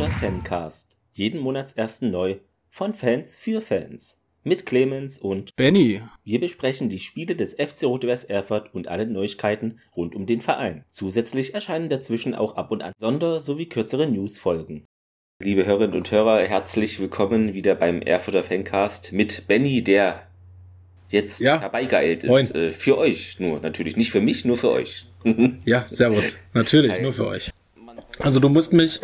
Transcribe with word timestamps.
Erfurter 0.00 0.18
Fancast. 0.18 0.96
Jeden 1.12 1.40
Monatsersten 1.40 2.10
neu 2.10 2.36
von 2.70 2.94
Fans 2.94 3.36
für 3.36 3.60
Fans. 3.60 4.22
Mit 4.44 4.64
Clemens 4.64 5.18
und 5.18 5.54
Benny. 5.56 6.00
Wir 6.24 6.40
besprechen 6.40 6.88
die 6.88 6.98
Spiele 6.98 7.36
des 7.36 7.52
FC 7.52 7.82
Rot-Weiß 7.84 8.24
Erfurt 8.24 8.72
und 8.74 8.88
alle 8.88 9.06
Neuigkeiten 9.06 9.78
rund 9.94 10.14
um 10.14 10.24
den 10.24 10.40
Verein. 10.40 10.86
Zusätzlich 10.88 11.52
erscheinen 11.52 11.90
dazwischen 11.90 12.34
auch 12.34 12.56
ab 12.56 12.70
und 12.70 12.82
an 12.82 12.94
Sonder- 12.96 13.40
sowie 13.40 13.66
kürzere 13.66 14.06
Newsfolgen. 14.10 14.86
Liebe 15.42 15.66
Hörerinnen 15.66 15.94
und 15.96 16.10
Hörer, 16.10 16.38
herzlich 16.44 16.98
willkommen 16.98 17.52
wieder 17.52 17.74
beim 17.74 18.00
Erfurter 18.00 18.42
Fancast 18.42 19.12
mit 19.12 19.48
Benny, 19.48 19.84
der 19.84 20.26
jetzt 21.10 21.40
Ja. 21.40 21.60
herbeigeeilt 21.60 22.24
ist. 22.24 22.30
Moin. 22.30 22.50
Äh, 22.54 22.72
für 22.72 22.96
euch 22.96 23.38
nur, 23.38 23.60
natürlich. 23.60 23.98
Nicht 23.98 24.12
für 24.12 24.22
mich, 24.22 24.46
nur 24.46 24.56
für 24.56 24.70
euch. 24.70 25.04
Ja, 25.66 25.84
servus. 25.86 26.38
Natürlich, 26.54 26.92
Hi. 26.92 27.02
nur 27.02 27.12
für 27.12 27.26
euch. 27.26 27.50
Also 28.18 28.40
du 28.40 28.48
musst 28.48 28.72
mich, 28.72 29.00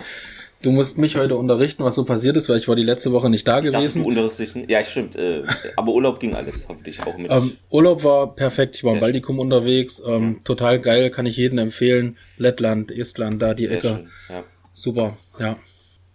du 0.62 0.70
musst 0.72 0.98
mich 0.98 1.16
heute 1.16 1.36
unterrichten, 1.36 1.84
was 1.84 1.94
so 1.94 2.04
passiert 2.04 2.36
ist, 2.36 2.48
weil 2.48 2.58
ich 2.58 2.66
war 2.68 2.76
die 2.76 2.82
letzte 2.82 3.12
Woche 3.12 3.30
nicht 3.30 3.46
da 3.46 3.58
Ich 3.60 3.66
dachte, 3.66 3.78
gewesen. 3.78 4.02
du 4.02 4.08
unterrichtest 4.08 4.54
dich- 4.56 4.68
Ja, 4.68 4.82
stimmt. 4.84 5.16
Äh, 5.16 5.42
aber 5.76 5.92
Urlaub 5.92 6.18
ging 6.20 6.34
alles, 6.34 6.66
hoffentlich 6.68 7.02
auch 7.06 7.16
mit. 7.16 7.30
Ähm, 7.30 7.56
Urlaub 7.70 8.02
war 8.04 8.34
perfekt. 8.34 8.76
Ich 8.76 8.84
war 8.84 8.90
im 8.90 8.94
Sehr 8.96 9.00
Baltikum 9.02 9.38
unterwegs. 9.38 10.02
Ähm, 10.06 10.40
Total 10.44 10.80
geil, 10.80 11.10
kann 11.10 11.26
ich 11.26 11.36
jedem 11.36 11.58
empfehlen. 11.58 12.16
Lettland, 12.38 12.90
Estland, 12.90 13.40
da 13.42 13.54
die 13.54 13.66
Sehr 13.66 13.78
Ecke. 13.78 13.88
schön. 13.88 14.08
Ja. 14.28 14.44
Super, 14.74 15.16
ja. 15.38 15.56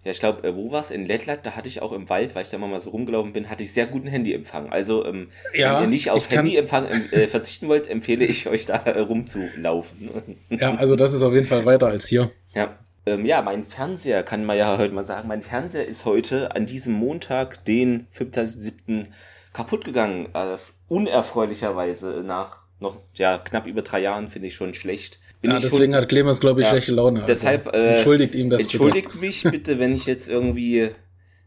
Ja, 0.03 0.09
ich 0.09 0.19
glaube, 0.19 0.47
äh, 0.47 0.55
wo 0.55 0.71
war's? 0.71 0.89
In 0.89 1.05
Lettland, 1.05 1.41
da 1.45 1.51
hatte 1.51 1.67
ich 1.69 1.79
auch 1.83 1.91
im 1.91 2.09
Wald, 2.09 2.33
weil 2.33 2.41
ich 2.41 2.49
da 2.49 2.57
mal 2.57 2.79
so 2.79 2.89
rumgelaufen 2.89 3.33
bin, 3.33 3.51
hatte 3.51 3.61
ich 3.61 3.71
sehr 3.71 3.85
guten 3.85 4.07
Handyempfang. 4.07 4.71
Also, 4.71 5.05
ähm, 5.05 5.27
Ja, 5.53 5.75
wenn 5.77 5.83
ihr 5.83 5.89
nicht 5.89 6.09
auf 6.09 6.27
Handyempfang 6.31 6.87
ähm, 6.91 7.03
äh, 7.11 7.27
verzichten 7.27 7.67
wollt, 7.67 7.85
empfehle 7.87 8.25
ich 8.25 8.47
euch 8.49 8.65
da 8.65 8.77
äh, 8.77 8.99
rumzulaufen. 9.01 10.09
Ja, 10.49 10.73
also 10.73 10.95
das 10.95 11.13
ist 11.13 11.21
auf 11.21 11.33
jeden 11.33 11.45
Fall 11.45 11.65
weiter 11.67 11.85
als 11.87 12.07
hier. 12.07 12.31
ja. 12.55 12.79
Ähm, 13.05 13.25
ja, 13.25 13.41
mein 13.41 13.65
Fernseher, 13.65 14.23
kann 14.23 14.45
man 14.45 14.57
ja 14.57 14.77
heute 14.79 14.93
mal 14.93 15.03
sagen, 15.03 15.27
mein 15.27 15.41
Fernseher 15.41 15.85
ist 15.85 16.05
heute 16.05 16.55
an 16.55 16.65
diesem 16.65 16.93
Montag, 16.93 17.65
den 17.65 18.07
25.07. 18.15 19.07
kaputt 19.53 19.85
gegangen. 19.85 20.29
Äh, 20.33 20.57
unerfreulicherweise 20.87 22.23
nach 22.25 22.61
noch 22.79 22.97
ja, 23.13 23.37
knapp 23.37 23.67
über 23.67 23.83
drei 23.83 23.99
Jahren, 23.99 24.27
finde 24.27 24.47
ich 24.47 24.55
schon 24.55 24.73
schlecht. 24.73 25.19
Bin 25.41 25.51
Ja, 25.51 25.59
deswegen 25.59 25.95
hat 25.95 26.09
Clemens, 26.09 26.39
glaube 26.39 26.61
ich, 26.61 26.65
Ja, 26.65 26.71
schlechte 26.71 26.93
Laune. 26.93 27.21
Also 27.21 27.27
Deshalb 27.27 27.73
äh, 27.73 27.95
entschuldigt 27.95 28.35
ihm 28.35 28.49
das 28.49 28.63
entschuldigt 28.63 29.21
mich 29.21 29.43
bitte, 29.51 29.79
wenn 29.79 29.93
ich 29.93 30.05
jetzt 30.05 30.27
irgendwie 30.27 30.89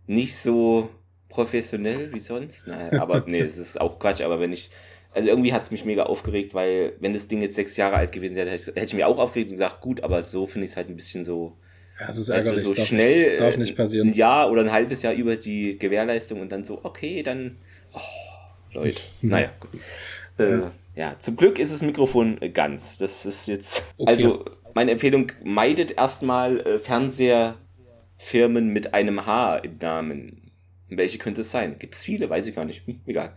nicht 0.07 0.37
so 0.37 0.91
professionell 1.29 2.13
wie 2.13 2.21
sonst. 2.21 2.69
Naja, 2.69 3.01
aber 3.01 3.25
nee, 3.27 3.41
es 3.41 3.59
ist 3.59 3.81
auch 3.81 3.99
Quatsch. 3.99 4.23
Aber 4.23 4.39
wenn 4.39 4.53
ich 4.53 4.71
also 5.15 5.29
irgendwie 5.29 5.53
hat 5.53 5.63
es 5.63 5.71
mich 5.71 5.85
mega 5.85 6.05
aufgeregt, 6.05 6.55
weil 6.55 6.95
wenn 7.01 7.13
das 7.13 7.29
Ding 7.29 7.41
jetzt 7.41 7.55
sechs 7.55 7.77
Jahre 7.77 7.97
alt 7.97 8.13
gewesen 8.13 8.35
wäre, 8.37 8.51
hätte 8.51 8.71
ich, 8.71 8.77
hätte 8.77 8.87
ich 8.87 8.95
mir 8.95 9.07
auch 9.07 9.19
aufgeregt 9.19 9.51
und 9.51 9.57
gesagt, 9.57 9.81
gut, 9.81 10.03
aber 10.03 10.23
so 10.23 10.47
finde 10.47 10.65
ich 10.65 10.73
es 10.73 10.77
halt 10.77 10.89
ein 10.89 10.97
bisschen 10.97 11.25
so. 11.25 11.57
Ja, 12.01 12.09
es 12.09 12.19
ist 12.19 12.29
ärgerlich. 12.29 12.63
so 12.65 12.75
darf, 12.75 12.87
schnell 12.87 13.39
Darf 13.39 13.55
äh, 13.55 13.59
nicht 13.59 13.77
passieren. 13.77 14.09
ein 14.09 14.15
Jahr 14.15 14.51
oder 14.51 14.63
ein 14.63 14.73
halbes 14.73 15.03
Jahr 15.03 15.13
über 15.15 15.37
die 15.37 15.79
Gewährleistung 15.79 16.41
und 16.41 16.51
dann 16.51 16.65
so, 16.65 16.81
okay, 16.83 17.23
dann, 17.23 17.57
oh, 17.93 18.01
Leute, 18.73 19.01
naja, 19.23 19.51
gut. 19.61 19.71
Äh, 20.39 20.63
ja, 20.97 21.17
zum 21.21 21.37
Glück 21.37 21.59
ist 21.61 21.73
das 21.73 21.83
Mikrofon 21.83 22.41
äh, 22.43 22.51
ganz. 22.51 22.99
Das 22.99 23.25
ist 23.25 23.47
jetzt, 23.47 23.85
Okay. 23.97 24.11
also 24.11 24.45
meine 24.75 24.91
Empfehlung, 24.91 25.31
meidet 25.45 25.97
erstmal 25.97 26.59
äh, 26.61 26.79
Fernsehfirmen 26.81 28.69
mit 28.69 28.93
einem 28.95 29.25
H 29.27 29.59
im 29.59 29.79
Namen. 29.81 30.51
Welche 30.89 31.19
könnte 31.19 31.43
es 31.43 31.51
sein? 31.51 31.77
Gibt 31.79 31.95
es 31.95 32.05
viele, 32.05 32.29
weiß 32.29 32.47
ich 32.49 32.55
gar 32.55 32.65
nicht. 32.65 32.87
Hm, 32.87 33.01
egal. 33.07 33.35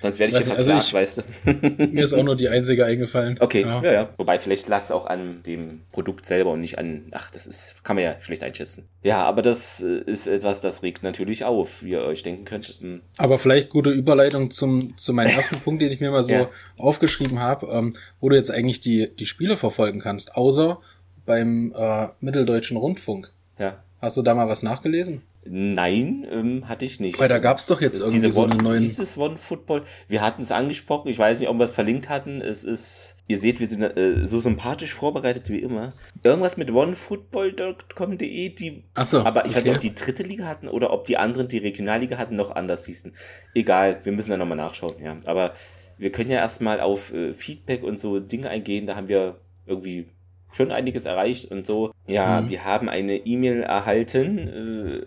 Sonst 0.00 0.18
werde 0.18 0.32
ich 0.32 0.38
Weiß 0.38 0.46
hier 0.46 0.54
nicht, 0.56 0.58
also 0.58 0.70
verklagt, 0.92 1.24
ich- 1.44 1.52
weißt 1.52 1.78
du. 1.78 1.86
Mir 1.92 2.04
ist 2.04 2.14
auch 2.14 2.22
nur 2.22 2.34
die 2.34 2.48
einzige 2.48 2.86
eingefallen. 2.86 3.36
Okay, 3.38 3.60
ja. 3.62 3.82
ja, 3.82 4.08
Wobei 4.16 4.38
vielleicht 4.38 4.66
lag 4.68 4.84
es 4.84 4.90
auch 4.90 5.04
an 5.06 5.42
dem 5.44 5.82
Produkt 5.92 6.24
selber 6.24 6.52
und 6.52 6.60
nicht 6.62 6.78
an, 6.78 7.08
ach, 7.12 7.30
das 7.30 7.46
ist, 7.46 7.74
kann 7.84 7.96
man 7.96 8.04
ja 8.04 8.20
schlecht 8.20 8.42
einschätzen. 8.42 8.88
Ja, 9.02 9.22
aber 9.24 9.42
das 9.42 9.82
äh, 9.82 9.98
ist 10.06 10.26
etwas, 10.26 10.62
das 10.62 10.82
regt 10.82 11.02
natürlich 11.02 11.44
auf, 11.44 11.82
wie 11.82 11.90
ihr 11.90 12.02
euch 12.02 12.22
denken 12.22 12.46
könnt. 12.46 12.64
Hm, 12.64 13.02
Aber 13.18 13.38
vielleicht 13.38 13.68
gute 13.68 13.90
Überleitung 13.90 14.50
zum, 14.50 14.96
zu 14.96 15.12
meinem 15.12 15.34
ersten 15.36 15.60
Punkt, 15.64 15.82
den 15.82 15.92
ich 15.92 16.00
mir 16.00 16.10
mal 16.10 16.22
so 16.24 16.32
Ja. 16.32 16.48
aufgeschrieben 16.78 17.38
habe, 17.40 17.66
ähm, 17.66 17.94
wo 18.20 18.30
du 18.30 18.36
jetzt 18.36 18.50
eigentlich 18.50 18.80
die, 18.80 19.14
die 19.14 19.26
Spiele 19.26 19.58
verfolgen 19.58 20.00
kannst, 20.00 20.34
außer 20.34 20.80
beim 21.26 21.72
äh, 21.76 22.08
Mitteldeutschen 22.20 22.76
Rundfunk. 22.78 23.32
Ja. 23.58 23.82
Hast 24.00 24.16
du 24.16 24.22
da 24.22 24.34
mal 24.34 24.48
was 24.48 24.62
nachgelesen? 24.62 25.20
Nein, 25.44 26.26
ähm, 26.30 26.68
hatte 26.68 26.84
ich 26.84 27.00
nicht. 27.00 27.18
Weil 27.18 27.28
da 27.28 27.38
gab's 27.38 27.66
doch 27.66 27.80
jetzt 27.80 27.98
irgendwie 27.98 28.18
diese 28.18 28.30
so 28.30 28.44
einen 28.44 28.58
neuen. 28.58 28.82
Dieses 28.82 29.16
One 29.16 29.38
Football. 29.38 29.84
Wir 30.06 30.20
hatten 30.20 30.42
es 30.42 30.52
angesprochen. 30.52 31.08
Ich 31.08 31.18
weiß 31.18 31.40
nicht, 31.40 31.48
ob 31.48 31.56
wir 31.56 31.64
es 31.64 31.72
verlinkt 31.72 32.10
hatten. 32.10 32.42
Es 32.42 32.62
ist, 32.62 33.16
ihr 33.26 33.38
seht, 33.38 33.58
wir 33.58 33.66
sind 33.66 33.82
äh, 33.82 34.26
so 34.26 34.40
sympathisch 34.40 34.92
vorbereitet 34.92 35.48
wie 35.48 35.60
immer. 35.60 35.94
Irgendwas 36.22 36.58
mit 36.58 36.70
onefootball.com.de, 36.70 38.50
die. 38.50 38.84
Ach 38.94 39.06
so, 39.06 39.20
aber 39.20 39.46
ich 39.46 39.52
weiß 39.52 39.62
okay. 39.62 39.68
nicht, 39.70 39.76
ob 39.76 39.80
die 39.80 39.94
dritte 39.94 40.22
Liga 40.24 40.44
hatten 40.44 40.68
oder 40.68 40.92
ob 40.92 41.06
die 41.06 41.16
anderen, 41.16 41.48
die 41.48 41.58
Regionalliga 41.58 42.18
hatten, 42.18 42.36
noch 42.36 42.50
anders 42.54 42.84
hießen. 42.84 43.14
Egal, 43.54 44.00
wir 44.04 44.12
müssen 44.12 44.30
da 44.30 44.36
nochmal 44.36 44.58
nachschauen, 44.58 45.02
ja. 45.02 45.16
Aber 45.24 45.54
wir 45.96 46.12
können 46.12 46.30
ja 46.30 46.38
erstmal 46.38 46.80
auf 46.80 47.14
äh, 47.14 47.32
Feedback 47.32 47.82
und 47.82 47.98
so 47.98 48.20
Dinge 48.20 48.50
eingehen. 48.50 48.86
Da 48.86 48.94
haben 48.94 49.08
wir 49.08 49.40
irgendwie 49.64 50.10
schon 50.52 50.72
einiges 50.72 51.04
erreicht 51.04 51.50
und 51.50 51.64
so. 51.66 51.92
Ja, 52.06 52.40
Mhm. 52.40 52.50
wir 52.50 52.64
haben 52.64 52.88
eine 52.88 53.16
E-Mail 53.16 53.62
erhalten 53.62 54.38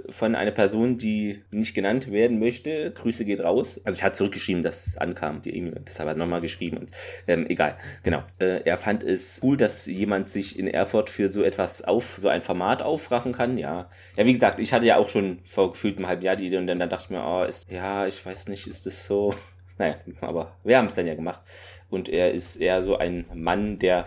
äh, 0.07 0.11
von 0.11 0.35
einer 0.35 0.51
Person, 0.51 0.97
die 0.97 1.43
nicht 1.51 1.73
genannt 1.73 2.11
werden 2.11 2.39
möchte. 2.39 2.91
Grüße 2.91 3.25
geht 3.25 3.41
raus. 3.41 3.81
Also 3.83 3.97
ich 3.97 4.03
hatte 4.03 4.13
zurückgeschrieben, 4.15 4.63
dass 4.63 4.87
es 4.87 4.97
ankam, 4.97 5.41
die 5.41 5.55
E-Mail. 5.55 5.81
Deshalb 5.87 6.07
hat 6.09 6.15
er 6.15 6.19
nochmal 6.19 6.39
geschrieben 6.41 6.77
und 6.77 6.91
ähm, 7.27 7.45
egal. 7.49 7.77
Genau. 8.03 8.23
Äh, 8.39 8.61
er 8.63 8.77
fand 8.77 9.03
es 9.03 9.41
cool, 9.43 9.57
dass 9.57 9.85
jemand 9.85 10.29
sich 10.29 10.57
in 10.57 10.67
Erfurt 10.67 11.09
für 11.09 11.27
so 11.27 11.43
etwas 11.43 11.81
auf, 11.83 12.15
so 12.19 12.29
ein 12.29 12.41
Format 12.41 12.81
aufraffen 12.81 13.33
kann. 13.33 13.57
Ja. 13.57 13.89
Ja, 14.15 14.25
wie 14.25 14.33
gesagt, 14.33 14.59
ich 14.59 14.71
hatte 14.71 14.85
ja 14.85 14.97
auch 14.97 15.09
schon 15.09 15.39
vor 15.43 15.71
gefühlt 15.71 15.97
einem 15.97 16.07
halben 16.07 16.21
Jahr 16.21 16.35
die 16.37 16.47
Idee 16.47 16.57
und 16.57 16.67
dann, 16.67 16.79
dann 16.79 16.89
dachte 16.89 17.05
ich 17.05 17.09
mir, 17.09 17.23
oh, 17.25 17.43
ist, 17.43 17.69
ja, 17.69 18.07
ich 18.07 18.25
weiß 18.25 18.47
nicht, 18.47 18.67
ist 18.67 18.85
das 18.85 19.05
so. 19.05 19.33
Naja, 19.79 19.95
aber 20.21 20.55
wir 20.63 20.77
haben 20.77 20.85
es 20.85 20.93
dann 20.93 21.07
ja 21.07 21.15
gemacht. 21.15 21.41
Und 21.89 22.07
er 22.07 22.31
ist 22.31 22.57
eher 22.57 22.83
so 22.83 22.95
ein 22.97 23.25
Mann 23.33 23.79
der 23.79 24.05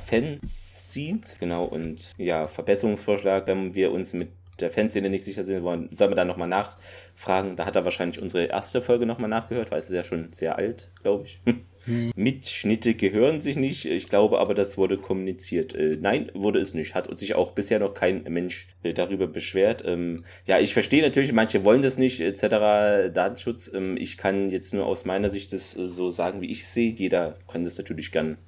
Fanzines. 0.96 1.38
Genau, 1.38 1.64
und 1.64 2.12
ja, 2.16 2.48
Verbesserungsvorschlag, 2.48 3.46
wenn 3.46 3.74
wir 3.74 3.92
uns 3.92 4.14
mit 4.14 4.28
der 4.60 4.70
Fanszene 4.70 5.10
nicht 5.10 5.24
sicher 5.24 5.44
sind, 5.44 5.62
wollen, 5.62 5.88
sollen 5.94 6.10
wir 6.10 6.16
da 6.16 6.24
nochmal 6.24 6.48
nachfragen. 6.48 7.56
Da 7.56 7.66
hat 7.66 7.76
er 7.76 7.84
wahrscheinlich 7.84 8.20
unsere 8.22 8.46
erste 8.46 8.80
Folge 8.80 9.04
nochmal 9.04 9.28
nachgehört, 9.28 9.70
weil 9.70 9.80
es 9.80 9.86
ist 9.86 9.94
ja 9.94 10.04
schon 10.04 10.32
sehr 10.32 10.56
alt, 10.56 10.90
glaube 11.02 11.26
ich. 11.26 11.40
Mitschnitte 12.16 12.94
gehören 12.94 13.40
sich 13.40 13.56
nicht. 13.56 13.84
Ich 13.84 14.08
glaube 14.08 14.40
aber, 14.40 14.54
das 14.54 14.76
wurde 14.76 14.98
kommuniziert. 14.98 15.74
Äh, 15.74 15.96
nein, 16.00 16.32
wurde 16.34 16.58
es 16.58 16.74
nicht. 16.74 16.94
Hat 16.94 17.16
sich 17.16 17.34
auch 17.34 17.52
bisher 17.52 17.78
noch 17.78 17.94
kein 17.94 18.24
Mensch 18.24 18.66
äh, 18.82 18.92
darüber 18.92 19.28
beschwert. 19.28 19.84
Ähm, 19.86 20.24
ja, 20.46 20.58
ich 20.58 20.72
verstehe 20.72 21.02
natürlich, 21.02 21.32
manche 21.32 21.64
wollen 21.64 21.82
das 21.82 21.96
nicht, 21.96 22.20
etc. 22.20 23.12
Datenschutz. 23.12 23.70
Ähm, 23.72 23.96
ich 23.96 24.16
kann 24.16 24.50
jetzt 24.50 24.74
nur 24.74 24.84
aus 24.84 25.04
meiner 25.04 25.30
Sicht 25.30 25.52
das 25.52 25.76
äh, 25.76 25.86
so 25.86 26.10
sagen, 26.10 26.40
wie 26.40 26.50
ich 26.50 26.66
sehe. 26.66 26.90
Jeder 26.90 27.38
kann 27.46 27.62
das 27.62 27.78
natürlich 27.78 28.10
gern 28.10 28.38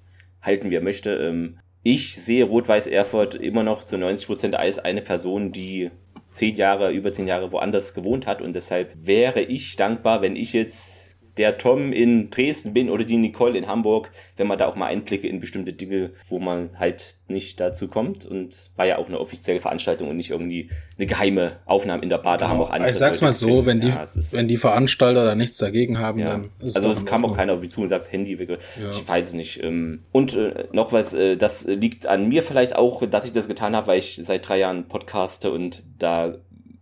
halten, 0.43 0.71
wie 0.71 0.77
er 0.77 0.83
möchte. 0.83 1.11
Ähm, 1.11 1.59
ich 1.83 2.17
sehe 2.17 2.45
Rot-Weiß 2.45 2.87
Erfurt 2.87 3.35
immer 3.35 3.63
noch 3.63 3.85
zu 3.85 3.99
90 3.99 4.27
Prozent 4.27 4.55
als 4.55 4.79
eine 4.79 5.03
Person, 5.03 5.53
die 5.53 5.91
zehn 6.31 6.57
Jahre, 6.57 6.91
über 6.93 7.13
zehn 7.13 7.27
Jahre 7.27 7.53
woanders 7.53 7.95
gewohnt 7.95 8.27
hat. 8.27 8.43
Und 8.43 8.55
deshalb 8.55 8.93
wäre 8.95 9.41
ich 9.41 9.77
dankbar, 9.77 10.23
wenn 10.23 10.37
ich 10.37 10.53
jetzt 10.53 11.08
der 11.39 11.57
Tom 11.57 11.93
in 11.93 12.31
Dresden 12.31 12.75
bin 12.75 12.91
oder 12.91 13.05
die 13.05 13.17
Nicole 13.17 13.57
in 13.57 13.69
Hamburg, 13.69 14.11
wenn 14.37 14.47
man 14.47 14.59
da 14.59 14.67
auch 14.67 14.77
mal 14.77 14.87
Einblicke 14.87 15.29
in 15.29 15.41
bestimmte 15.41 15.73
Dinge, 15.73 16.11
wo 16.29 16.39
man 16.39 16.71
halt 16.79 17.17
nicht 17.29 17.61
dazu 17.61 17.89
kommt 17.89 18.25
und 18.25 18.71
war 18.77 18.87
ja 18.87 18.99
auch 18.99 19.07
eine 19.07 19.21
offizielle 19.21 19.61
Veranstaltung 19.61 20.09
und 20.09 20.17
nicht 20.17 20.31
irgendwie 20.31 20.71
eine 20.97 21.07
geheime 21.07 21.59
Aufnahme 21.67 22.03
in 22.03 22.09
der 22.09 22.19
Bar, 22.19 22.39
da 22.39 22.49
haben 22.49 22.61
auch 22.61 22.71
andere 22.71 22.91
ich 22.91 22.97
sag's 22.97 23.21
mal 23.21 23.33
so, 23.33 23.67
wenn 23.67 23.81
die, 23.81 23.89
Ja, 23.89 24.03
wenn 24.33 24.49
die 24.49 24.57
Veranstalter 24.57 25.25
da 25.25 25.35
nichts 25.35 25.59
dagegen 25.59 25.99
haben, 25.99 26.19
ja. 26.19 26.31
dann 26.31 26.51
ist 26.61 26.77
also 26.77 26.91
es 26.91 27.07
kam 27.07 27.25
auch 27.25 27.37
keiner 27.37 27.53
auf 27.53 27.61
mich 27.61 27.71
zu 27.71 27.83
und 27.83 27.89
sagt 27.89 28.11
Handy 28.11 28.39
weg. 28.39 28.49
Ja. 28.49 28.91
Ich 28.91 29.07
weiß 29.07 29.29
es 29.29 29.35
nicht. 29.35 29.63
ähm. 29.63 30.05
Und 30.11 30.35
äh, 30.35 30.65
noch 30.73 30.93
was, 30.93 31.15
äh, 31.15 31.37
das 31.37 31.65
liegt 31.67 32.07
an 32.07 32.29
mir 32.29 32.43
vielleicht 32.43 32.75
auch, 32.77 33.05
dass 33.07 33.27
ich 33.27 33.33
das 33.33 33.47
getan 33.47 33.77
habe, 33.77 33.89
weil 33.89 33.99
ich 33.99 34.17
seit 34.23 34.49
drei 34.49 34.59
Jahren 34.59 34.89
podcaste 34.89 35.51
und 35.51 35.85
da 35.99 36.35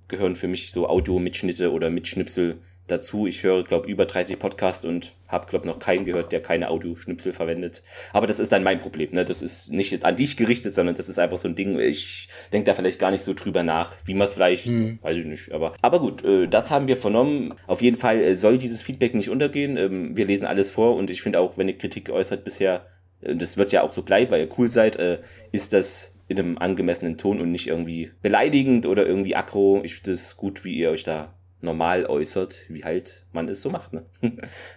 gehören 0.09 0.37
für 0.37 0.49
mich 0.49 0.71
so 0.71 0.89
Audio-Mitschnitte 0.89 1.73
oder 1.73 1.91
Mitschnipsel 1.91 2.59
dazu. 2.87 3.27
Ich 3.27 3.43
höre, 3.43 3.65
glaube 3.65 3.89
über 3.89 4.07
30 4.07 4.39
Podcasts 4.39 4.85
und 4.85 5.15
habe, 5.29 5.49
glaube 5.49 5.67
noch 5.67 5.79
keinen 5.79 6.05
gehört, 6.05 6.33
der 6.33 6.41
keine 6.41 6.71
Audioschnipsel 6.71 7.33
verwendet. 7.33 7.83
Aber 8.13 8.27
das 8.27 8.39
ist 8.39 8.53
dann 8.53 8.63
mein 8.63 8.79
Problem. 8.79 9.11
Ne? 9.13 9.25
Das 9.25 9.43
ist 9.43 9.73
nicht 9.73 9.91
jetzt 9.91 10.05
an 10.05 10.17
dich 10.17 10.37
gerichtet, 10.37 10.73
sondern 10.73 10.95
das 10.95 11.09
ist 11.09 11.19
einfach 11.19 11.39
so 11.39 11.49
ein 11.49 11.55
Ding. 11.55 11.79
Ich 11.79 12.29
denke 12.53 12.67
da 12.67 12.75
vielleicht 12.75 12.99
gar 12.99 13.11
nicht 13.11 13.23
so 13.23 13.35
drüber 13.35 13.63
nach, 13.63 13.93
wie 14.05 14.15
man 14.15 14.27
es 14.27 14.35
vielleicht, 14.35 14.69
weiß 14.69 15.19
ich 15.19 15.27
nicht. 15.27 15.53
Aber, 15.53 15.75
aber 15.83 16.01
gut, 16.01 16.25
äh, 16.25 16.47
das 16.47 16.71
haben 16.71 16.89
wir 16.89 16.97
vernommen. 16.97 17.55
Auf 17.67 17.83
jeden 17.83 17.97
Fall 17.97 18.21
äh, 18.21 18.37
soll 18.37 18.59
dieses 18.59 18.83
Feedback 18.83 19.15
nicht 19.15 19.31
untergehen. 19.31 19.77
Ähm, 19.77 20.17
wir 20.17 20.27
lesen 20.27 20.47
alles 20.47 20.71
vor 20.71 20.97
und 20.97 21.11
ich 21.11 21.23
finde 21.23 21.41
auch, 21.41 21.59
wenn 21.59 21.69
ihr 21.69 21.79
Kritik 21.79 22.11
äußert 22.11 22.45
bisher, 22.45 22.87
äh, 23.21 23.35
das 23.35 23.57
wird 23.57 23.73
ja 23.73 23.83
auch 23.83 23.93
so 23.93 24.03
bleiben, 24.03 24.31
weil 24.31 24.43
ihr 24.43 24.59
cool 24.59 24.69
seid, 24.69 24.97
äh, 24.97 25.19
ist 25.53 25.73
das 25.73 26.13
in 26.29 26.39
einem 26.39 26.59
angemessenen 26.59 27.19
Ton 27.19 27.41
und 27.41 27.53
nicht 27.53 27.69
irgendwie 27.69 28.11
beleidigend 28.23 28.87
oder 28.87 29.07
irgendwie 29.07 29.37
aggro. 29.37 29.81
Ich 29.85 29.95
finde 29.95 30.13
es 30.13 30.37
gut, 30.37 30.65
wie 30.65 30.75
ihr 30.75 30.91
euch 30.91 31.05
da 31.05 31.35
normal 31.67 32.07
äußert, 32.07 32.63
wie 32.69 32.85
halt 32.85 33.25
man 33.33 33.49
es 33.49 33.61
so 33.61 33.69
macht. 33.69 33.93
Ne? 33.93 34.05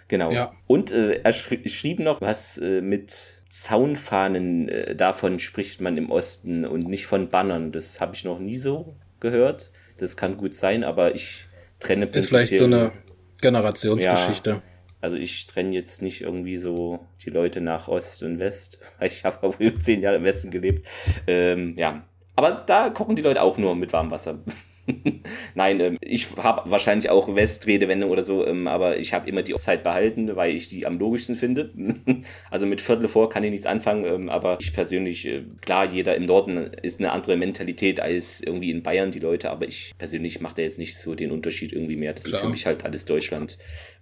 genau. 0.09 0.31
Ja. 0.31 0.51
Und 0.67 0.91
äh, 0.91 1.21
er 1.23 1.31
schri 1.31 1.67
schrieb 1.69 1.99
noch 1.99 2.19
was 2.19 2.57
äh, 2.57 2.81
mit 2.81 3.39
Zaunfahnen, 3.49 4.67
äh, 4.67 4.95
davon 4.95 5.39
spricht 5.39 5.79
man 5.79 5.97
im 5.97 6.11
Osten 6.11 6.65
und 6.65 6.87
nicht 6.87 7.05
von 7.07 7.29
Bannern. 7.29 7.71
Das 7.71 8.01
habe 8.01 8.13
ich 8.15 8.25
noch 8.25 8.39
nie 8.39 8.57
so 8.57 8.95
gehört. 9.19 9.71
Das 9.97 10.17
kann 10.17 10.37
gut 10.37 10.53
sein, 10.53 10.83
aber 10.83 11.15
ich 11.15 11.45
trenne 11.79 12.05
Ist 12.07 12.27
vielleicht 12.27 12.55
so 12.55 12.65
eine 12.65 12.91
Generationsgeschichte. 13.41 14.49
Ja, 14.49 14.61
also 15.01 15.15
ich 15.15 15.47
trenne 15.47 15.73
jetzt 15.73 16.01
nicht 16.01 16.21
irgendwie 16.21 16.57
so 16.57 17.07
die 17.23 17.29
Leute 17.29 17.61
nach 17.61 17.87
Ost 17.87 18.23
und 18.23 18.39
West. 18.39 18.79
Ich 19.01 19.25
habe 19.25 19.45
auch 19.47 19.59
über 19.59 19.79
zehn 19.79 20.01
Jahre 20.01 20.17
im 20.17 20.23
Westen 20.23 20.51
gelebt. 20.51 20.87
Ähm, 21.25 21.75
ja, 21.77 22.03
aber 22.35 22.63
da 22.65 22.89
kochen 22.89 23.15
die 23.15 23.21
Leute 23.21 23.41
auch 23.41 23.57
nur 23.57 23.75
mit 23.75 23.91
warmem 23.93 24.11
Wasser. 24.11 24.39
Nein, 25.55 25.79
ähm, 25.79 25.97
ich 26.01 26.27
habe 26.37 26.69
wahrscheinlich 26.69 27.09
auch 27.09 27.33
West-Redewendung 27.33 28.09
oder 28.09 28.23
so, 28.23 28.45
ähm, 28.45 28.67
aber 28.67 28.97
ich 28.97 29.13
habe 29.13 29.29
immer 29.29 29.41
die 29.41 29.53
Zeit 29.55 29.83
behalten, 29.83 30.35
weil 30.35 30.55
ich 30.55 30.67
die 30.67 30.85
am 30.85 30.99
logischsten 30.99 31.35
finde. 31.35 31.71
also 32.51 32.65
mit 32.65 32.81
Viertel 32.81 33.07
vor 33.07 33.29
kann 33.29 33.43
ich 33.43 33.51
nichts 33.51 33.65
anfangen, 33.65 34.05
ähm, 34.05 34.29
aber 34.29 34.57
ich 34.59 34.73
persönlich, 34.73 35.27
äh, 35.27 35.43
klar, 35.61 35.85
jeder 35.85 36.15
im 36.15 36.23
Norden 36.23 36.57
ist 36.81 36.99
eine 36.99 37.11
andere 37.11 37.37
Mentalität 37.37 37.99
als 37.99 38.41
irgendwie 38.41 38.71
in 38.71 38.83
Bayern 38.83 39.11
die 39.11 39.19
Leute, 39.19 39.51
aber 39.51 39.67
ich 39.67 39.93
persönlich 39.97 40.41
mache 40.41 40.55
da 40.55 40.61
jetzt 40.61 40.79
nicht 40.79 40.97
so 40.97 41.15
den 41.15 41.31
Unterschied 41.31 41.73
irgendwie 41.73 41.95
mehr. 41.95 42.13
Das 42.13 42.23
klar. 42.23 42.35
ist 42.35 42.41
für 42.41 42.49
mich 42.49 42.65
halt 42.65 42.85
alles 42.85 43.05
Deutschland. 43.05 43.57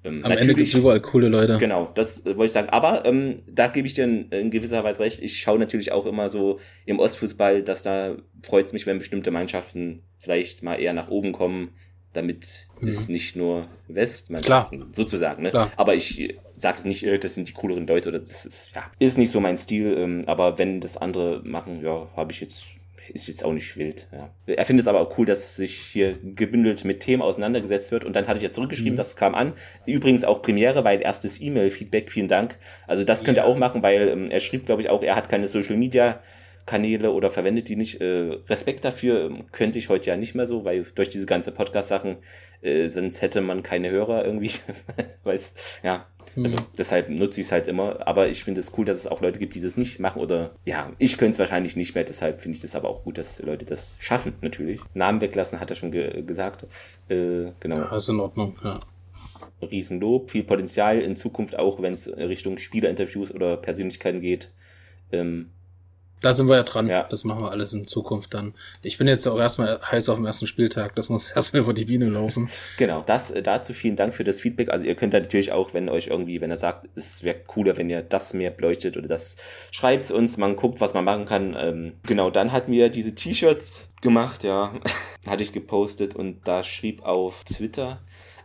Ähm, 0.07 0.23
Am 0.23 0.31
Ende 0.31 0.53
gibt 0.53 0.67
es 0.67 0.73
überall 0.73 1.01
coole 1.01 1.29
Leute. 1.29 1.57
Genau, 1.57 1.91
das 1.93 2.25
äh, 2.25 2.37
wollte 2.37 2.45
ich 2.45 2.51
sagen. 2.51 2.69
Aber 2.69 3.05
ähm, 3.05 3.37
da 3.47 3.67
gebe 3.67 3.87
ich 3.87 3.93
dir 3.93 4.05
in, 4.05 4.29
in, 4.29 4.49
gewisser 4.49 4.83
Weise 4.83 4.99
recht. 4.99 5.21
Ich 5.21 5.39
schaue 5.39 5.59
natürlich 5.59 5.91
auch 5.91 6.05
immer 6.05 6.29
so 6.29 6.59
im 6.85 6.99
Ostfußball, 6.99 7.63
dass 7.63 7.83
da 7.83 8.15
freut 8.43 8.67
es 8.67 8.73
mich, 8.73 8.85
wenn 8.85 8.97
bestimmte 8.97 9.31
Mannschaften 9.31 10.03
vielleicht 10.17 10.63
mal 10.63 10.75
eher 10.75 10.93
nach 10.93 11.09
oben 11.09 11.31
kommen, 11.31 11.71
damit 12.13 12.67
mhm. 12.79 12.87
es 12.87 13.09
nicht 13.09 13.35
nur 13.35 13.63
Westmannschaften 13.87 14.93
sozusagen. 14.93 15.43
Ne? 15.43 15.51
Klar. 15.51 15.71
Aber 15.77 15.95
ich 15.95 16.19
äh, 16.21 16.37
sage 16.55 16.77
es 16.79 16.85
nicht, 16.85 17.03
äh, 17.03 17.19
das 17.19 17.35
sind 17.35 17.49
die 17.49 17.53
cooleren 17.53 17.87
Leute 17.87 18.09
oder 18.09 18.19
das 18.19 18.45
ist, 18.45 18.71
ja, 18.75 18.83
ist 18.99 19.17
nicht 19.17 19.31
so 19.31 19.39
mein 19.39 19.57
Stil. 19.57 19.95
Ähm, 19.97 20.23
aber 20.25 20.57
wenn 20.57 20.81
das 20.81 20.97
andere 20.97 21.41
machen, 21.45 21.81
ja, 21.83 22.07
habe 22.15 22.31
ich 22.31 22.41
jetzt 22.41 22.65
ist 23.13 23.27
jetzt 23.27 23.43
auch 23.43 23.53
nicht 23.53 23.77
wild. 23.77 24.07
Ja. 24.11 24.29
Er 24.47 24.65
findet 24.65 24.83
es 24.85 24.87
aber 24.87 25.01
auch 25.01 25.17
cool, 25.17 25.25
dass 25.25 25.55
sich 25.55 25.77
hier 25.77 26.17
gebündelt 26.23 26.85
mit 26.85 26.99
Themen 26.99 27.21
auseinandergesetzt 27.21 27.91
wird. 27.91 28.03
Und 28.03 28.15
dann 28.15 28.27
hatte 28.27 28.37
ich 28.37 28.43
ja 28.43 28.51
zurückgeschrieben, 28.51 28.93
mhm. 28.93 28.97
das 28.97 29.15
kam 29.15 29.35
an. 29.35 29.53
Übrigens 29.85 30.23
auch 30.23 30.41
Premiere, 30.41 30.83
weil 30.83 31.01
erstes 31.01 31.41
E-Mail-Feedback, 31.41 32.11
vielen 32.11 32.27
Dank. 32.27 32.57
Also 32.87 33.03
das 33.03 33.23
könnt 33.23 33.37
ihr 33.37 33.45
auch 33.45 33.57
machen, 33.57 33.83
weil 33.83 34.09
ähm, 34.09 34.31
er 34.31 34.39
schrieb, 34.39 34.65
glaube 34.65 34.81
ich, 34.81 34.89
auch, 34.89 35.03
er 35.03 35.15
hat 35.15 35.29
keine 35.29 35.47
Social 35.47 35.77
Media. 35.77 36.21
Kanäle 36.67 37.11
oder 37.11 37.31
verwendet 37.31 37.69
die 37.69 37.77
nicht. 37.77 38.01
Äh, 38.01 38.39
Respekt 38.47 38.85
dafür 38.85 39.25
ähm, 39.25 39.45
könnte 39.51 39.79
ich 39.79 39.89
heute 39.89 40.09
ja 40.09 40.17
nicht 40.17 40.35
mehr 40.35 40.45
so, 40.45 40.65
weil 40.65 40.83
durch 40.83 41.09
diese 41.09 41.25
ganze 41.25 41.51
Podcast-Sachen, 41.51 42.17
äh, 42.61 42.89
sonst 42.89 43.21
hätte 43.21 43.41
man 43.41 43.63
keine 43.63 43.89
Hörer 43.89 44.25
irgendwie. 44.25 44.51
Weiß, 45.23 45.55
ja, 45.81 46.07
also 46.43 46.57
mhm. 46.57 46.65
deshalb 46.77 47.09
nutze 47.09 47.41
ich 47.41 47.47
es 47.47 47.51
halt 47.51 47.67
immer. 47.67 48.07
Aber 48.07 48.29
ich 48.29 48.43
finde 48.43 48.59
es 48.59 48.71
cool, 48.77 48.85
dass 48.85 48.97
es 48.97 49.07
auch 49.07 49.21
Leute 49.21 49.39
gibt, 49.39 49.55
die 49.55 49.61
das 49.61 49.77
nicht 49.77 49.99
machen. 49.99 50.21
Oder 50.21 50.51
ja, 50.65 50.91
ich 50.99 51.17
könnte 51.17 51.33
es 51.33 51.39
wahrscheinlich 51.39 51.75
nicht 51.75 51.95
mehr. 51.95 52.03
Deshalb 52.03 52.41
finde 52.41 52.55
ich 52.55 52.61
das 52.61 52.75
aber 52.75 52.89
auch 52.89 53.03
gut, 53.03 53.17
dass 53.17 53.41
Leute 53.41 53.65
das 53.65 53.97
schaffen, 53.99 54.33
natürlich. 54.41 54.81
Namen 54.93 55.21
weglassen, 55.21 55.59
hat 55.59 55.69
er 55.69 55.75
schon 55.75 55.91
ge 55.91 56.21
gesagt. 56.23 56.65
Äh, 57.09 57.51
genau. 57.59 57.77
Ja, 57.77 57.95
ist 57.95 58.09
in 58.09 58.19
Ordnung, 58.19 58.57
ja. 58.63 58.79
Riesenlob, 59.61 60.29
viel 60.29 60.43
Potenzial 60.43 60.99
in 60.99 61.15
Zukunft 61.15 61.57
auch, 61.57 61.81
wenn 61.81 61.93
es 61.93 62.07
Richtung 62.15 62.59
Spielerinterviews 62.59 63.33
oder 63.33 63.57
Persönlichkeiten 63.57 64.21
geht. 64.21 64.51
Ähm, 65.11 65.49
da 66.21 66.33
sind 66.33 66.47
wir 66.47 66.55
ja 66.55 66.63
dran. 66.63 66.87
Ja. 66.87 67.03
Das 67.03 67.23
machen 67.23 67.41
wir 67.41 67.51
alles 67.51 67.73
in 67.73 67.87
Zukunft 67.87 68.33
dann. 68.33 68.53
Ich 68.81 68.97
bin 68.97 69.07
jetzt 69.07 69.27
auch 69.27 69.39
erstmal 69.39 69.79
heiß 69.81 70.09
auf 70.09 70.15
dem 70.15 70.25
ersten 70.25 70.47
Spieltag. 70.47 70.95
Das 70.95 71.09
muss 71.09 71.31
erstmal 71.35 71.61
über 71.61 71.73
die 71.73 71.85
Biene 71.85 72.09
laufen. 72.09 72.49
Genau. 72.77 73.01
Das 73.05 73.31
äh, 73.31 73.41
dazu 73.41 73.73
vielen 73.73 73.95
Dank 73.95 74.13
für 74.13 74.23
das 74.23 74.41
Feedback. 74.41 74.69
Also 74.69 74.85
ihr 74.85 74.95
könnt 74.95 75.13
da 75.13 75.19
natürlich 75.19 75.51
auch, 75.51 75.73
wenn 75.73 75.89
euch 75.89 76.07
irgendwie, 76.07 76.41
wenn 76.41 76.51
er 76.51 76.57
sagt, 76.57 76.87
es 76.95 77.23
wäre 77.23 77.37
cooler, 77.45 77.77
wenn 77.77 77.89
ihr 77.89 78.01
das 78.01 78.33
mehr 78.33 78.51
beleuchtet 78.51 78.97
oder 78.97 79.07
das 79.07 79.37
schreibt 79.71 80.09
uns, 80.11 80.37
man 80.37 80.55
guckt, 80.55 80.81
was 80.81 80.93
man 80.93 81.05
machen 81.05 81.25
kann. 81.25 81.55
Ähm, 81.57 81.93
genau, 82.03 82.29
dann 82.29 82.51
hatten 82.51 82.71
wir 82.71 82.89
diese 82.89 83.15
T-Shirts 83.15 83.89
gemacht, 84.01 84.43
ja. 84.43 84.71
Hatte 85.27 85.43
ich 85.43 85.51
gepostet 85.51 86.15
und 86.15 86.47
da 86.47 86.63
schrieb 86.63 87.03
auf 87.03 87.43
Twitter 87.43 87.99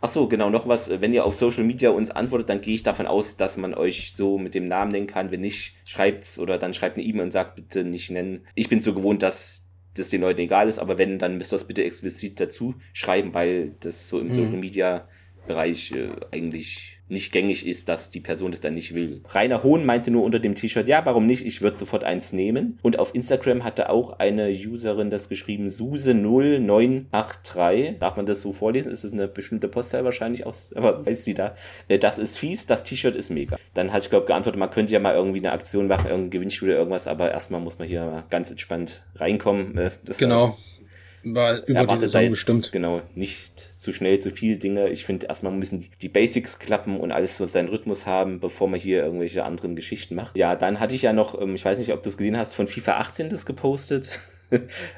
Ach 0.05 0.09
so, 0.09 0.27
genau, 0.27 0.49
noch 0.49 0.67
was. 0.67 0.89
Wenn 0.89 1.13
ihr 1.13 1.23
auf 1.23 1.33
Social 1.33 1.63
Media 1.63 1.89
uns 1.89 2.11
antwortet, 2.11 2.49
dann 2.49 2.59
gehe 2.59 2.75
ich 2.75 2.83
davon 2.83 3.07
aus, 3.07 3.37
dass 3.37 3.55
man 3.55 3.73
euch 3.73 4.11
so 4.11 4.37
mit 4.37 4.53
dem 4.53 4.65
Namen 4.65 4.91
nennen 4.91 5.07
kann. 5.07 5.31
Wenn 5.31 5.39
nicht, 5.39 5.75
schreibt's 5.85 6.37
oder 6.37 6.57
dann 6.57 6.73
schreibt 6.73 6.97
eine 6.97 7.05
E-Mail 7.05 7.23
und 7.23 7.31
sagt 7.31 7.55
bitte 7.55 7.85
nicht 7.85 8.11
nennen. 8.11 8.41
Ich 8.53 8.67
bin 8.67 8.81
so 8.81 8.93
gewohnt, 8.93 9.23
dass 9.23 9.69
das 9.93 10.09
den 10.09 10.19
Leuten 10.19 10.41
egal 10.41 10.67
ist, 10.67 10.77
aber 10.77 10.97
wenn, 10.97 11.19
dann 11.19 11.37
müsst 11.37 11.53
ihr 11.53 11.55
das 11.55 11.67
bitte 11.67 11.85
explizit 11.85 12.37
dazu 12.41 12.75
schreiben, 12.91 13.33
weil 13.33 13.77
das 13.79 14.09
so 14.09 14.19
im 14.19 14.25
mhm. 14.25 14.31
Social 14.33 14.57
Media 14.57 15.07
Bereich 15.47 15.93
äh, 15.93 16.09
eigentlich 16.31 16.99
nicht 17.13 17.31
gängig 17.31 17.65
ist, 17.65 17.87
dass 17.87 18.11
die 18.11 18.19
Person 18.19 18.51
das 18.51 18.59
dann 18.59 18.73
nicht 18.73 18.93
will. 18.93 19.21
Rainer 19.29 19.63
Hohn 19.63 19.85
meinte 19.85 20.11
nur 20.11 20.23
unter 20.23 20.39
dem 20.39 20.55
T-Shirt, 20.55 20.89
ja, 20.89 21.05
warum 21.05 21.25
nicht? 21.25 21.45
Ich 21.45 21.61
würde 21.61 21.77
sofort 21.77 22.03
eins 22.03 22.33
nehmen. 22.33 22.77
Und 22.81 22.99
auf 22.99 23.15
Instagram 23.15 23.63
hatte 23.63 23.89
auch 23.89 24.19
eine 24.19 24.49
Userin 24.49 25.09
das 25.09 25.29
geschrieben, 25.29 25.67
Suse0983. 25.67 27.99
Darf 27.99 28.17
man 28.17 28.25
das 28.25 28.41
so 28.41 28.51
vorlesen? 28.51 28.91
Ist 28.91 29.05
es 29.05 29.13
eine 29.13 29.27
bestimmte 29.27 29.67
Postzahl 29.69 30.03
wahrscheinlich 30.03 30.45
aus, 30.45 30.73
aber 30.75 31.05
weiß 31.07 31.23
sie 31.23 31.33
da. 31.33 31.55
Äh, 31.87 31.99
das 31.99 32.19
ist 32.19 32.37
fies, 32.37 32.65
das 32.65 32.83
T-Shirt 32.83 33.15
ist 33.15 33.29
mega. 33.29 33.55
Dann 33.73 33.93
hatte 33.93 34.03
ich, 34.03 34.09
glaube 34.09 34.25
geantwortet, 34.25 34.59
man 34.59 34.71
könnte 34.71 34.91
ja 34.93 34.99
mal 34.99 35.15
irgendwie 35.15 35.39
eine 35.39 35.53
Aktion 35.53 35.87
machen, 35.87 36.07
irgendein 36.07 36.31
Gewinnspiel 36.31 36.67
oder 36.69 36.79
irgendwas, 36.79 37.07
aber 37.07 37.31
erstmal 37.31 37.61
muss 37.61 37.79
man 37.79 37.87
hier 37.87 38.03
mal 38.03 38.25
ganz 38.29 38.51
entspannt 38.51 39.03
reinkommen. 39.15 39.77
Äh, 39.77 39.91
das 40.03 40.17
genau. 40.17 40.57
War 41.23 41.65
über 41.67 41.87
die 41.87 41.97
Saison 41.99 42.31
bestimmt. 42.31 42.73
Genau, 42.73 43.01
nicht 43.15 43.69
zu 43.83 43.93
schnell 43.93 44.19
zu 44.19 44.31
viele 44.31 44.57
Dinge. 44.57 44.89
Ich 44.89 45.05
finde, 45.05 45.27
erstmal 45.27 45.53
müssen 45.53 45.85
die 46.01 46.09
Basics 46.09 46.57
klappen 46.57 46.99
und 46.99 47.11
alles 47.11 47.37
so 47.37 47.45
seinen 47.45 47.69
Rhythmus 47.69 48.07
haben, 48.07 48.39
bevor 48.39 48.67
man 48.67 48.79
hier 48.79 49.03
irgendwelche 49.03 49.43
anderen 49.43 49.75
Geschichten 49.75 50.15
macht. 50.15 50.35
Ja, 50.35 50.55
dann 50.55 50.79
hatte 50.79 50.95
ich 50.95 51.03
ja 51.03 51.13
noch, 51.13 51.39
ähm, 51.39 51.55
ich 51.55 51.65
weiß 51.65 51.77
nicht, 51.77 51.93
ob 51.93 52.01
du 52.01 52.09
es 52.09 52.17
gesehen 52.17 52.37
hast, 52.37 52.55
von 52.55 52.67
FIFA 52.67 52.93
18 52.97 53.29
das 53.29 53.45
gepostet. 53.45 54.19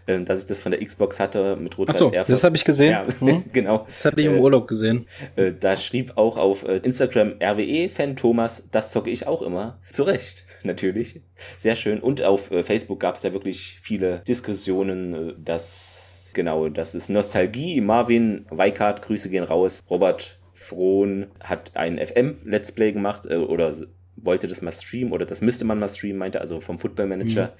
Ähm, 0.06 0.26
dass 0.26 0.42
ich 0.42 0.48
das 0.48 0.60
von 0.60 0.74
der 0.74 0.84
Xbox 0.84 1.18
hatte 1.18 1.56
mit 1.56 1.78
rot 1.78 1.88
Achso, 1.88 2.10
das 2.10 2.44
habe 2.44 2.58
ich 2.58 2.66
gesehen. 2.66 2.92
Ja, 2.92 3.06
hm? 3.20 3.46
genau. 3.54 3.88
Das 3.94 4.04
hatte 4.04 4.20
ich 4.20 4.28
im 4.28 4.36
äh, 4.36 4.40
Urlaub 4.40 4.68
gesehen. 4.68 5.08
Äh, 5.38 5.54
da 5.58 5.78
schrieb 5.78 6.18
auch 6.18 6.36
auf 6.36 6.68
äh, 6.68 6.76
Instagram 6.78 7.36
RWE-Fan 7.42 8.18
Thomas, 8.18 8.68
das 8.72 8.92
zocke 8.92 9.10
ich 9.10 9.28
auch 9.28 9.42
immer. 9.42 9.80
Zu 9.90 10.04
Recht, 10.04 10.44
natürlich. 10.64 11.22
Sehr 11.56 11.78
schön. 11.78 12.02
Und 12.02 12.22
auf 12.22 12.48
Facebook 12.64 13.00
gab 13.00 13.16
es 13.16 13.24
ja 13.24 13.32
wirklich 13.32 13.80
viele 13.82 14.24
Diskussionen, 14.28 15.34
dass 15.42 16.05
Genau, 16.36 16.68
das 16.68 16.96
ist 16.96 17.10
Nostalgie. 17.10 17.80
Marvin 17.80 18.46
Weikart, 18.50 19.02
Grüße 19.02 19.30
gehen 19.30 19.46
raus. 19.46 19.82
Robert 19.90 20.38
Frohn 20.54 21.28
hat 21.40 21.72
ein 21.76 21.98
FM-Let's 21.98 22.74
Play 22.74 22.92
gemacht 22.92 23.26
äh, 23.26 23.38
oder 23.38 23.74
wollte 24.18 24.48
das 24.48 24.62
mal 24.62 24.74
streamen 24.74 25.14
oder 25.14 25.26
das 25.26 25.42
müsste 25.42 25.64
man 25.64 25.80
mal 25.80 25.88
streamen, 25.88 26.18
meinte 26.18 26.42
also 26.42 26.60
vom 26.60 26.78
Football 26.78 27.08
Manager. 27.08 27.54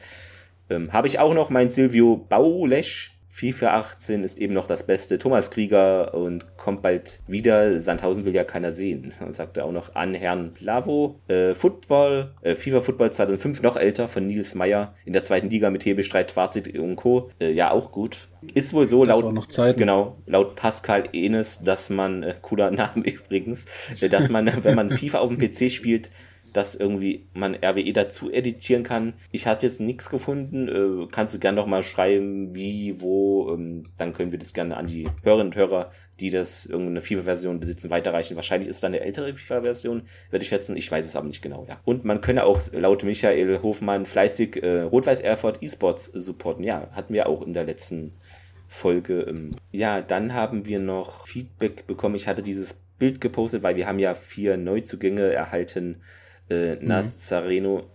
Mhm. 0.68 0.76
Ähm, 0.76 0.94
Habe 0.94 1.08
ich 1.08 1.20
auch 1.20 1.34
noch 1.34 1.50
mein 1.50 1.70
Silvio 1.70 2.18
Baulesch 2.18 3.15
FIFA 3.36 3.76
18 3.76 4.24
ist 4.24 4.38
eben 4.38 4.54
noch 4.54 4.66
das 4.66 4.88
Beste. 4.88 5.20
Thomas 5.20 5.52
Krieger 5.52 6.14
und 6.14 6.56
kommt 6.56 6.82
bald 6.82 7.20
wieder. 7.28 7.82
Sandhausen 7.82 8.24
will 8.24 8.34
ja 8.34 8.46
keiner 8.46 8.72
sehen. 8.72 9.14
Und 9.20 9.36
sagte 9.36 9.66
auch 9.66 9.74
noch 9.74 9.94
an 9.94 10.14
Herrn 10.14 10.54
Lavo. 10.62 11.20
Äh, 11.28 11.54
Football, 11.54 12.32
äh, 12.44 12.56
FIFA 12.56 12.80
Football 12.80 13.12
2005 13.12 13.62
noch 13.62 13.76
älter 13.76 14.08
von 14.08 14.26
Nils 14.26 14.56
Meyer 14.56 14.96
in 15.04 15.12
der 15.12 15.22
zweiten 15.24 15.50
Liga 15.50 15.70
mit 15.70 15.86
Hebestreit, 15.86 16.32
Fazit 16.32 16.80
und 16.80 16.96
Co. 16.96 17.30
Äh, 17.42 17.52
ja, 17.52 17.72
auch 17.72 17.92
gut. 17.92 18.30
Ist 18.54 18.74
wohl 18.74 18.86
so, 18.86 19.04
das 19.04 19.20
laut, 19.20 19.34
noch 19.34 19.48
Zeit. 19.48 19.76
genau, 19.76 20.16
laut 20.26 20.56
Pascal 20.56 21.10
Enes, 21.12 21.62
dass 21.62 21.90
man, 21.90 22.24
äh, 22.24 22.36
cooler 22.42 22.72
Name 22.72 23.04
übrigens, 23.04 23.66
äh, 24.00 24.08
dass 24.08 24.30
man, 24.30 24.50
wenn 24.64 24.76
man 24.76 24.90
FIFA 24.90 25.20
auf 25.20 25.30
dem 25.30 25.40
PC 25.40 25.70
spielt, 25.70 26.10
dass 26.56 26.74
irgendwie 26.74 27.28
man 27.34 27.56
RWE 27.56 27.92
dazu 27.92 28.32
editieren 28.32 28.84
kann. 28.84 29.14
Ich 29.32 29.46
hatte 29.46 29.66
jetzt 29.66 29.82
nichts 29.82 30.10
gefunden. 30.10 30.70
Äh, 30.70 31.08
kannst 31.12 31.34
du 31.34 31.40
gerne 31.40 31.58
noch 31.58 31.68
mal 31.68 31.84
schreiben, 31.84 32.56
wie, 32.56 33.02
wo. 33.02 33.52
Ähm, 33.52 33.84
dann 33.98 34.14
können 34.14 34.32
wir 34.32 34.40
das 34.40 34.54
gerne 34.54 34.78
an 34.78 34.88
die 34.88 35.10
Hörerinnen 35.24 35.48
und 35.48 35.56
Hörer, 35.58 35.92
die 36.22 36.30
das 36.30 36.66
irgendeine 36.66 37.02
FIFA-Version 37.02 37.60
besitzen, 37.60 37.90
weiterreichen. 37.90 38.36
Wahrscheinlich 38.38 38.70
ist 38.70 38.82
dann 38.82 38.94
eine 38.94 39.02
ältere 39.02 39.34
FIFA-Version, 39.34 40.04
würde 40.30 40.44
ich 40.44 40.50
schätzen. 40.50 40.78
Ich 40.78 40.90
weiß 40.90 41.06
es 41.06 41.18
aber 41.18 41.28
nicht 41.28 41.42
genau, 41.42 41.66
ja. 41.68 41.82
Und 41.84 42.06
man 42.06 42.22
könne 42.22 42.46
auch 42.46 42.62
laut 42.72 43.04
Michael 43.04 43.62
Hofmann 43.62 44.06
fleißig 44.06 44.64
äh, 44.64 44.82
Rot-Weiß 44.84 45.20
Erfurt 45.20 45.62
E-Sports 45.62 46.06
supporten. 46.06 46.64
Ja, 46.64 46.90
hatten 46.92 47.14
wir 47.14 47.28
auch 47.28 47.42
in 47.42 47.52
der 47.52 47.66
letzten 47.66 48.14
Folge. 48.70 49.26
Ähm. 49.28 49.52
Ja, 49.74 50.02
dann 50.02 50.34
haben 50.34 50.66
wir 50.66 50.80
noch 50.80 51.28
Feedback 51.28 51.86
bekommen. 51.86 52.16
Ich 52.16 52.30
hatte 52.30 52.44
dieses 52.44 52.82
Bild 52.98 53.20
gepostet, 53.20 53.62
weil 53.62 53.76
wir 53.76 53.88
haben 53.88 54.00
ja 54.00 54.14
vier 54.14 54.56
Neuzugänge 54.56 55.34
erhalten 55.34 55.98
äh, 56.50 56.76
Nazareno, 56.76 57.90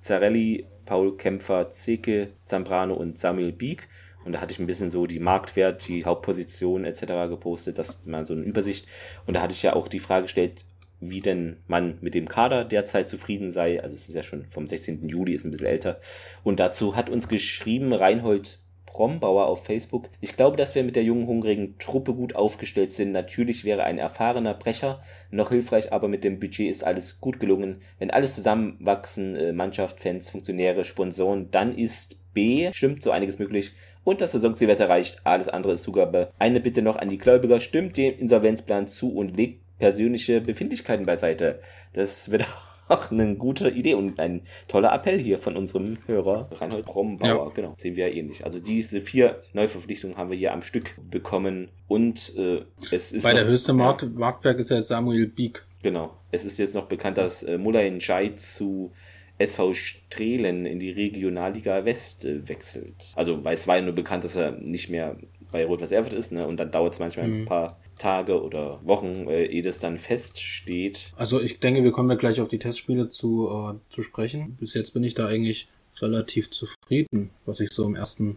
Zarelli, 0.00 0.66
Paul 0.84 1.16
Kämpfer, 1.16 1.70
Zeke, 1.70 2.30
Zambrano 2.44 2.94
und 2.94 3.18
Samuel 3.18 3.52
Beek. 3.52 3.88
Und 4.24 4.32
da 4.32 4.40
hatte 4.40 4.52
ich 4.52 4.58
ein 4.58 4.66
bisschen 4.66 4.90
so 4.90 5.06
die 5.06 5.20
Marktwert, 5.20 5.86
die 5.88 6.04
Hauptposition 6.04 6.84
etc. 6.84 7.28
gepostet, 7.28 7.78
dass 7.78 8.04
man 8.06 8.24
so 8.24 8.34
eine 8.34 8.42
Übersicht. 8.42 8.86
Und 9.26 9.34
da 9.34 9.42
hatte 9.42 9.54
ich 9.54 9.62
ja 9.62 9.74
auch 9.74 9.88
die 9.88 10.00
Frage 10.00 10.22
gestellt, 10.22 10.64
wie 11.00 11.20
denn 11.20 11.58
man 11.66 11.98
mit 12.00 12.14
dem 12.14 12.28
Kader 12.28 12.64
derzeit 12.64 13.08
zufrieden 13.08 13.50
sei. 13.50 13.82
Also 13.82 13.94
es 13.94 14.08
ist 14.08 14.14
ja 14.14 14.22
schon 14.22 14.44
vom 14.46 14.66
16. 14.66 15.08
Juli, 15.08 15.32
ist 15.32 15.44
ein 15.44 15.50
bisschen 15.50 15.66
älter. 15.66 16.00
Und 16.42 16.60
dazu 16.60 16.96
hat 16.96 17.08
uns 17.08 17.28
geschrieben 17.28 17.92
Reinhold 17.92 18.60
Brombauer 18.88 19.46
auf 19.46 19.64
Facebook. 19.64 20.08
Ich 20.20 20.36
glaube, 20.36 20.56
dass 20.56 20.74
wir 20.74 20.82
mit 20.82 20.96
der 20.96 21.04
jungen, 21.04 21.26
hungrigen 21.26 21.78
Truppe 21.78 22.14
gut 22.14 22.34
aufgestellt 22.34 22.92
sind. 22.92 23.12
Natürlich 23.12 23.64
wäre 23.64 23.84
ein 23.84 23.98
erfahrener 23.98 24.54
Brecher 24.54 25.02
noch 25.30 25.50
hilfreich, 25.50 25.92
aber 25.92 26.08
mit 26.08 26.24
dem 26.24 26.40
Budget 26.40 26.70
ist 26.70 26.84
alles 26.84 27.20
gut 27.20 27.38
gelungen. 27.38 27.80
Wenn 27.98 28.10
alles 28.10 28.34
zusammenwachsen, 28.34 29.36
äh, 29.36 29.52
Mannschaft, 29.52 30.00
Fans, 30.00 30.30
Funktionäre, 30.30 30.84
Sponsoren, 30.84 31.50
dann 31.50 31.76
ist 31.76 32.16
B, 32.34 32.72
stimmt 32.72 33.02
so 33.02 33.10
einiges 33.10 33.38
möglich. 33.38 33.72
Und 34.04 34.20
das 34.20 34.32
Saisonziel 34.32 34.68
wird 34.68 34.80
erreicht. 34.80 35.20
Alles 35.24 35.48
andere 35.48 35.74
ist 35.74 35.82
Zugabe. 35.82 36.32
Eine 36.38 36.60
Bitte 36.60 36.82
noch 36.82 36.96
an 36.96 37.08
die 37.08 37.18
Gläubiger. 37.18 37.60
Stimmt 37.60 37.96
dem 37.96 38.18
Insolvenzplan 38.18 38.88
zu 38.88 39.14
und 39.14 39.36
legt 39.36 39.60
persönliche 39.78 40.40
Befindlichkeiten 40.40 41.06
beiseite. 41.06 41.60
Das 41.92 42.30
wird 42.30 42.42
auch 42.42 42.67
eine 43.10 43.36
gute 43.36 43.68
Idee 43.70 43.94
und 43.94 44.18
ein 44.18 44.42
toller 44.66 44.92
Appell 44.92 45.18
hier 45.18 45.38
von 45.38 45.56
unserem 45.56 45.98
Hörer 46.06 46.48
Reinhold 46.52 46.86
Brombauer. 46.86 47.46
Ja. 47.46 47.52
Genau, 47.54 47.74
sehen 47.78 47.96
wir 47.96 48.08
ja 48.08 48.14
ähnlich. 48.14 48.44
Also 48.44 48.58
diese 48.60 49.00
vier 49.00 49.42
Neuverpflichtungen 49.52 50.16
haben 50.16 50.30
wir 50.30 50.36
hier 50.36 50.52
am 50.52 50.62
Stück 50.62 50.94
bekommen 51.10 51.68
und 51.86 52.34
äh, 52.36 52.62
es 52.90 53.12
ist. 53.12 53.22
Bei 53.22 53.32
noch, 53.32 53.40
der 53.40 53.48
höchste 53.48 53.72
Mark 53.72 54.02
ja, 54.02 54.08
Marktberg 54.08 54.58
ist 54.58 54.70
ja 54.70 54.82
Samuel 54.82 55.26
Bieg. 55.26 55.64
Genau. 55.82 56.16
Es 56.30 56.44
ist 56.44 56.58
jetzt 56.58 56.74
noch 56.74 56.86
bekannt, 56.86 57.18
dass 57.18 57.42
äh, 57.42 57.58
Mulay 57.58 57.90
Njai 57.90 58.30
zu 58.30 58.92
SV 59.38 59.74
Strehlen 59.74 60.66
in 60.66 60.80
die 60.80 60.90
Regionalliga 60.90 61.84
West 61.84 62.24
äh, 62.24 62.46
wechselt. 62.48 63.12
Also, 63.14 63.44
weil 63.44 63.54
es 63.54 63.68
war 63.68 63.76
ja 63.76 63.82
nur 63.82 63.94
bekannt, 63.94 64.24
dass 64.24 64.36
er 64.36 64.52
nicht 64.52 64.90
mehr 64.90 65.16
bei 65.52 65.64
Rot-Weiß 65.64 65.92
Erfurt 65.92 66.12
ist, 66.12 66.32
ne? 66.32 66.46
Und 66.46 66.58
dann 66.58 66.70
dauert 66.70 66.94
es 66.94 67.00
manchmal 67.00 67.28
mhm. 67.28 67.42
ein 67.42 67.44
paar 67.44 67.78
Tage 67.98 68.42
oder 68.42 68.80
Wochen, 68.84 69.28
äh, 69.28 69.46
ehe 69.46 69.62
das 69.62 69.78
dann 69.78 69.98
feststeht. 69.98 71.12
Also 71.16 71.40
ich 71.40 71.58
denke, 71.58 71.82
wir 71.82 71.90
kommen 71.90 72.10
ja 72.10 72.16
gleich 72.16 72.40
auf 72.40 72.48
die 72.48 72.58
Testspiele 72.58 73.08
zu, 73.08 73.48
äh, 73.48 73.92
zu 73.92 74.02
sprechen. 74.02 74.56
Bis 74.60 74.74
jetzt 74.74 74.92
bin 74.92 75.04
ich 75.04 75.14
da 75.14 75.26
eigentlich 75.26 75.68
relativ 76.00 76.50
zufrieden, 76.50 77.30
was 77.44 77.60
ich 77.60 77.70
so 77.70 77.84
im 77.84 77.94
ersten 77.94 78.36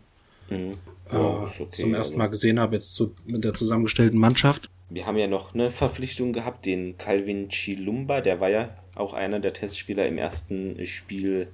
mhm. 0.50 0.72
ja, 1.12 1.44
äh, 1.44 1.62
okay, 1.62 1.68
zum 1.72 1.94
ersten 1.94 2.18
Mal 2.18 2.28
gesehen 2.28 2.60
habe, 2.60 2.76
jetzt 2.76 2.94
zu, 2.94 3.14
mit 3.26 3.44
der 3.44 3.54
zusammengestellten 3.54 4.20
Mannschaft. 4.20 4.70
Wir 4.90 5.06
haben 5.06 5.18
ja 5.18 5.28
noch 5.28 5.54
eine 5.54 5.70
Verpflichtung 5.70 6.34
gehabt, 6.34 6.66
den 6.66 6.98
Calvin 6.98 7.50
Chilumba, 7.50 8.20
der 8.20 8.40
war 8.42 8.50
ja 8.50 8.76
auch 8.96 9.14
einer 9.14 9.40
der 9.40 9.54
Testspieler 9.54 10.06
im 10.06 10.18
ersten 10.18 10.86
Spiel 10.86 11.48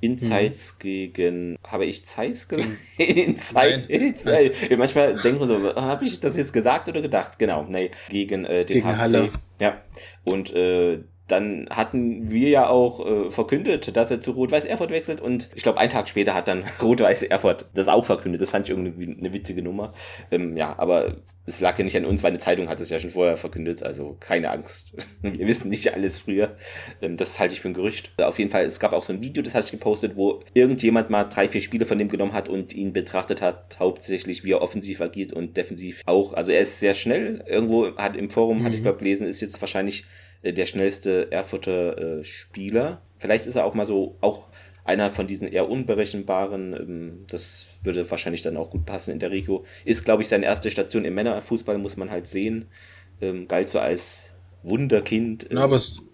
Insights 0.00 0.74
mhm. 0.74 0.82
gegen, 0.82 1.58
habe 1.66 1.84
ich 1.84 2.04
Zeiss 2.04 2.48
gesagt? 2.48 2.68
Insights. 2.98 4.56
Manchmal 4.76 5.16
denkt 5.16 5.40
man 5.40 5.48
so, 5.48 5.74
habe 5.74 6.04
ich 6.04 6.20
das 6.20 6.36
jetzt 6.36 6.52
gesagt 6.52 6.88
oder 6.88 7.02
gedacht? 7.02 7.38
Genau, 7.38 7.64
nee, 7.68 7.90
gegen 8.08 8.44
äh, 8.44 8.64
den 8.64 8.82
gegen 8.82 8.86
HFC. 8.88 8.98
Halle. 8.98 9.30
Ja, 9.60 9.80
und 10.24 10.54
äh, 10.54 11.00
dann 11.30 11.68
hatten 11.70 12.30
wir 12.30 12.48
ja 12.48 12.68
auch 12.68 13.06
äh, 13.06 13.30
verkündet, 13.30 13.96
dass 13.96 14.10
er 14.10 14.20
zu 14.20 14.32
Rot-Weiß 14.32 14.64
Erfurt 14.64 14.90
wechselt 14.90 15.20
und 15.20 15.48
ich 15.54 15.62
glaube, 15.62 15.78
einen 15.78 15.90
Tag 15.90 16.08
später 16.08 16.34
hat 16.34 16.48
dann 16.48 16.64
Rot-Weiß 16.82 17.22
Erfurt 17.24 17.66
das 17.74 17.88
auch 17.88 18.04
verkündet. 18.04 18.40
Das 18.40 18.50
fand 18.50 18.66
ich 18.66 18.70
irgendwie 18.70 19.16
eine 19.18 19.32
witzige 19.32 19.62
Nummer. 19.62 19.92
Ähm, 20.30 20.56
ja, 20.56 20.74
aber 20.78 21.16
es 21.46 21.60
lag 21.60 21.76
ja 21.78 21.84
nicht 21.84 21.96
an 21.96 22.04
uns, 22.04 22.22
weil 22.22 22.30
eine 22.30 22.38
Zeitung 22.38 22.68
hat 22.68 22.80
es 22.80 22.90
ja 22.90 23.00
schon 23.00 23.10
vorher 23.10 23.36
verkündet, 23.36 23.82
also 23.82 24.16
keine 24.20 24.50
Angst. 24.50 24.92
wir 25.22 25.46
wissen 25.46 25.68
nicht 25.68 25.92
alles 25.92 26.18
früher. 26.18 26.56
Ähm, 27.02 27.16
das 27.16 27.38
halte 27.38 27.54
ich 27.54 27.60
für 27.60 27.68
ein 27.68 27.74
Gerücht. 27.74 28.12
Auf 28.20 28.38
jeden 28.38 28.50
Fall, 28.50 28.64
es 28.64 28.80
gab 28.80 28.92
auch 28.92 29.04
so 29.04 29.12
ein 29.12 29.20
Video, 29.20 29.42
das 29.42 29.54
hatte 29.54 29.66
ich 29.66 29.72
gepostet, 29.72 30.16
wo 30.16 30.42
irgendjemand 30.54 31.10
mal 31.10 31.24
drei, 31.24 31.48
vier 31.48 31.60
Spiele 31.60 31.86
von 31.86 31.98
dem 31.98 32.08
genommen 32.08 32.32
hat 32.32 32.48
und 32.48 32.74
ihn 32.74 32.92
betrachtet 32.92 33.42
hat, 33.42 33.78
hauptsächlich 33.78 34.44
wie 34.44 34.52
er 34.52 34.62
offensiv 34.62 35.00
agiert 35.00 35.32
und 35.32 35.56
defensiv 35.56 36.02
auch. 36.06 36.34
Also 36.34 36.52
er 36.52 36.60
ist 36.60 36.80
sehr 36.80 36.94
schnell. 36.94 37.44
Irgendwo 37.46 37.96
hat 37.96 38.16
im 38.16 38.30
Forum, 38.30 38.58
mhm. 38.58 38.64
hatte 38.64 38.76
ich 38.76 38.82
glaube 38.82 38.98
gelesen, 38.98 39.26
ist 39.26 39.40
jetzt 39.40 39.60
wahrscheinlich 39.60 40.04
der 40.42 40.66
schnellste 40.66 41.30
Erfurter 41.30 42.18
äh, 42.20 42.24
Spieler. 42.24 43.02
Vielleicht 43.18 43.46
ist 43.46 43.56
er 43.56 43.64
auch 43.64 43.74
mal 43.74 43.86
so, 43.86 44.16
auch 44.20 44.48
einer 44.84 45.10
von 45.10 45.26
diesen 45.26 45.48
eher 45.48 45.68
unberechenbaren, 45.68 46.72
ähm, 46.74 47.24
das 47.28 47.66
würde 47.82 48.10
wahrscheinlich 48.10 48.42
dann 48.42 48.56
auch 48.56 48.70
gut 48.70 48.86
passen 48.86 49.12
in 49.12 49.18
der 49.18 49.30
Regio. 49.30 49.64
Ist, 49.84 50.04
glaube 50.04 50.22
ich, 50.22 50.28
seine 50.28 50.46
erste 50.46 50.70
Station 50.70 51.04
im 51.04 51.14
Männerfußball, 51.14 51.78
muss 51.78 51.96
man 51.96 52.10
halt 52.10 52.26
sehen. 52.26 52.66
Ähm, 53.20 53.46
galt 53.48 53.68
so 53.68 53.78
als 53.78 54.32
Wunderkind. 54.62 55.48
Ja, 55.50 55.60
aber 55.60 55.76
es 55.76 55.96
das 55.96 56.04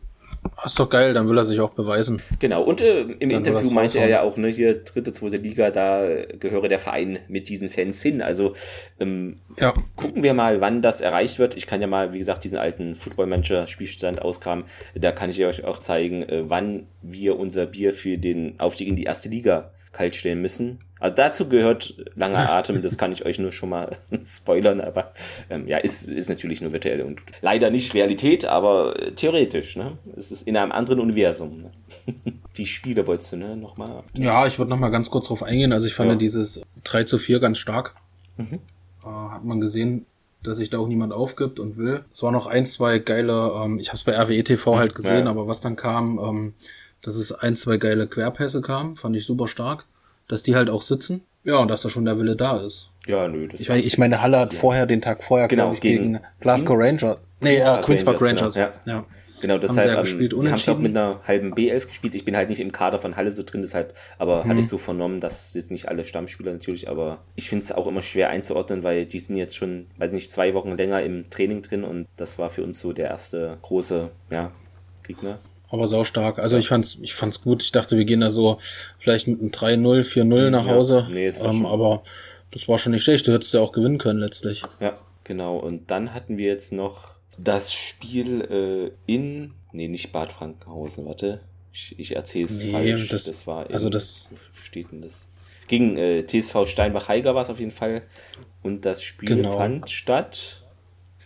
ist 0.64 0.78
doch 0.78 0.88
geil, 0.88 1.14
dann 1.14 1.28
will 1.28 1.38
er 1.38 1.44
sich 1.44 1.60
auch 1.60 1.70
beweisen. 1.70 2.22
Genau, 2.38 2.62
und 2.62 2.80
äh, 2.80 3.02
im 3.02 3.28
dann 3.28 3.30
Interview 3.30 3.70
meinte 3.70 3.98
er 3.98 4.08
ja 4.08 4.22
auch, 4.22 4.36
ne, 4.36 4.48
hier 4.48 4.84
dritte, 4.84 5.12
zweite 5.12 5.36
Liga, 5.36 5.70
da 5.70 6.06
gehöre 6.38 6.68
der 6.68 6.78
Verein 6.78 7.18
mit 7.28 7.48
diesen 7.48 7.68
Fans 7.68 8.02
hin. 8.02 8.22
Also 8.22 8.54
ähm, 9.00 9.40
ja. 9.58 9.74
gucken 9.96 10.22
wir 10.22 10.34
mal, 10.34 10.60
wann 10.60 10.82
das 10.82 11.00
erreicht 11.00 11.38
wird. 11.38 11.56
Ich 11.56 11.66
kann 11.66 11.80
ja 11.80 11.86
mal, 11.86 12.12
wie 12.12 12.18
gesagt, 12.18 12.44
diesen 12.44 12.58
alten 12.58 12.94
Football-Manager-Spielstand 12.94 14.22
auskramen. 14.22 14.64
Da 14.94 15.12
kann 15.12 15.30
ich 15.30 15.44
euch 15.44 15.64
auch 15.64 15.78
zeigen, 15.78 16.22
äh, 16.22 16.48
wann 16.48 16.86
wir 17.02 17.38
unser 17.38 17.66
Bier 17.66 17.92
für 17.92 18.18
den 18.18 18.58
Aufstieg 18.58 18.88
in 18.88 18.96
die 18.96 19.04
erste 19.04 19.28
Liga 19.28 19.72
kalt 19.92 20.14
stellen 20.14 20.40
müssen. 20.42 20.80
Also 20.98 21.14
dazu 21.14 21.48
gehört 21.48 21.94
langer 22.14 22.50
Atem, 22.50 22.80
das 22.80 22.96
kann 22.96 23.12
ich 23.12 23.26
euch 23.26 23.38
nur 23.38 23.52
schon 23.52 23.68
mal 23.68 23.96
spoilern, 24.24 24.80
aber 24.80 25.12
ähm, 25.50 25.68
ja, 25.68 25.76
ist, 25.78 26.08
ist 26.08 26.28
natürlich 26.30 26.62
nur 26.62 26.72
virtuell 26.72 27.02
und 27.02 27.20
leider 27.42 27.70
nicht 27.70 27.92
Realität, 27.92 28.46
aber 28.46 28.98
äh, 29.00 29.12
theoretisch, 29.12 29.76
ne? 29.76 29.98
Es 30.16 30.32
ist 30.32 30.46
in 30.46 30.56
einem 30.56 30.72
anderen 30.72 31.00
Universum. 31.00 31.62
Ne? 31.62 31.70
Die 32.56 32.64
Spiele 32.64 33.06
wolltest 33.06 33.32
du, 33.32 33.36
ne, 33.36 33.56
nochmal? 33.56 34.04
Ja, 34.14 34.46
ich 34.46 34.58
würde 34.58 34.70
nochmal 34.70 34.90
ganz 34.90 35.10
kurz 35.10 35.28
drauf 35.28 35.42
eingehen. 35.42 35.72
Also 35.72 35.86
ich 35.86 35.94
fand 35.94 36.10
ja. 36.10 36.16
dieses 36.16 36.62
3 36.84 37.04
zu 37.04 37.18
4 37.18 37.40
ganz 37.40 37.58
stark. 37.58 37.94
Mhm. 38.38 38.60
Äh, 39.04 39.08
hat 39.08 39.44
man 39.44 39.60
gesehen, 39.60 40.06
dass 40.42 40.56
sich 40.56 40.70
da 40.70 40.78
auch 40.78 40.88
niemand 40.88 41.12
aufgibt 41.12 41.60
und 41.60 41.76
will. 41.76 42.04
Es 42.10 42.22
war 42.22 42.32
noch 42.32 42.46
ein, 42.46 42.64
zwei 42.64 43.00
geile, 43.00 43.52
ähm, 43.62 43.78
ich 43.78 43.88
habe 43.88 43.96
es 43.96 44.04
bei 44.04 44.16
RWE 44.16 44.42
TV 44.44 44.78
halt 44.78 44.94
gesehen, 44.94 45.26
ja. 45.26 45.30
aber 45.30 45.46
was 45.46 45.60
dann 45.60 45.76
kam, 45.76 46.18
ähm, 46.18 46.54
dass 47.02 47.16
es 47.16 47.32
ein, 47.32 47.54
zwei 47.54 47.76
geile 47.76 48.06
Querpässe 48.06 48.62
kam, 48.62 48.96
fand 48.96 49.14
ich 49.14 49.26
super 49.26 49.46
stark 49.46 49.84
dass 50.28 50.42
die 50.42 50.56
halt 50.56 50.70
auch 50.70 50.82
sitzen. 50.82 51.22
Ja, 51.44 51.58
und 51.58 51.68
dass 51.68 51.82
da 51.82 51.90
schon 51.90 52.04
der 52.04 52.18
Wille 52.18 52.34
da 52.34 52.58
ist. 52.58 52.90
Ja, 53.06 53.28
nö. 53.28 53.46
Das 53.46 53.60
ich, 53.60 53.68
meine, 53.68 53.82
ich 53.82 53.98
meine, 53.98 54.20
Halle 54.20 54.40
hat 54.40 54.52
ja. 54.52 54.58
vorher, 54.58 54.86
den 54.86 55.00
Tag 55.00 55.22
vorher, 55.22 55.46
genau, 55.46 55.72
ich, 55.72 55.80
gegen, 55.80 56.14
gegen 56.14 56.20
Glasgow 56.40 56.76
Rangers. 56.76 57.22
Nee, 57.40 57.58
äh, 57.58 57.82
Queens 57.82 58.04
Park 58.04 58.20
Rangers. 58.20 58.56
Rangers. 58.56 58.84
Genau. 58.84 58.96
Ja. 58.98 59.04
Genau, 59.40 59.58
deshalb 59.58 59.78
haben 59.80 59.88
sie, 59.88 59.94
ja 59.94 60.00
gespielt, 60.00 60.32
ähm, 60.32 60.40
sie 60.40 60.48
haben 60.50 60.62
glaub, 60.62 60.78
mit 60.78 60.96
einer 60.96 61.20
halben 61.26 61.52
B11 61.52 61.86
gespielt. 61.88 62.14
Ich 62.14 62.24
bin 62.24 62.36
halt 62.36 62.48
nicht 62.48 62.60
im 62.60 62.72
Kader 62.72 62.98
von 62.98 63.16
Halle 63.16 63.30
so 63.32 63.42
drin, 63.42 63.60
deshalb, 63.60 63.94
aber 64.18 64.42
hm. 64.42 64.50
hatte 64.50 64.60
ich 64.60 64.68
so 64.68 64.78
vernommen, 64.78 65.20
dass 65.20 65.52
jetzt 65.54 65.70
nicht 65.70 65.88
alle 65.88 66.04
Stammspieler 66.04 66.52
natürlich, 66.52 66.88
aber 66.88 67.18
ich 67.34 67.48
finde 67.48 67.62
es 67.64 67.70
auch 67.70 67.86
immer 67.86 68.02
schwer 68.02 68.30
einzuordnen, 68.30 68.82
weil 68.82 69.04
die 69.04 69.18
sind 69.18 69.36
jetzt 69.36 69.54
schon, 69.54 69.86
weiß 69.98 70.12
nicht, 70.12 70.32
zwei 70.32 70.54
Wochen 70.54 70.76
länger 70.76 71.02
im 71.02 71.28
Training 71.28 71.62
drin 71.62 71.84
und 71.84 72.06
das 72.16 72.38
war 72.38 72.48
für 72.48 72.62
uns 72.62 72.80
so 72.80 72.92
der 72.92 73.08
erste 73.08 73.58
große, 73.62 74.10
ja, 74.30 74.52
Gegner 75.06 75.38
aber 75.68 75.88
sau 75.88 76.04
stark. 76.04 76.38
Also 76.38 76.56
ich 76.56 76.68
fand's, 76.68 76.98
ich 77.02 77.14
fand's 77.14 77.40
gut. 77.40 77.62
Ich 77.62 77.72
dachte, 77.72 77.96
wir 77.96 78.04
gehen 78.04 78.20
da 78.20 78.30
so 78.30 78.58
vielleicht 78.98 79.26
mit 79.26 79.40
einem 79.40 79.50
3-0, 79.50 80.04
4-0 80.04 80.50
nach 80.50 80.66
Hause. 80.66 81.06
Ja, 81.08 81.14
nee, 81.14 81.24
jetzt 81.24 81.42
ähm, 81.42 81.66
aber 81.66 82.02
das 82.50 82.68
war 82.68 82.78
schon 82.78 82.92
nicht 82.92 83.04
schlecht. 83.04 83.26
Du 83.26 83.32
hättest 83.32 83.54
ja 83.54 83.60
auch 83.60 83.72
gewinnen 83.72 83.98
können 83.98 84.20
letztlich. 84.20 84.62
Ja, 84.80 84.98
genau. 85.24 85.56
Und 85.56 85.90
dann 85.90 86.14
hatten 86.14 86.38
wir 86.38 86.46
jetzt 86.46 86.72
noch 86.72 87.16
das 87.38 87.72
Spiel 87.72 88.92
äh, 89.06 89.12
in, 89.12 89.52
nee, 89.72 89.88
nicht 89.88 90.12
Bad 90.12 90.32
Frankenhausen, 90.32 91.06
warte. 91.06 91.40
Ich, 91.72 91.98
ich 91.98 92.16
erzähle 92.16 92.46
es 92.46 92.64
nee, 92.64 92.72
falsch. 92.72 93.08
Das, 93.08 93.24
das 93.24 93.46
war 93.46 93.66
in, 93.66 93.74
also 93.74 93.90
das 93.90 94.30
wo 94.30 94.36
steht 94.62 94.92
denn 94.92 95.02
das? 95.02 95.28
Gegen 95.68 95.96
äh, 95.96 96.24
TSV 96.24 96.66
Steinbach-Heiger 96.66 97.34
war 97.34 97.42
es 97.42 97.50
auf 97.50 97.58
jeden 97.58 97.72
Fall. 97.72 98.02
Und 98.62 98.84
das 98.84 99.02
Spiel 99.02 99.36
genau. 99.36 99.56
fand 99.56 99.90
statt 99.90 100.62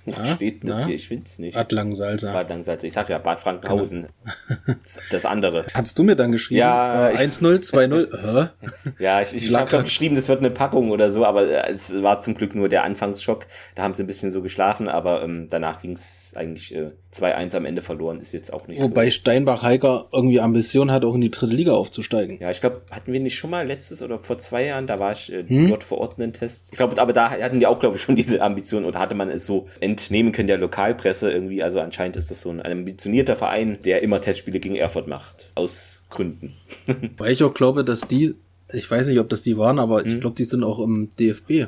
wo 0.04 0.24
steht 0.24 0.66
das 0.66 0.86
hier? 0.86 0.94
Ich 0.94 1.08
finde 1.08 1.24
es 1.26 1.38
nicht. 1.38 1.54
Bad 1.54 1.72
Langsalza. 1.72 2.32
Bad 2.32 2.50
Langsalza. 2.50 2.86
Ich 2.86 2.92
sag 2.92 3.08
ja 3.08 3.18
Bad 3.18 3.40
Frankenhausen. 3.40 4.02
Genau. 4.02 4.78
Das 5.10 5.24
andere. 5.24 5.64
Hast 5.74 5.98
du 5.98 6.02
mir 6.02 6.16
dann 6.16 6.32
geschrieben? 6.32 6.60
Ja. 6.60 7.10
Äh, 7.10 7.16
1-0, 7.16 7.60
2-0. 7.70 8.50
ja, 8.98 9.20
ich, 9.20 9.34
ich, 9.34 9.48
ich 9.48 9.54
habe 9.54 9.82
geschrieben, 9.82 10.14
das 10.14 10.28
wird 10.28 10.40
eine 10.40 10.50
Packung 10.50 10.90
oder 10.90 11.10
so, 11.10 11.24
aber 11.24 11.46
äh, 11.46 11.72
es 11.72 12.02
war 12.02 12.18
zum 12.18 12.34
Glück 12.34 12.54
nur 12.54 12.68
der 12.68 12.84
Anfangsschock. 12.84 13.46
Da 13.74 13.82
haben 13.82 13.94
sie 13.94 14.02
ein 14.02 14.06
bisschen 14.06 14.30
so 14.30 14.42
geschlafen, 14.42 14.88
aber 14.88 15.22
ähm, 15.22 15.48
danach 15.50 15.82
ging 15.82 15.92
es 15.92 16.34
eigentlich 16.36 16.74
äh, 16.74 16.90
2-1 17.14 17.56
am 17.56 17.64
Ende 17.64 17.82
verloren. 17.82 18.20
Ist 18.20 18.32
jetzt 18.32 18.52
auch 18.52 18.68
nicht 18.68 18.80
Wobei 18.82 19.06
so. 19.06 19.12
Steinbach-Heiger 19.12 20.08
irgendwie 20.12 20.40
Ambition 20.40 20.90
hat, 20.90 21.04
auch 21.04 21.14
in 21.14 21.20
die 21.20 21.30
dritte 21.30 21.54
Liga 21.54 21.72
aufzusteigen. 21.72 22.38
Ja, 22.40 22.50
ich 22.50 22.60
glaube, 22.60 22.82
hatten 22.90 23.12
wir 23.12 23.20
nicht 23.20 23.36
schon 23.36 23.50
mal 23.50 23.66
letztes 23.66 24.02
oder 24.02 24.18
vor 24.18 24.38
zwei 24.38 24.64
Jahren, 24.64 24.86
da 24.86 24.98
war 24.98 25.12
ich 25.12 25.32
äh, 25.32 25.42
hm? 25.46 25.68
dort 25.68 25.84
vor 25.84 25.98
Ort 25.98 26.20
einen 26.20 26.32
Test. 26.32 26.68
Ich 26.70 26.78
glaube, 26.78 27.00
aber 27.00 27.12
da 27.12 27.30
hatten 27.30 27.60
die 27.60 27.66
auch, 27.66 27.78
glaube 27.78 27.96
ich, 27.96 28.02
schon 28.02 28.16
diese 28.16 28.40
Ambition 28.42 28.84
oder 28.84 28.98
hatte 28.98 29.14
man 29.14 29.30
es 29.30 29.46
so 29.46 29.66
entnehmen 29.90 30.32
können 30.32 30.48
der 30.48 30.58
Lokalpresse 30.58 31.30
irgendwie. 31.30 31.62
Also 31.62 31.80
anscheinend 31.80 32.16
ist 32.16 32.30
das 32.30 32.40
so 32.40 32.50
ein, 32.50 32.64
ambitionierter 32.64 33.36
Verein, 33.36 33.78
der 33.84 34.02
immer 34.02 34.20
Testspiele 34.20 34.60
gegen 34.60 34.76
Erfurt 34.76 35.08
macht. 35.08 35.52
Aus 35.54 36.02
Gründen. 36.10 36.54
Weil 37.18 37.32
ich 37.32 37.42
auch 37.42 37.54
glaube, 37.54 37.84
dass 37.84 38.02
die, 38.02 38.34
ich 38.72 38.90
weiß 38.90 39.08
nicht, 39.08 39.18
ob 39.18 39.28
das 39.28 39.42
die 39.42 39.58
waren, 39.58 39.78
aber 39.78 40.02
hm. 40.02 40.08
ich 40.08 40.20
glaube, 40.20 40.36
die 40.36 40.44
sind 40.44 40.64
auch 40.64 40.78
im 40.78 41.10
DFB. 41.18 41.66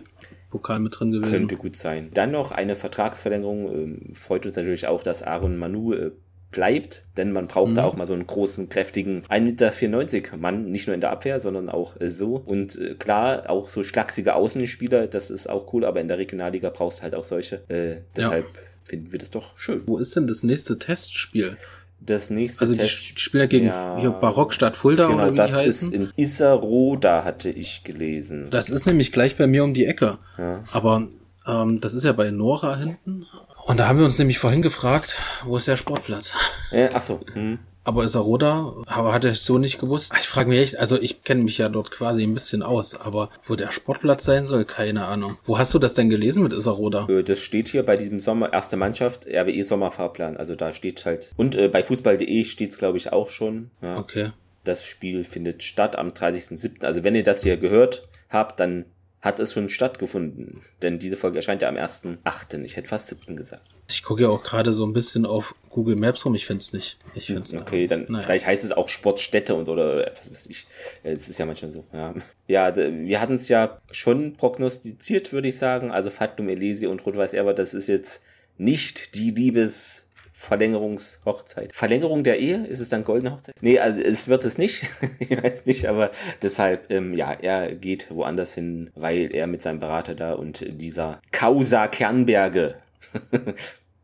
Pokal 0.50 0.80
mit 0.80 0.98
drin 0.98 1.10
gewesen. 1.10 1.32
Könnte 1.32 1.56
gut 1.56 1.76
sein. 1.76 2.10
Dann 2.12 2.30
noch 2.30 2.52
eine 2.52 2.76
Vertragsverlängerung. 2.76 3.72
Ähm, 3.72 4.14
freut 4.14 4.44
uns 4.44 4.54
natürlich 4.56 4.86
auch, 4.86 5.02
dass 5.02 5.22
Aaron 5.22 5.56
Manu 5.56 5.94
äh, 5.94 6.10
bleibt, 6.52 7.02
denn 7.16 7.32
man 7.32 7.48
braucht 7.48 7.72
mhm. 7.72 7.74
da 7.76 7.84
auch 7.84 7.96
mal 7.96 8.06
so 8.06 8.14
einen 8.14 8.26
großen, 8.26 8.68
kräftigen 8.68 9.24
1,94 9.28 10.14
Meter 10.14 10.36
Mann, 10.36 10.70
nicht 10.70 10.86
nur 10.86 10.94
in 10.94 11.00
der 11.00 11.10
Abwehr, 11.10 11.40
sondern 11.40 11.68
auch 11.68 12.00
äh, 12.00 12.08
so. 12.08 12.36
Und 12.36 12.78
äh, 12.78 12.94
klar, 12.94 13.50
auch 13.50 13.68
so 13.68 13.82
schlachsige 13.82 14.34
Außenspieler, 14.34 15.08
das 15.08 15.30
ist 15.30 15.48
auch 15.48 15.72
cool, 15.72 15.84
aber 15.84 16.00
in 16.00 16.08
der 16.08 16.18
Regionalliga 16.18 16.70
brauchst 16.70 17.00
du 17.00 17.02
halt 17.04 17.14
auch 17.14 17.24
solche. 17.24 17.68
Äh, 17.68 18.02
deshalb 18.16 18.44
ja. 18.44 18.60
finden 18.84 19.10
wir 19.10 19.18
das 19.18 19.30
doch 19.30 19.58
schön. 19.58 19.82
Wo 19.86 19.98
ist 19.98 20.14
denn 20.14 20.26
das 20.26 20.42
nächste 20.42 20.78
Testspiel? 20.78 21.56
Das 22.04 22.30
nächste 22.30 22.62
Also 22.62 22.72
die 22.72 22.80
Test. 22.80 23.20
spielen 23.20 23.42
ja 23.42 23.46
gegen 23.46 23.66
Ja. 23.66 24.10
Barockstadt 24.10 24.76
Fulda 24.76 25.06
Genau, 25.06 25.18
oder 25.18 25.32
wie 25.32 25.36
das 25.36 25.56
die 25.56 25.64
ist 25.64 25.82
heißen. 25.82 25.94
in 25.94 26.12
Isseroda, 26.16 27.24
hatte 27.24 27.48
ich 27.48 27.84
gelesen. 27.84 28.48
Das 28.50 28.70
ist 28.70 28.86
nämlich 28.86 29.12
gleich 29.12 29.36
bei 29.36 29.46
mir 29.46 29.62
um 29.62 29.72
die 29.72 29.86
Ecke. 29.86 30.18
Ja. 30.36 30.64
Aber 30.72 31.08
ähm, 31.46 31.80
das 31.80 31.94
ist 31.94 32.04
ja 32.04 32.12
bei 32.12 32.30
Nora 32.30 32.76
hinten. 32.76 33.26
Und 33.64 33.78
da 33.78 33.86
haben 33.88 33.98
wir 33.98 34.04
uns 34.04 34.18
nämlich 34.18 34.38
vorhin 34.38 34.62
gefragt, 34.62 35.16
wo 35.44 35.56
ist 35.56 35.68
der 35.68 35.76
Sportplatz? 35.76 36.34
Äh, 36.72 36.88
ach 36.92 37.00
so. 37.00 37.20
Hm. 37.32 37.58
Aber 37.84 38.04
ist 38.04 38.14
er 38.14 38.20
Roda? 38.20 38.74
Aber 38.86 39.12
hatte 39.12 39.30
ich 39.30 39.40
so 39.40 39.58
nicht 39.58 39.80
gewusst. 39.80 40.12
Ich 40.20 40.28
frage 40.28 40.48
mich 40.48 40.60
echt, 40.60 40.78
also 40.78 41.00
ich 41.00 41.24
kenne 41.24 41.42
mich 41.42 41.58
ja 41.58 41.68
dort 41.68 41.90
quasi 41.90 42.22
ein 42.22 42.34
bisschen 42.34 42.62
aus, 42.62 42.94
aber 43.00 43.28
wo 43.46 43.56
der 43.56 43.72
Sportplatz 43.72 44.24
sein 44.24 44.46
soll, 44.46 44.64
keine 44.64 45.06
Ahnung. 45.06 45.36
Wo 45.44 45.58
hast 45.58 45.74
du 45.74 45.80
das 45.80 45.94
denn 45.94 46.08
gelesen 46.08 46.44
mit 46.44 46.52
Isseroda? 46.52 47.06
Äh, 47.08 47.22
Das 47.24 47.40
steht 47.40 47.68
hier 47.68 47.84
bei 47.84 47.96
diesem 47.96 48.20
Sommer, 48.20 48.52
erste 48.52 48.76
Mannschaft, 48.76 49.26
RWE 49.26 49.64
Sommerfahrplan. 49.64 50.36
Also 50.36 50.54
da 50.54 50.72
steht 50.72 51.04
halt. 51.04 51.32
Und 51.36 51.56
äh, 51.56 51.68
bei 51.68 51.82
fußball.de 51.82 52.44
steht 52.44 52.70
es, 52.70 52.78
glaube 52.78 52.98
ich, 52.98 53.12
auch 53.12 53.30
schon. 53.30 53.70
Ja. 53.80 53.98
Okay. 53.98 54.30
Das 54.64 54.84
Spiel 54.86 55.24
findet 55.24 55.64
statt 55.64 55.96
am 55.96 56.08
30.07. 56.10 56.84
Also 56.84 57.02
wenn 57.02 57.16
ihr 57.16 57.24
das 57.24 57.42
hier 57.42 57.56
gehört 57.56 58.02
habt, 58.28 58.60
dann 58.60 58.84
hat 59.22 59.38
es 59.38 59.52
schon 59.52 59.68
stattgefunden. 59.68 60.62
Denn 60.82 60.98
diese 60.98 61.16
Folge 61.16 61.38
erscheint 61.38 61.62
ja 61.62 61.68
am 61.68 61.76
1.8. 61.76 62.62
Ich 62.64 62.76
hätte 62.76 62.88
fast 62.88 63.06
7. 63.06 63.36
gesagt. 63.36 63.62
Ich 63.88 64.02
gucke 64.02 64.22
ja 64.22 64.28
auch 64.28 64.42
gerade 64.42 64.72
so 64.72 64.84
ein 64.84 64.92
bisschen 64.92 65.24
auf 65.26 65.54
Google 65.70 65.94
Maps 65.96 66.24
rum. 66.26 66.34
Ich 66.34 66.44
finde 66.44 66.60
es 66.60 66.72
nicht. 66.72 66.98
Ich 67.14 67.26
finde 67.26 67.42
es 67.42 67.54
Okay, 67.54 67.86
dann 67.86 68.06
Naja. 68.08 68.24
vielleicht 68.24 68.46
heißt 68.46 68.64
es 68.64 68.72
auch 68.72 68.88
Sportstätte 68.88 69.54
und 69.54 69.68
oder 69.68 70.10
was 70.16 70.30
weiß 70.30 70.46
ich. 70.46 70.66
Es 71.04 71.28
ist 71.28 71.38
ja 71.38 71.46
manchmal 71.46 71.70
so. 71.70 71.84
Ja, 71.92 72.14
ja 72.48 72.74
wir 72.76 73.20
hatten 73.20 73.34
es 73.34 73.48
ja 73.48 73.80
schon 73.92 74.34
prognostiziert, 74.34 75.32
würde 75.32 75.48
ich 75.48 75.56
sagen. 75.56 75.92
Also 75.92 76.10
Fatum 76.10 76.48
Elisi 76.48 76.88
und 76.88 77.06
Rot-Weiß 77.06 77.32
Erber, 77.32 77.54
das 77.54 77.74
ist 77.74 77.86
jetzt 77.86 78.22
nicht 78.58 79.14
die 79.14 79.30
Liebes 79.30 80.08
Verlängerungshochzeit. 80.42 81.72
Verlängerung 81.72 82.24
der 82.24 82.40
Ehe? 82.40 82.66
Ist 82.66 82.80
es 82.80 82.88
dann 82.88 83.04
goldene 83.04 83.32
Hochzeit? 83.32 83.54
Nee, 83.60 83.78
also 83.78 84.00
es 84.00 84.26
wird 84.26 84.44
es 84.44 84.58
nicht. 84.58 84.90
ich 85.20 85.30
weiß 85.30 85.66
nicht, 85.66 85.86
aber 85.86 86.10
deshalb, 86.42 86.90
ähm, 86.90 87.14
ja, 87.14 87.32
er 87.32 87.72
geht 87.76 88.08
woanders 88.10 88.54
hin, 88.54 88.90
weil 88.96 89.32
er 89.32 89.46
mit 89.46 89.62
seinem 89.62 89.78
Berater 89.78 90.16
da 90.16 90.32
und 90.32 90.64
dieser 90.80 91.20
Causa 91.30 91.86
Kernberge 91.86 92.74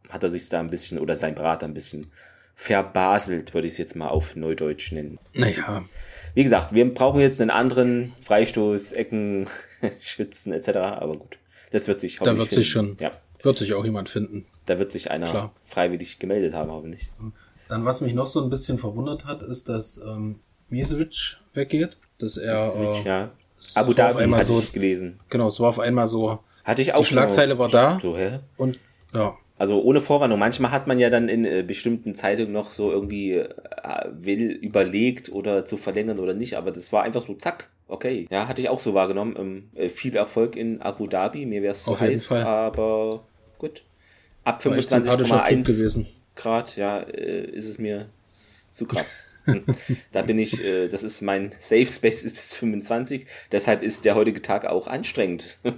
hat 0.08 0.22
er 0.22 0.30
sich 0.30 0.48
da 0.48 0.60
ein 0.60 0.70
bisschen 0.70 1.00
oder 1.00 1.16
sein 1.16 1.34
Berater 1.34 1.66
ein 1.66 1.74
bisschen 1.74 2.06
verbaselt, 2.54 3.52
würde 3.52 3.66
ich 3.66 3.72
es 3.72 3.78
jetzt 3.78 3.96
mal 3.96 4.08
auf 4.08 4.36
Neudeutsch 4.36 4.92
nennen. 4.92 5.18
Naja, 5.34 5.84
Wie 6.34 6.44
gesagt, 6.44 6.72
wir 6.72 6.94
brauchen 6.94 7.20
jetzt 7.20 7.40
einen 7.40 7.50
anderen 7.50 8.12
Freistoß, 8.22 8.92
Ecken, 8.92 9.48
Schützen 9.98 10.52
etc. 10.52 10.68
Aber 10.76 11.16
gut, 11.16 11.38
das 11.72 11.88
wird 11.88 12.00
sich 12.00 12.20
da 12.20 12.36
wird 12.38 12.50
sich 12.50 12.70
schon, 12.70 12.96
Ja, 13.00 13.10
wird 13.42 13.58
sich 13.58 13.74
auch 13.74 13.84
jemand 13.84 14.08
finden. 14.08 14.46
da 14.66 14.78
wird 14.78 14.92
sich 14.92 15.10
einer 15.10 15.30
Klar. 15.30 15.52
freiwillig 15.66 16.18
gemeldet 16.18 16.54
haben, 16.54 16.70
hoffentlich. 16.70 17.10
Dann, 17.68 17.84
was 17.84 18.00
mich 18.00 18.14
noch 18.14 18.26
so 18.26 18.42
ein 18.42 18.50
bisschen 18.50 18.78
verwundert 18.78 19.24
hat, 19.24 19.42
ist, 19.42 19.68
dass 19.68 19.98
ähm, 20.06 20.36
Misevic 20.70 21.38
weggeht. 21.54 21.98
Dass 22.18 22.36
er, 22.36 22.70
Switch, 22.70 23.04
äh, 23.04 23.08
ja. 23.08 23.30
Abu 23.74 23.92
Dhabi 23.92 24.22
einmal 24.22 24.40
hatte 24.40 24.52
so- 24.52 24.58
ich 24.58 24.72
gelesen. 24.72 25.16
genau, 25.28 25.48
es 25.48 25.58
war 25.60 25.68
auf 25.70 25.78
einmal 25.78 26.08
so, 26.08 26.38
Hatte 26.64 26.82
ich 26.82 26.94
auch. 26.94 27.00
die 27.00 27.06
Schlagzeile 27.06 27.54
genau- 27.54 27.60
war 27.60 27.68
da 27.68 27.98
So, 28.00 28.16
hä? 28.16 28.40
und 28.56 28.78
ja, 29.14 29.36
Also 29.56 29.82
ohne 29.82 29.98
Vorwarnung. 30.00 30.38
Manchmal 30.38 30.70
hat 30.70 30.86
man 30.86 30.98
ja 31.00 31.10
dann 31.10 31.28
in 31.28 31.44
äh, 31.44 31.64
bestimmten 31.66 32.14
Zeitungen 32.14 32.52
noch 32.52 32.70
so 32.70 32.90
irgendwie 32.92 33.32
äh, 33.32 33.48
will 34.12 34.50
überlegt 34.52 35.32
oder 35.32 35.64
zu 35.64 35.76
verlängern 35.76 36.18
oder 36.20 36.34
nicht, 36.34 36.54
aber 36.56 36.70
das 36.70 36.92
war 36.92 37.02
einfach 37.02 37.22
so 37.22 37.34
zack. 37.34 37.68
Okay, 37.88 38.26
ja, 38.30 38.46
hatte 38.46 38.60
ich 38.62 38.68
auch 38.68 38.78
so 38.80 38.94
wahrgenommen. 38.94 39.34
Ähm, 39.38 39.70
äh, 39.74 39.88
viel 39.88 40.14
Erfolg 40.14 40.54
in 40.56 40.80
Abu 40.82 41.06
Dhabi, 41.08 41.44
mir 41.46 41.62
wäre 41.62 41.72
es 41.72 41.82
zu 41.84 41.98
heiß, 41.98 42.26
Fall. 42.26 42.42
aber 42.44 43.24
gut. 43.58 43.82
Ab 44.44 44.64
war 44.64 44.78
echt 44.78 44.88
sympathischer 44.88 45.44
Typ 45.44 45.58
25,1 45.58 45.66
gewesen. 45.66 46.06
Grad, 46.34 46.76
ja, 46.76 47.00
äh, 47.00 47.44
ist 47.50 47.68
es 47.68 47.78
mir 47.78 48.08
zu 48.28 48.86
krass. 48.88 49.26
Hm. 49.44 49.64
da 50.12 50.20
bin 50.22 50.38
ich, 50.38 50.62
äh, 50.62 50.88
das 50.88 51.02
ist 51.02 51.22
mein 51.22 51.52
Safe 51.58 51.86
Space 51.86 52.22
ist 52.24 52.34
bis 52.34 52.54
25, 52.54 53.26
deshalb 53.50 53.82
ist 53.82 54.04
der 54.04 54.14
heutige 54.14 54.42
Tag 54.42 54.66
auch 54.66 54.86
anstrengend. 54.86 55.58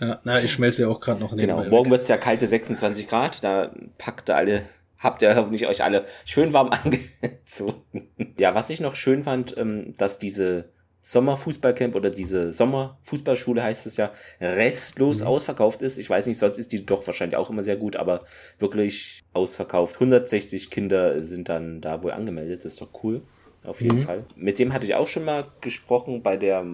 Ja, 0.00 0.20
na, 0.22 0.40
ich 0.40 0.52
schmelze 0.52 0.82
ja 0.82 0.88
auch 0.88 1.00
gerade 1.00 1.18
noch 1.18 1.36
Genau, 1.36 1.64
morgen 1.64 1.90
wird 1.90 2.02
es 2.02 2.08
ja 2.08 2.16
kalte 2.16 2.46
26 2.46 3.08
Grad, 3.08 3.42
da 3.42 3.74
packt 3.98 4.30
ihr 4.30 4.36
alle, 4.36 4.62
habt 4.96 5.22
ihr 5.22 5.34
hoffentlich 5.34 5.66
euch 5.66 5.82
alle 5.82 6.06
schön 6.24 6.52
warm 6.52 6.68
angezogen. 6.70 8.08
Ja, 8.38 8.54
was 8.54 8.70
ich 8.70 8.80
noch 8.80 8.94
schön 8.94 9.24
fand, 9.24 9.58
ähm, 9.58 9.94
dass 9.96 10.20
diese 10.20 10.66
Sommerfußballcamp 11.02 11.94
oder 11.94 12.10
diese 12.10 12.52
Sommerfußballschule 12.52 13.62
heißt 13.62 13.86
es 13.86 13.96
ja, 13.96 14.12
restlos 14.40 15.20
Mhm. 15.20 15.26
ausverkauft 15.26 15.82
ist. 15.82 15.98
Ich 15.98 16.08
weiß 16.08 16.26
nicht, 16.26 16.38
sonst 16.38 16.58
ist 16.58 16.72
die 16.72 16.86
doch 16.86 17.06
wahrscheinlich 17.06 17.36
auch 17.36 17.50
immer 17.50 17.62
sehr 17.62 17.76
gut, 17.76 17.96
aber 17.96 18.20
wirklich 18.58 19.20
ausverkauft. 19.32 19.98
160 20.00 20.70
Kinder 20.70 21.20
sind 21.20 21.48
dann 21.48 21.80
da 21.80 22.02
wohl 22.02 22.12
angemeldet, 22.12 22.64
das 22.64 22.72
ist 22.72 22.80
doch 22.80 22.90
cool. 23.02 23.22
Auf 23.64 23.80
jeden 23.80 23.98
Mhm. 23.98 24.02
Fall. 24.02 24.24
Mit 24.34 24.58
dem 24.58 24.72
hatte 24.72 24.86
ich 24.86 24.94
auch 24.96 25.06
schon 25.06 25.24
mal 25.24 25.46
gesprochen 25.60 26.22
bei 26.22 26.36
der, 26.36 26.64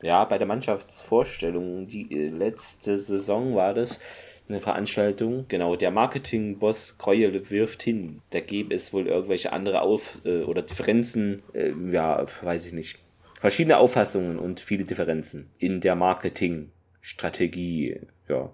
ja, 0.00 0.24
bei 0.24 0.38
der 0.38 0.46
Mannschaftsvorstellung. 0.46 1.86
Die 1.88 2.08
äh, 2.10 2.28
letzte 2.30 2.98
Saison 2.98 3.54
war 3.54 3.74
das 3.74 3.98
eine 4.48 4.60
Veranstaltung. 4.60 5.44
Genau, 5.48 5.76
der 5.76 5.90
Marketingboss 5.90 6.96
Kreuel 6.96 7.50
wirft 7.50 7.82
hin. 7.82 8.22
Da 8.30 8.40
gäbe 8.40 8.74
es 8.74 8.94
wohl 8.94 9.06
irgendwelche 9.06 9.52
andere 9.52 9.82
Auf- 9.82 10.18
äh, 10.24 10.42
oder 10.44 10.62
Differenzen, 10.62 11.42
äh, 11.52 11.72
ja, 11.92 12.24
weiß 12.42 12.64
ich 12.66 12.72
nicht. 12.72 12.98
Verschiedene 13.40 13.78
Auffassungen 13.78 14.38
und 14.38 14.60
viele 14.60 14.84
Differenzen 14.84 15.48
in 15.58 15.80
der 15.80 15.94
Marketingstrategie. 15.94 18.00
Ja. 18.28 18.50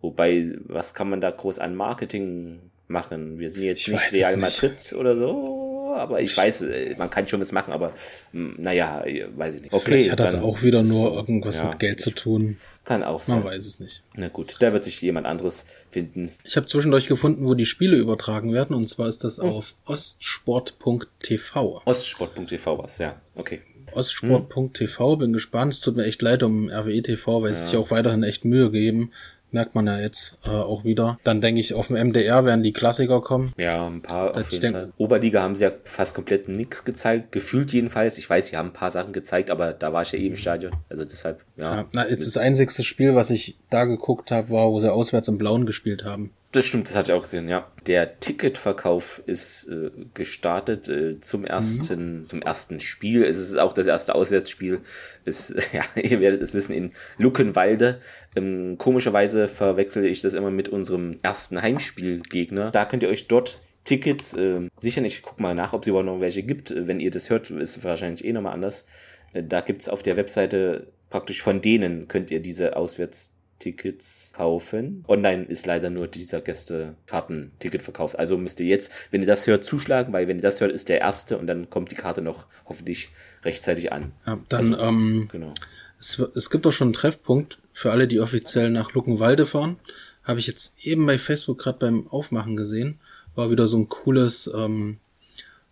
Wobei, 0.00 0.52
was 0.66 0.94
kann 0.94 1.10
man 1.10 1.20
da 1.20 1.30
groß 1.30 1.58
an 1.58 1.74
Marketing 1.74 2.60
machen? 2.86 3.38
Wir 3.38 3.50
sind 3.50 3.64
jetzt 3.64 3.80
Ich 3.80 3.88
nicht 3.88 4.12
Real 4.12 4.36
nicht. 4.36 4.62
Madrid 4.62 4.92
oder 4.92 5.16
so, 5.16 5.92
aber 5.96 6.20
ich 6.20 6.36
weiß, 6.36 6.62
äh, 6.62 6.94
man 6.96 7.10
kann 7.10 7.26
schon 7.26 7.40
was 7.40 7.50
machen, 7.52 7.72
aber 7.72 7.92
mh, 8.32 8.54
naja, 8.58 9.04
weiß 9.36 9.56
ich 9.56 9.62
nicht. 9.62 9.72
Okay, 9.72 9.84
Vielleicht 9.86 10.12
hat 10.12 10.20
das 10.20 10.36
auch 10.36 10.62
wieder 10.62 10.82
nur 10.84 11.12
irgendwas 11.14 11.58
Ja, 11.58 11.64
mit 11.66 11.80
Geld 11.80 12.00
zu 12.00 12.10
tun. 12.12 12.58
Kann 12.84 13.02
auch 13.02 13.26
Man 13.28 13.42
sein. 13.42 13.44
weiß 13.44 13.66
es 13.66 13.80
nicht. 13.80 14.02
Na 14.14 14.28
gut, 14.28 14.56
da 14.60 14.72
wird 14.72 14.84
sich 14.84 15.02
jemand 15.02 15.26
anderes 15.26 15.66
finden. 15.90 16.30
Ich 16.44 16.56
habe 16.56 16.66
zwischendurch 16.66 17.06
gefunden, 17.08 17.44
wo 17.44 17.54
die 17.54 17.66
Spiele 17.66 17.96
übertragen 17.96 18.52
werden, 18.54 18.74
und 18.76 18.86
zwar 18.88 19.08
ist 19.08 19.24
das 19.24 19.40
auf 19.40 19.74
ostsport.tv. 19.84 21.82
Ostsport.tv 21.84 22.78
was, 22.78 22.98
ja. 22.98 23.20
Okay. 23.34 23.60
Ostsport.tv, 23.92 25.16
bin 25.16 25.32
gespannt. 25.32 25.72
Es 25.72 25.80
tut 25.80 25.96
mir 25.96 26.04
echt 26.04 26.22
leid 26.22 26.42
um 26.42 26.68
RWE 26.70 27.02
TV, 27.02 27.42
weil 27.42 27.54
sie 27.54 27.64
sich 27.66 27.76
auch 27.76 27.90
weiterhin 27.90 28.22
echt 28.22 28.44
Mühe 28.44 28.70
geben. 28.70 29.12
Merkt 29.50 29.74
man 29.74 29.86
ja 29.86 29.98
jetzt 29.98 30.36
äh, 30.44 30.50
auch 30.50 30.84
wieder. 30.84 31.18
Dann 31.24 31.40
denke 31.40 31.58
ich, 31.62 31.72
auf 31.72 31.86
dem 31.86 31.96
MDR 31.96 32.44
werden 32.44 32.62
die 32.62 32.74
Klassiker 32.74 33.22
kommen. 33.22 33.52
Ja, 33.56 33.86
ein 33.86 34.02
paar 34.02 34.32
auf 34.36 34.48
Ich 34.48 34.50
jeden 34.52 34.60
denk- 34.60 34.74
Fall. 34.74 34.92
Oberliga 34.98 35.40
haben 35.42 35.54
sie 35.54 35.64
ja 35.64 35.70
fast 35.84 36.14
komplett 36.14 36.48
nichts 36.50 36.84
gezeigt. 36.84 37.32
Gefühlt 37.32 37.72
jedenfalls. 37.72 38.18
Ich 38.18 38.28
weiß, 38.28 38.48
sie 38.48 38.58
haben 38.58 38.68
ein 38.68 38.72
paar 38.74 38.90
Sachen 38.90 39.14
gezeigt, 39.14 39.50
aber 39.50 39.72
da 39.72 39.94
war 39.94 40.02
ich 40.02 40.12
ja 40.12 40.18
eh 40.18 40.26
im 40.26 40.36
Stadion. 40.36 40.72
Also 40.90 41.06
deshalb, 41.06 41.40
ja. 41.56 41.76
Ja, 41.76 41.86
na, 41.94 42.06
jetzt 42.06 42.26
das 42.26 42.36
einzigste 42.36 42.84
Spiel, 42.84 43.14
was 43.14 43.30
ich 43.30 43.56
da 43.70 43.86
geguckt 43.86 44.30
habe, 44.30 44.50
war, 44.50 44.70
wo 44.70 44.80
sie 44.80 44.92
auswärts 44.92 45.28
im 45.28 45.38
Blauen 45.38 45.64
gespielt 45.64 46.04
haben. 46.04 46.30
Das 46.50 46.64
stimmt, 46.64 46.88
das 46.88 46.96
hatte 46.96 47.12
ich 47.12 47.18
auch 47.18 47.22
gesehen, 47.22 47.46
ja. 47.46 47.70
Der 47.86 48.20
Ticketverkauf 48.20 49.22
ist 49.26 49.68
äh, 49.68 49.90
gestartet 50.14 50.88
äh, 50.88 51.20
zum 51.20 51.44
ersten, 51.44 52.26
zum 52.26 52.40
ersten 52.40 52.80
Spiel. 52.80 53.22
Es 53.22 53.36
ist 53.36 53.58
auch 53.58 53.72
das 53.72 53.86
erste 53.86 54.14
Auswärtsspiel. 54.14 54.80
Es, 55.26 55.54
ja, 55.72 55.82
ihr 56.00 56.20
werdet 56.20 56.40
es 56.40 56.54
wissen, 56.54 56.72
in 56.72 56.92
Luckenwalde. 57.18 58.00
Ähm, 58.34 58.76
komischerweise 58.78 59.46
verwechsel 59.46 60.06
ich 60.06 60.22
das 60.22 60.32
immer 60.32 60.50
mit 60.50 60.70
unserem 60.70 61.18
ersten 61.22 61.60
Heimspielgegner. 61.60 62.70
Da 62.70 62.86
könnt 62.86 63.02
ihr 63.02 63.10
euch 63.10 63.28
dort 63.28 63.60
Tickets 63.84 64.32
äh, 64.32 64.68
sichern. 64.78 65.04
Ich 65.04 65.20
guck 65.20 65.40
mal 65.40 65.54
nach, 65.54 65.74
ob 65.74 65.82
es 65.82 65.88
überhaupt 65.88 66.06
noch 66.06 66.20
welche 66.20 66.42
gibt. 66.42 66.70
Äh, 66.70 66.86
Wenn 66.86 67.00
ihr 67.00 67.10
das 67.10 67.28
hört, 67.28 67.50
ist 67.50 67.76
es 67.76 67.84
wahrscheinlich 67.84 68.24
eh 68.24 68.32
nochmal 68.32 68.54
anders. 68.54 68.86
Äh, 69.34 69.42
da 69.42 69.60
gibt 69.60 69.82
es 69.82 69.90
auf 69.90 70.02
der 70.02 70.16
Webseite 70.16 70.86
praktisch 71.10 71.42
von 71.42 71.60
denen 71.60 72.08
könnt 72.08 72.30
ihr 72.30 72.40
diese 72.40 72.76
Auswärts 72.76 73.34
Tickets 73.58 74.32
kaufen. 74.34 75.04
Online 75.08 75.44
ist 75.44 75.66
leider 75.66 75.90
nur 75.90 76.06
dieser 76.06 76.40
Gäste-Karten-Ticket 76.40 77.82
verkauft. 77.82 78.18
Also 78.18 78.36
müsst 78.38 78.60
ihr 78.60 78.66
jetzt, 78.66 78.92
wenn 79.10 79.20
ihr 79.22 79.26
das 79.26 79.46
hört, 79.46 79.64
zuschlagen, 79.64 80.12
weil 80.12 80.28
wenn 80.28 80.38
ihr 80.38 80.42
das 80.42 80.60
hört, 80.60 80.72
ist 80.72 80.88
der 80.88 81.00
erste 81.00 81.38
und 81.38 81.46
dann 81.46 81.68
kommt 81.70 81.90
die 81.90 81.96
Karte 81.96 82.22
noch 82.22 82.46
hoffentlich 82.66 83.10
rechtzeitig 83.44 83.92
an. 83.92 84.12
Ja, 84.26 84.38
dann, 84.48 84.76
ähm, 84.78 85.28
Genau. 85.30 85.54
es, 86.00 86.18
es 86.34 86.50
gibt 86.50 86.66
auch 86.66 86.72
schon 86.72 86.88
einen 86.88 86.92
Treffpunkt 86.94 87.58
für 87.72 87.90
alle, 87.92 88.08
die 88.08 88.20
offiziell 88.20 88.70
nach 88.70 88.92
Luckenwalde 88.92 89.46
fahren. 89.46 89.76
Habe 90.24 90.40
ich 90.40 90.46
jetzt 90.46 90.86
eben 90.86 91.06
bei 91.06 91.18
Facebook 91.18 91.58
gerade 91.58 91.78
beim 91.78 92.06
Aufmachen 92.08 92.56
gesehen. 92.56 92.98
War 93.34 93.50
wieder 93.50 93.66
so 93.66 93.78
ein 93.78 93.88
cooles, 93.88 94.50
ähm, 94.54 94.98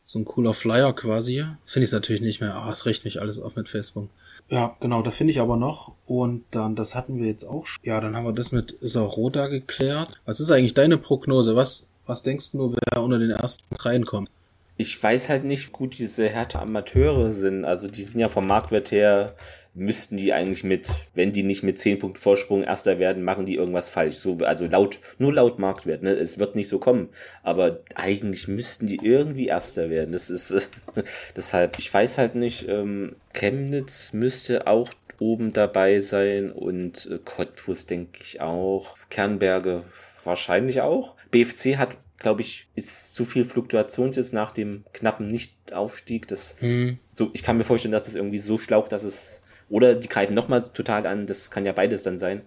so 0.03 0.19
ein 0.19 0.25
cooler 0.25 0.55
Flyer 0.55 0.95
quasi. 0.95 1.45
Das 1.63 1.71
finde 1.73 1.87
ich 1.87 1.93
natürlich 1.93 2.23
nicht 2.23 2.41
mehr. 2.41 2.55
Ah, 2.55 2.71
es 2.71 2.87
rechnet 2.87 3.05
mich 3.07 3.21
alles 3.21 3.39
auf 3.39 3.57
mit 3.57 3.69
Facebook. 3.69 4.09
Ja, 4.49 4.77
genau, 4.81 5.03
das 5.03 5.15
finde 5.17 5.33
ich 5.33 5.41
aber 5.41 5.57
noch. 5.57 5.93
Und 6.07 6.45
dann, 6.51 6.77
das 6.77 6.95
hatten 6.95 7.19
wir 7.19 7.27
jetzt 7.27 7.45
auch. 7.45 7.67
Ja, 7.83 8.01
dann 8.01 8.15
haben 8.15 8.25
wir 8.25 8.33
das 8.33 8.53
mit 8.53 8.71
Isaroda 8.71 9.49
geklärt. 9.49 10.21
Was 10.25 10.41
ist 10.41 10.51
eigentlich 10.51 10.75
deine 10.75 10.99
Prognose? 10.99 11.57
Was, 11.57 11.89
was 12.07 12.23
denkst 12.23 12.53
du, 12.53 12.75
wer 12.75 13.03
unter 13.03 13.19
den 13.19 13.31
ersten 13.31 13.75
dreien 13.75 14.05
kommt? 14.05 14.31
Ich 14.77 15.03
weiß 15.03 15.31
halt 15.31 15.45
nicht, 15.45 15.69
wie 15.69 15.73
gut 15.73 15.99
diese 15.99 16.29
Härte 16.29 16.59
Amateure 16.61 17.33
sind. 17.33 17.65
Also 17.65 17.89
die 17.89 18.03
sind 18.03 18.21
ja 18.21 18.29
vom 18.29 18.47
Marktwert 18.47 18.91
her, 18.91 19.35
müssten 19.77 20.17
die 20.17 20.33
eigentlich 20.33 20.65
mit, 20.65 20.91
wenn 21.15 21.33
die 21.33 21.43
nicht 21.43 21.63
mit 21.63 21.79
10 21.79 21.99
Punkten 21.99 22.21
Vorsprung 22.21 22.63
Erster 22.63 22.99
werden, 22.99 23.23
machen 23.23 23.45
die 23.45 23.57
irgendwas 23.57 23.91
falsch. 23.91 24.17
So, 24.17 24.39
also 24.39 24.67
laut, 24.67 24.99
nur 25.19 25.35
laut 25.35 25.59
Marktwert, 25.59 26.03
ne? 26.03 26.13
Es 26.13 26.39
wird 26.39 26.57
nicht 26.57 26.69
so 26.69 26.79
kommen. 26.79 27.11
Aber 27.43 27.81
eigentlich 27.95 28.49
müssten 28.49 28.87
die 28.87 28.99
irgendwie 29.03 29.47
Erster 29.47 29.91
werden. 29.91 30.13
Das 30.13 30.31
ist 30.31 30.51
äh, 30.51 30.61
deshalb, 31.37 31.79
ich 31.79 31.93
weiß 31.93 32.19
halt 32.19 32.35
nicht, 32.35 32.69
ähm, 32.69 33.17
Chemnitz 33.33 34.13
müsste 34.13 34.67
auch 34.67 34.91
oben 35.21 35.53
dabei 35.53 36.01
sein 36.01 36.51
und 36.53 37.09
äh, 37.11 37.19
Cottbus 37.25 37.87
denke 37.87 38.21
ich 38.23 38.41
auch. 38.41 38.97
Kernberge 39.11 39.85
wahrscheinlich 40.25 40.81
auch. 40.81 41.15
BFC 41.31 41.77
hat 41.77 41.97
glaube 42.19 42.41
ich, 42.41 42.69
ist 42.75 43.15
zu 43.15 43.25
viel 43.25 43.45
Fluktuation 43.45 44.11
jetzt 44.13 44.33
nach 44.33 44.53
dem 44.53 44.85
knappen 44.93 45.27
Nichtaufstieg. 45.27 46.27
Das, 46.29 46.57
hm. 46.61 46.99
so, 47.13 47.31
ich 47.33 47.43
kann 47.43 47.59
mir 47.59 47.65
vorstellen, 47.65 47.93
dass 47.93 48.05
das 48.05 48.15
irgendwie 48.15 48.39
so 48.39 48.59
schlaucht, 48.59 48.93
dass 48.93 49.05
es, 49.05 49.43
oder 49.69 49.95
die 49.95 50.09
greifen 50.09 50.35
nochmal 50.35 50.63
total 50.63 51.07
an, 51.07 51.27
das 51.27 51.51
kann 51.51 51.65
ja 51.65 51.73
beides 51.73 52.03
dann 52.03 52.19
sein. 52.19 52.43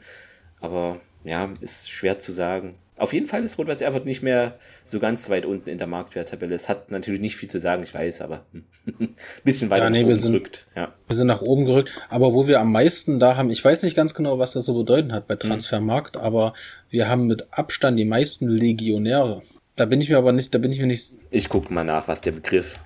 Aber 0.59 0.99
ja, 1.23 1.49
ist 1.61 1.89
schwer 1.89 2.19
zu 2.19 2.31
sagen. 2.31 2.75
Auf 2.99 3.13
jeden 3.13 3.27
Fall 3.27 3.45
ist 3.45 3.57
Rot-Weiß 3.57 3.81
Erfurt 3.81 4.05
nicht 4.05 4.23
mehr 4.23 4.59
so 4.83 4.99
ganz 4.99 5.29
weit 5.29 5.45
unten 5.45 5.69
in 5.69 5.77
der 5.77 5.87
Marktwerttabelle. 5.87 6.53
Es 6.53 6.67
hat 6.67 6.91
natürlich 6.91 7.21
nicht 7.21 7.37
viel 7.37 7.49
zu 7.49 7.57
sagen, 7.57 7.81
ich 7.81 7.93
weiß, 7.93 8.19
aber 8.19 8.45
ein 8.53 8.65
bisschen 9.45 9.69
weiter 9.69 9.85
ja, 9.85 9.89
nee, 9.89 10.03
nach 10.03 10.09
oben 10.09 10.21
gerückt. 10.21 10.67
Ja. 10.75 10.93
Wir 11.07 11.15
sind 11.15 11.27
nach 11.27 11.41
oben 11.41 11.63
gerückt. 11.63 11.91
Aber 12.09 12.33
wo 12.33 12.47
wir 12.47 12.59
am 12.59 12.73
meisten 12.73 13.17
da 13.17 13.37
haben, 13.37 13.51
ich 13.51 13.63
weiß 13.63 13.83
nicht 13.83 13.95
ganz 13.95 14.13
genau, 14.13 14.37
was 14.37 14.51
das 14.51 14.65
so 14.65 14.73
bedeuten 14.73 15.13
hat 15.13 15.27
bei 15.27 15.35
hm. 15.35 15.39
Transfermarkt, 15.39 16.17
mhm. 16.17 16.21
aber 16.21 16.53
wir 16.89 17.07
haben 17.07 17.27
mit 17.27 17.47
Abstand 17.51 17.97
die 17.97 18.05
meisten 18.05 18.49
Legionäre. 18.49 19.43
Da 19.79 19.85
bin 19.85 20.01
ich 20.01 20.09
mir 20.09 20.17
aber 20.17 20.33
nicht, 20.33 20.53
da 20.53 20.57
bin 20.57 20.73
ich 20.73 20.79
mir 20.79 20.87
nicht. 20.87 21.13
Ich 21.31 21.47
gucke 21.47 21.73
mal 21.73 21.85
nach, 21.85 22.09
was 22.09 22.19
der 22.19 22.33
Begriff. 22.33 22.77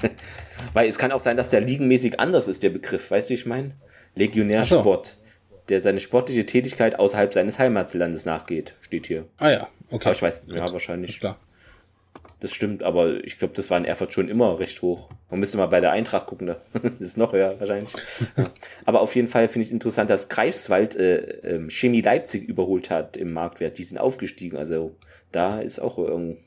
Weil 0.72 0.88
es 0.88 0.96
kann 0.96 1.12
auch 1.12 1.20
sein, 1.20 1.36
dass 1.36 1.50
der 1.50 1.60
liegenmäßig 1.60 2.18
anders 2.18 2.48
ist, 2.48 2.62
der 2.62 2.70
Begriff. 2.70 3.10
Weißt 3.10 3.28
du, 3.28 3.32
wie 3.32 3.34
ich 3.34 3.44
meine? 3.44 3.72
Legionärsport. 4.14 5.06
So. 5.06 5.14
Der 5.68 5.82
seine 5.82 6.00
sportliche 6.00 6.46
Tätigkeit 6.46 6.98
außerhalb 6.98 7.34
seines 7.34 7.58
Heimatlandes 7.58 8.24
nachgeht, 8.24 8.74
steht 8.80 9.06
hier. 9.06 9.26
Ah 9.36 9.50
ja, 9.50 9.68
okay. 9.90 10.06
Aber 10.06 10.12
ich 10.12 10.22
weiß, 10.22 10.46
ja, 10.46 10.72
wahrscheinlich. 10.72 11.10
Ist 11.10 11.20
klar. 11.20 11.38
Das 12.40 12.54
stimmt, 12.54 12.82
aber 12.82 13.22
ich 13.22 13.38
glaube, 13.38 13.52
das 13.54 13.70
war 13.70 13.76
in 13.76 13.84
Erfurt 13.84 14.14
schon 14.14 14.28
immer 14.28 14.58
recht 14.58 14.80
hoch. 14.80 15.10
Man 15.30 15.40
müsste 15.40 15.58
mal 15.58 15.66
bei 15.66 15.80
der 15.80 15.92
Eintracht 15.92 16.26
gucken, 16.26 16.46
da. 16.46 16.56
das 16.82 17.00
ist 17.00 17.18
noch 17.18 17.34
höher 17.34 17.60
wahrscheinlich. 17.60 17.92
Aber 18.86 19.02
auf 19.02 19.14
jeden 19.14 19.28
Fall 19.28 19.48
finde 19.48 19.66
ich 19.66 19.72
interessant, 19.72 20.08
dass 20.08 20.30
Greifswald 20.30 20.96
äh, 20.96 21.18
äh, 21.18 21.70
Chemie 21.70 22.00
Leipzig 22.00 22.48
überholt 22.48 22.88
hat 22.88 23.18
im 23.18 23.34
Marktwert. 23.34 23.76
Die 23.76 23.84
sind 23.84 23.98
aufgestiegen, 23.98 24.56
also 24.56 24.96
da 25.32 25.60
ist 25.60 25.80
auch 25.80 25.98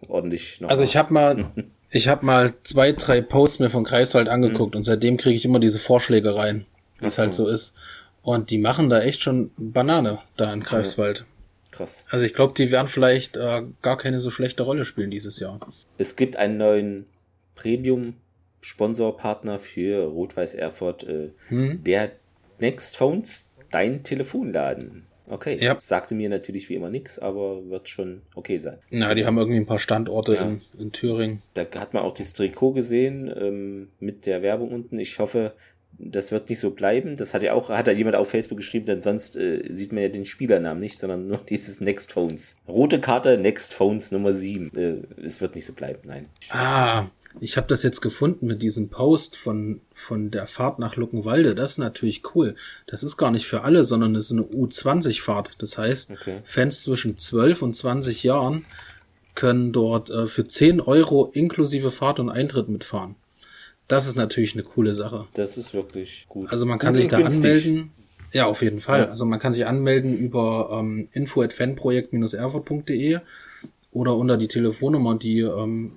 ordentlich 0.09 0.59
noch. 0.61 0.69
Also 0.69 0.81
ich 0.81 0.97
habe 0.97 1.13
mal, 1.13 1.45
ich 1.91 2.07
habe 2.07 2.25
mal 2.25 2.53
zwei, 2.63 2.91
drei 2.91 3.21
Posts 3.21 3.59
mir 3.59 3.69
von 3.69 3.83
Greifswald 3.83 4.29
angeguckt 4.29 4.73
mhm. 4.73 4.79
und 4.79 4.83
seitdem 4.83 5.17
kriege 5.17 5.35
ich 5.35 5.45
immer 5.45 5.59
diese 5.59 5.79
Vorschläge 5.79 6.35
rein, 6.35 6.65
wie 6.99 7.05
es 7.05 7.19
halt 7.19 7.35
so 7.35 7.47
ist. 7.47 7.75
Und 8.23 8.49
die 8.49 8.57
machen 8.57 8.89
da 8.89 9.01
echt 9.01 9.21
schon 9.21 9.51
Banane 9.57 10.19
da 10.37 10.51
in 10.51 10.61
Greifswald. 10.61 11.25
Krass. 11.73 12.05
Also 12.11 12.23
ich 12.23 12.35
glaube, 12.35 12.53
die 12.53 12.71
werden 12.71 12.87
vielleicht 12.87 13.35
äh, 13.35 13.63
gar 13.81 13.97
keine 13.97 14.21
so 14.21 14.29
schlechte 14.29 14.61
Rolle 14.61 14.85
spielen 14.85 15.09
dieses 15.09 15.39
Jahr. 15.39 15.59
Es 15.97 16.15
gibt 16.15 16.35
einen 16.35 16.57
neuen 16.57 17.07
Premium-Sponsorpartner 17.55 19.59
für 19.59 20.05
Rot-Weiß 20.05 20.53
Erfurt, 20.53 21.03
äh, 21.03 21.31
hm? 21.47 21.83
der 21.83 22.11
Next 22.59 22.95
Phones, 22.95 23.49
dein 23.71 24.03
Telefonladen. 24.03 25.07
Okay, 25.27 25.57
ja. 25.59 25.75
sagte 25.79 26.13
mir 26.13 26.29
natürlich 26.29 26.69
wie 26.69 26.75
immer 26.75 26.91
nichts, 26.91 27.17
aber 27.17 27.67
wird 27.67 27.89
schon 27.89 28.21
okay 28.35 28.59
sein. 28.59 28.77
Na, 28.91 29.15
die 29.15 29.25
haben 29.25 29.39
irgendwie 29.39 29.57
ein 29.57 29.65
paar 29.65 29.79
Standorte 29.79 30.35
ja. 30.35 30.43
in, 30.43 30.61
in, 30.77 30.91
Thüringen. 30.91 31.41
Da 31.55 31.65
hat 31.75 31.95
man 31.95 32.03
auch 32.03 32.13
das 32.13 32.33
Trikot 32.33 32.73
gesehen 32.73 33.33
ähm, 33.35 33.89
mit 33.99 34.27
der 34.27 34.43
Werbung 34.43 34.71
unten. 34.71 34.99
Ich 34.99 35.17
hoffe, 35.17 35.53
das 36.11 36.31
wird 36.31 36.49
nicht 36.49 36.59
so 36.59 36.71
bleiben. 36.71 37.17
Das 37.17 37.33
hat 37.33 37.43
ja 37.43 37.53
auch, 37.53 37.69
hat 37.69 37.87
ja 37.87 37.93
jemand 37.93 38.15
auf 38.15 38.29
Facebook 38.29 38.57
geschrieben, 38.57 38.85
denn 38.85 39.01
sonst 39.01 39.35
äh, 39.37 39.63
sieht 39.69 39.91
man 39.91 40.03
ja 40.03 40.09
den 40.09 40.25
Spielernamen 40.25 40.79
nicht, 40.79 40.97
sondern 40.97 41.27
nur 41.27 41.37
dieses 41.49 41.81
Next 41.81 42.13
Phones. 42.13 42.57
Rote 42.67 42.99
Karte, 42.99 43.37
Next 43.37 43.73
Phones 43.73 44.11
Nummer 44.11 44.33
7. 44.33 44.71
Äh, 44.75 45.23
es 45.23 45.41
wird 45.41 45.55
nicht 45.55 45.65
so 45.65 45.73
bleiben, 45.73 45.99
nein. 46.05 46.23
Ah, 46.49 47.07
ich 47.39 47.57
habe 47.57 47.67
das 47.67 47.83
jetzt 47.83 48.01
gefunden 48.01 48.45
mit 48.45 48.61
diesem 48.61 48.89
Post 48.89 49.35
von, 49.35 49.81
von 49.93 50.29
der 50.29 50.47
Fahrt 50.47 50.79
nach 50.79 50.95
Luckenwalde. 50.95 51.55
Das 51.55 51.71
ist 51.71 51.77
natürlich 51.77 52.21
cool. 52.35 52.55
Das 52.85 53.03
ist 53.03 53.17
gar 53.17 53.31
nicht 53.31 53.47
für 53.47 53.63
alle, 53.63 53.85
sondern 53.85 54.15
es 54.15 54.25
ist 54.25 54.33
eine 54.33 54.43
U20-Fahrt. 54.43 55.55
Das 55.57 55.77
heißt, 55.77 56.11
okay. 56.11 56.41
Fans 56.43 56.83
zwischen 56.83 57.17
12 57.17 57.61
und 57.61 57.75
20 57.75 58.23
Jahren 58.23 58.65
können 59.35 59.71
dort 59.71 60.09
äh, 60.11 60.27
für 60.27 60.45
10 60.47 60.79
Euro 60.79 61.31
inklusive 61.33 61.91
Fahrt 61.91 62.19
und 62.19 62.29
Eintritt 62.29 62.69
mitfahren. 62.69 63.15
Das 63.87 64.05
ist 64.07 64.15
natürlich 64.15 64.53
eine 64.53 64.63
coole 64.63 64.93
Sache. 64.93 65.27
Das 65.33 65.57
ist 65.57 65.73
wirklich 65.73 66.27
gut. 66.29 66.49
Also 66.51 66.65
man 66.65 66.79
kann 66.79 66.93
gut 66.93 67.01
sich 67.01 67.09
da 67.09 67.17
günstig. 67.17 67.65
anmelden. 67.65 67.91
Ja, 68.31 68.45
auf 68.47 68.61
jeden 68.61 68.79
Fall. 68.81 69.01
Ja. 69.01 69.09
Also 69.09 69.25
man 69.25 69.39
kann 69.39 69.51
sich 69.53 69.67
anmelden 69.67 70.17
über 70.17 70.69
ähm, 70.79 71.09
info@fanprojekt-erfurt.de 71.11 73.19
oder 73.91 74.15
unter 74.15 74.37
die 74.37 74.47
Telefonnummer, 74.47 75.17
die 75.17 75.41
ähm, 75.41 75.91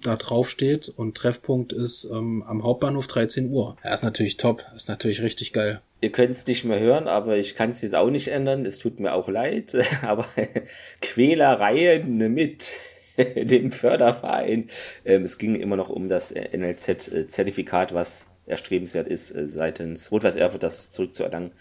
da 0.00 0.16
drauf 0.16 0.48
steht 0.48 0.88
und 0.88 1.16
Treffpunkt 1.16 1.72
ist 1.72 2.08
ähm, 2.10 2.42
am 2.46 2.62
Hauptbahnhof 2.62 3.06
13 3.06 3.50
Uhr. 3.50 3.76
Ja, 3.84 3.94
ist 3.94 4.04
natürlich 4.04 4.36
top, 4.36 4.64
ist 4.76 4.88
natürlich 4.88 5.22
richtig 5.22 5.52
geil. 5.52 5.80
Ihr 6.00 6.10
könnt 6.10 6.30
es 6.30 6.46
nicht 6.46 6.64
mehr 6.64 6.80
hören, 6.80 7.08
aber 7.08 7.36
ich 7.36 7.54
kann 7.54 7.70
es 7.70 7.80
jetzt 7.82 7.94
auch 7.94 8.10
nicht 8.10 8.28
ändern. 8.28 8.66
Es 8.66 8.78
tut 8.78 9.00
mir 9.00 9.14
auch 9.14 9.28
leid, 9.28 9.76
aber 10.02 10.26
Quälereien 11.00 12.16
mit 12.32 12.72
dem 13.44 13.72
Förderverein. 13.72 14.68
Ähm, 15.04 15.22
es 15.22 15.38
ging 15.38 15.54
immer 15.54 15.76
noch 15.76 15.90
um 15.90 16.08
das 16.08 16.32
NLZ-Zertifikat, 16.34 17.94
was 17.94 18.28
erstrebenswert 18.46 19.08
ist, 19.08 19.30
äh, 19.34 19.46
seitens 19.46 20.10
Rot-Weiß 20.10 20.36
Erfurt 20.36 20.62
das 20.62 20.90
zurückzuerlangen 20.90 21.52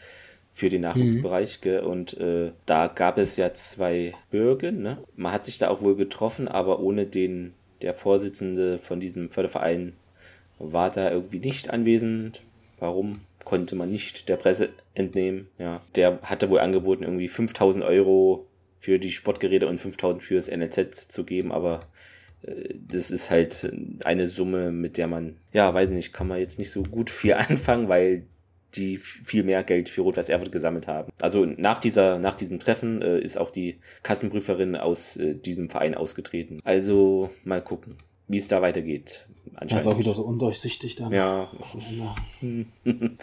für 0.54 0.70
den 0.70 0.82
Nachwuchsbereich. 0.82 1.60
Mhm. 1.64 1.80
Und 1.80 2.18
äh, 2.20 2.52
da 2.66 2.88
gab 2.88 3.18
es 3.18 3.38
ja 3.38 3.54
zwei 3.54 4.14
Bürgen. 4.30 4.82
Ne? 4.82 4.98
Man 5.16 5.32
hat 5.32 5.46
sich 5.46 5.58
da 5.58 5.70
auch 5.70 5.82
wohl 5.82 5.96
getroffen, 5.96 6.48
aber 6.48 6.80
ohne 6.80 7.06
den 7.06 7.54
der 7.82 7.94
Vorsitzende 7.96 8.78
von 8.78 9.00
diesem 9.00 9.32
Förderverein 9.32 9.94
war 10.60 10.92
da 10.92 11.10
irgendwie 11.10 11.40
nicht 11.40 11.70
anwesend. 11.72 12.44
Warum 12.80 13.14
konnte 13.44 13.76
man 13.76 13.90
nicht 13.90 14.30
der 14.30 14.38
Presse 14.38 14.70
entnehmen? 14.94 15.48
Ja, 15.58 15.82
der 15.96 16.20
hatte 16.22 16.50
wohl 16.50 16.60
angeboten, 16.60 17.04
irgendwie 17.04 17.28
5000 17.28 17.84
Euro 17.84 18.46
für 18.82 18.98
die 18.98 19.12
Sportgeräte 19.12 19.68
und 19.68 19.80
5000 19.80 20.24
für 20.24 20.36
das 20.36 20.50
NLZ 20.50 20.96
zu 21.12 21.24
geben, 21.24 21.52
aber 21.52 21.82
äh, 22.42 22.74
das 22.76 23.12
ist 23.12 23.30
halt 23.30 23.72
eine 24.04 24.26
Summe, 24.26 24.72
mit 24.72 24.98
der 24.98 25.08
man, 25.08 25.38
ja, 25.54 25.72
weiß 25.72 25.92
nicht, 25.92 26.14
kann 26.14 26.28
man 26.28 26.40
jetzt 26.40 26.58
nicht 26.58 26.72
so 26.72 26.82
gut 26.82 27.12
viel 27.12 27.34
anfangen, 27.36 27.90
weil 27.90 28.26
die 28.74 28.98
viel 28.98 29.44
mehr 29.44 29.64
Geld 29.64 29.88
für 29.88 30.02
Rot-Weiß 30.02 30.30
Erfurt 30.30 30.52
gesammelt 30.52 30.88
haben. 30.88 31.12
Also 31.20 31.46
nach 31.46 31.80
dieser, 31.80 32.18
nach 32.18 32.36
diesem 32.36 32.60
Treffen 32.60 33.02
äh, 33.04 33.20
ist 33.20 33.38
auch 33.38 33.52
die 33.52 33.78
Kassenprüferin 34.02 34.76
aus 34.76 35.18
äh, 35.18 35.36
diesem 35.36 35.70
Verein 35.70 35.94
ausgetreten. 35.94 36.58
Also 36.64 37.30
mal 37.44 37.62
gucken, 37.62 37.96
wie 38.28 38.38
es 38.38 38.48
da 38.48 38.64
weitergeht. 38.64 39.28
Das 39.60 39.82
ist 39.82 39.88
auch 39.88 40.00
wieder 40.00 40.16
so 40.16 40.24
undurchsichtig 40.24 40.96
dann. 40.96 41.12
Ja. 41.12 41.52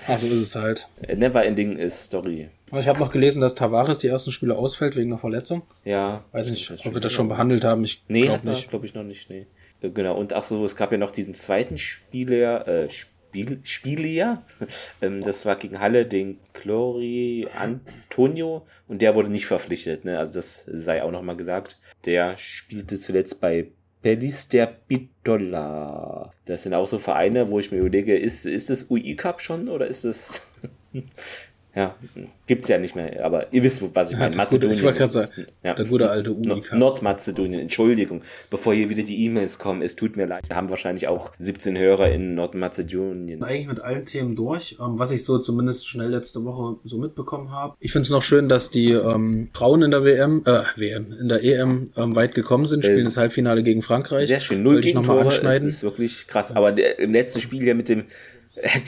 also 0.06 0.26
ist 0.26 0.32
es 0.34 0.54
halt. 0.54 0.88
Never 1.16 1.44
ending 1.44 1.76
is 1.76 2.04
Story. 2.04 2.50
Ich 2.72 2.88
habe 2.88 2.98
noch 2.98 3.12
gelesen, 3.12 3.40
dass 3.40 3.54
Tavares 3.54 3.98
die 3.98 4.08
ersten 4.08 4.32
Spiele 4.32 4.56
ausfällt 4.56 4.96
wegen 4.96 5.10
einer 5.10 5.18
Verletzung. 5.18 5.62
Ja. 5.84 6.24
Weiß 6.32 6.50
nicht, 6.50 6.70
ob 6.86 6.94
wir 6.94 7.00
das 7.00 7.12
schon 7.12 7.28
behandelt 7.28 7.64
haben. 7.64 7.84
Ich 7.84 8.02
nee, 8.08 8.26
glaube 8.26 8.48
nicht. 8.48 8.68
glaube 8.68 8.86
ich 8.86 8.94
noch 8.94 9.04
nicht. 9.04 9.30
Nee. 9.30 9.46
Genau. 9.80 10.16
Und 10.16 10.32
ach 10.32 10.42
so, 10.42 10.64
es 10.64 10.76
gab 10.76 10.92
ja 10.92 10.98
noch 10.98 11.10
diesen 11.10 11.34
zweiten 11.34 11.78
Spieler, 11.78 12.66
äh, 12.66 12.90
Spiel, 12.90 13.60
Spieler. 13.62 14.42
Ähm, 15.00 15.20
das 15.20 15.46
war 15.46 15.54
gegen 15.54 15.78
Halle 15.78 16.06
den 16.06 16.38
Clori 16.54 17.46
Antonio 17.56 18.66
und 18.88 19.00
der 19.00 19.14
wurde 19.14 19.28
nicht 19.28 19.46
verpflichtet. 19.46 20.04
Ne? 20.04 20.18
Also 20.18 20.32
das 20.32 20.64
sei 20.66 21.04
auch 21.04 21.12
nochmal 21.12 21.36
gesagt. 21.36 21.78
Der 22.04 22.36
spielte 22.36 22.98
zuletzt 22.98 23.40
bei 23.40 23.68
Pelis 24.02 24.48
der 24.48 24.66
Bitola. 24.66 26.32
Das 26.46 26.64
sind 26.64 26.74
auch 26.74 26.86
so 26.86 26.98
Vereine, 26.98 27.48
wo 27.48 27.58
ich 27.58 27.70
mir 27.70 27.78
überlege, 27.78 28.16
ist, 28.16 28.44
ist 28.44 28.70
das 28.70 28.90
UI 28.90 29.14
Cup 29.14 29.40
schon 29.40 29.68
oder 29.68 29.86
ist 29.86 30.04
das 30.04 30.42
Ja, 31.74 31.94
gibt's 32.46 32.66
ja 32.68 32.78
nicht 32.78 32.96
mehr, 32.96 33.24
aber 33.24 33.52
ihr 33.52 33.62
wisst, 33.62 33.82
was 33.94 34.10
ich 34.10 34.16
meine. 34.16 34.32
Ja, 34.32 34.36
Mazedonien. 34.36 34.80
Gute, 34.80 34.94
ich 34.94 35.00
ist, 35.00 35.12
sagen, 35.12 35.46
ja. 35.62 35.74
der 35.74 35.84
gute 35.84 36.10
alte 36.10 36.32
Unika. 36.32 36.74
Nordmazedonien, 36.74 37.60
Entschuldigung, 37.60 38.22
bevor 38.50 38.74
hier 38.74 38.88
wieder 38.90 39.02
die 39.02 39.24
E-Mails 39.24 39.58
kommen, 39.58 39.82
es 39.82 39.94
tut 39.94 40.16
mir 40.16 40.26
leid. 40.26 40.48
Wir 40.48 40.56
haben 40.56 40.70
wahrscheinlich 40.70 41.08
auch 41.08 41.30
17 41.38 41.76
Hörer 41.76 42.10
in 42.10 42.34
Nordmazedonien. 42.34 43.42
Eigentlich 43.42 43.68
mit 43.68 43.80
allen 43.80 44.06
Themen 44.06 44.34
durch, 44.34 44.76
ähm, 44.80 44.98
was 44.98 45.10
ich 45.10 45.24
so 45.24 45.38
zumindest 45.38 45.86
schnell 45.86 46.08
letzte 46.08 46.44
Woche 46.44 46.80
so 46.84 46.98
mitbekommen 46.98 47.52
habe. 47.52 47.76
Ich 47.80 47.92
finde 47.92 48.06
es 48.06 48.10
noch 48.10 48.22
schön, 48.22 48.48
dass 48.48 48.70
die 48.70 48.92
ähm, 48.92 49.50
Frauen 49.52 49.82
in 49.82 49.90
der 49.90 50.04
WM, 50.04 50.42
äh, 50.46 50.62
WM, 50.76 51.12
in 51.20 51.28
der 51.28 51.44
EM 51.44 51.90
ähm, 51.96 52.16
weit 52.16 52.34
gekommen 52.34 52.66
sind, 52.66 52.84
spielen 52.84 53.04
das 53.04 53.18
Halbfinale 53.18 53.62
gegen 53.62 53.82
Frankreich. 53.82 54.26
Sehr 54.26 54.40
schön, 54.40 54.62
null 54.62 54.80
Gegentore, 54.80 55.28
ist, 55.28 55.44
ist 55.44 55.82
wirklich 55.82 56.26
krass. 56.26 56.56
Aber 56.56 56.72
der, 56.72 56.98
im 56.98 57.12
letzten 57.12 57.40
Spiel 57.40 57.64
ja 57.64 57.74
mit 57.74 57.88
dem, 57.88 58.04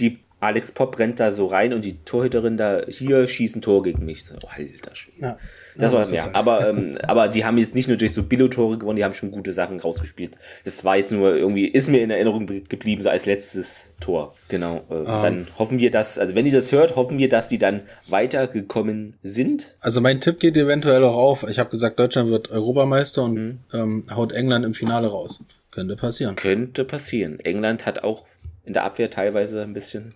die 0.00 0.18
Alex 0.40 0.72
Pop 0.72 0.98
rennt 0.98 1.20
da 1.20 1.30
so 1.30 1.46
rein 1.46 1.74
und 1.74 1.84
die 1.84 1.98
Torhüterin 2.04 2.56
da, 2.56 2.82
hier 2.88 3.26
schießt 3.26 3.56
ein 3.56 3.62
Tor 3.62 3.82
gegen 3.82 4.04
mich. 4.06 4.24
Oh, 4.42 4.48
alter 4.48 4.94
Schwede. 4.94 5.20
Ja. 5.20 5.38
Das 5.76 5.92
war, 5.92 6.06
ja, 6.12 6.30
aber, 6.32 6.68
ähm, 6.68 6.98
aber 7.02 7.28
die 7.28 7.44
haben 7.44 7.58
jetzt 7.58 7.74
nicht 7.74 7.88
nur 7.88 7.96
durch 7.96 8.12
so 8.12 8.22
Billo-Tore 8.22 8.78
gewonnen, 8.78 8.96
die 8.96 9.04
haben 9.04 9.12
schon 9.12 9.30
gute 9.30 9.52
Sachen 9.52 9.78
rausgespielt. 9.78 10.36
Das 10.64 10.84
war 10.84 10.96
jetzt 10.96 11.12
nur 11.12 11.36
irgendwie, 11.36 11.66
ist 11.66 11.90
mir 11.90 12.02
in 12.02 12.10
Erinnerung 12.10 12.46
geblieben, 12.46 13.02
so 13.02 13.10
als 13.10 13.26
letztes 13.26 13.92
Tor. 14.00 14.34
Genau. 14.48 14.82
Äh, 14.88 14.94
um. 14.94 15.00
Ähm. 15.00 15.22
Dann 15.22 15.46
hoffen 15.58 15.78
wir, 15.78 15.90
dass, 15.90 16.18
also 16.18 16.34
wenn 16.34 16.46
ihr 16.46 16.52
das 16.52 16.72
hört, 16.72 16.96
hoffen 16.96 17.18
wir, 17.18 17.28
dass 17.28 17.48
die 17.48 17.58
dann 17.58 17.82
weitergekommen 18.08 19.16
sind. 19.22 19.76
Also 19.80 20.00
mein 20.00 20.20
Tipp 20.20 20.40
geht 20.40 20.56
eventuell 20.56 21.04
auch 21.04 21.16
auf. 21.16 21.46
Ich 21.48 21.58
habe 21.58 21.70
gesagt, 21.70 21.98
Deutschland 21.98 22.30
wird 22.30 22.50
Europameister 22.50 23.24
und 23.24 23.34
mhm. 23.34 23.58
ähm, 23.72 24.04
haut 24.14 24.32
England 24.32 24.64
im 24.64 24.74
Finale 24.74 25.08
raus. 25.08 25.44
Könnte 25.70 25.96
passieren. 25.96 26.34
Könnte 26.36 26.84
passieren. 26.84 27.38
England 27.40 27.86
hat 27.86 28.02
auch 28.02 28.24
in 28.64 28.72
der 28.72 28.84
Abwehr 28.84 29.10
teilweise 29.10 29.62
ein 29.62 29.72
bisschen 29.72 30.14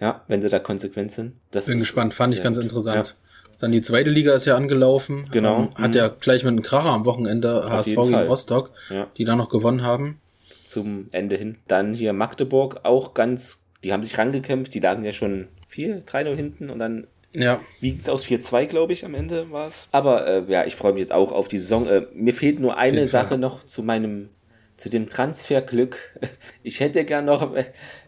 ja, 0.00 0.22
wenn 0.28 0.42
sie 0.42 0.48
da 0.48 0.58
konsequent 0.58 1.12
sind. 1.12 1.32
Das 1.50 1.66
Bin 1.66 1.78
gespannt, 1.78 2.14
fand 2.14 2.34
ich 2.34 2.42
ganz 2.42 2.58
interessant. 2.58 3.08
Ja. 3.08 3.14
Dann 3.60 3.72
die 3.72 3.82
zweite 3.82 4.10
Liga 4.10 4.34
ist 4.34 4.44
ja 4.44 4.56
angelaufen. 4.56 5.26
Genau. 5.30 5.60
Ähm, 5.60 5.70
hat 5.76 5.90
mhm. 5.92 5.96
ja 5.96 6.08
gleich 6.08 6.44
mit 6.44 6.52
einem 6.52 6.62
Kracher 6.62 6.90
am 6.90 7.04
Wochenende 7.06 7.64
Auf 7.64 7.70
HSV 7.70 7.94
gegen 7.94 8.14
Rostock, 8.14 8.70
ja. 8.90 9.06
die 9.16 9.24
da 9.24 9.34
noch 9.36 9.48
gewonnen 9.48 9.82
haben. 9.82 10.20
Zum 10.64 11.08
Ende 11.12 11.36
hin. 11.36 11.58
Dann 11.68 11.94
hier 11.94 12.12
Magdeburg 12.12 12.80
auch 12.82 13.14
ganz, 13.14 13.64
die 13.82 13.92
haben 13.92 14.02
sich 14.02 14.18
rangekämpft, 14.18 14.74
die 14.74 14.80
lagen 14.80 15.04
ja 15.04 15.12
schon 15.12 15.48
4, 15.68 16.04
3-0 16.04 16.34
hinten 16.34 16.70
und 16.70 16.78
dann 16.78 17.06
ja. 17.36 17.60
Wie 17.80 17.94
es 17.94 18.08
aus 18.08 18.24
4-2, 18.24 18.64
glaube 18.64 18.94
ich, 18.94 19.04
am 19.04 19.14
Ende 19.14 19.50
war 19.50 19.66
es. 19.66 19.88
Aber 19.92 20.26
äh, 20.26 20.44
ja, 20.50 20.64
ich 20.64 20.74
freue 20.74 20.92
mich 20.92 21.00
jetzt 21.00 21.12
auch 21.12 21.32
auf 21.32 21.48
die 21.48 21.58
Saison. 21.58 21.86
Äh, 21.86 22.06
mir 22.14 22.32
fehlt 22.32 22.60
nur 22.60 22.78
eine 22.78 23.06
Sache 23.06 23.36
noch 23.36 23.62
zu 23.64 23.82
meinem, 23.82 24.30
zu 24.78 24.88
dem 24.88 25.08
Transferglück. 25.08 25.98
Ich 26.62 26.80
hätte 26.80 27.04
gern 27.04 27.26
noch 27.26 27.54
äh, 27.54 27.64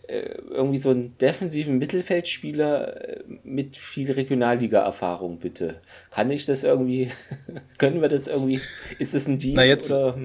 irgendwie 0.08 0.78
so 0.78 0.90
einen 0.90 1.16
defensiven 1.18 1.78
Mittelfeldspieler 1.78 3.08
äh, 3.08 3.24
mit 3.44 3.76
viel 3.76 4.10
Regionalliga-Erfahrung, 4.10 5.38
bitte. 5.38 5.80
Kann 6.10 6.30
ich 6.30 6.46
das 6.46 6.64
irgendwie, 6.64 7.10
können 7.78 8.00
wir 8.00 8.08
das 8.08 8.26
irgendwie, 8.26 8.60
ist 8.98 9.14
es 9.14 9.28
ein 9.28 9.38
Deal? 9.38 9.56
Na 9.56 9.64
jetzt, 9.64 9.92
oder? 9.92 10.16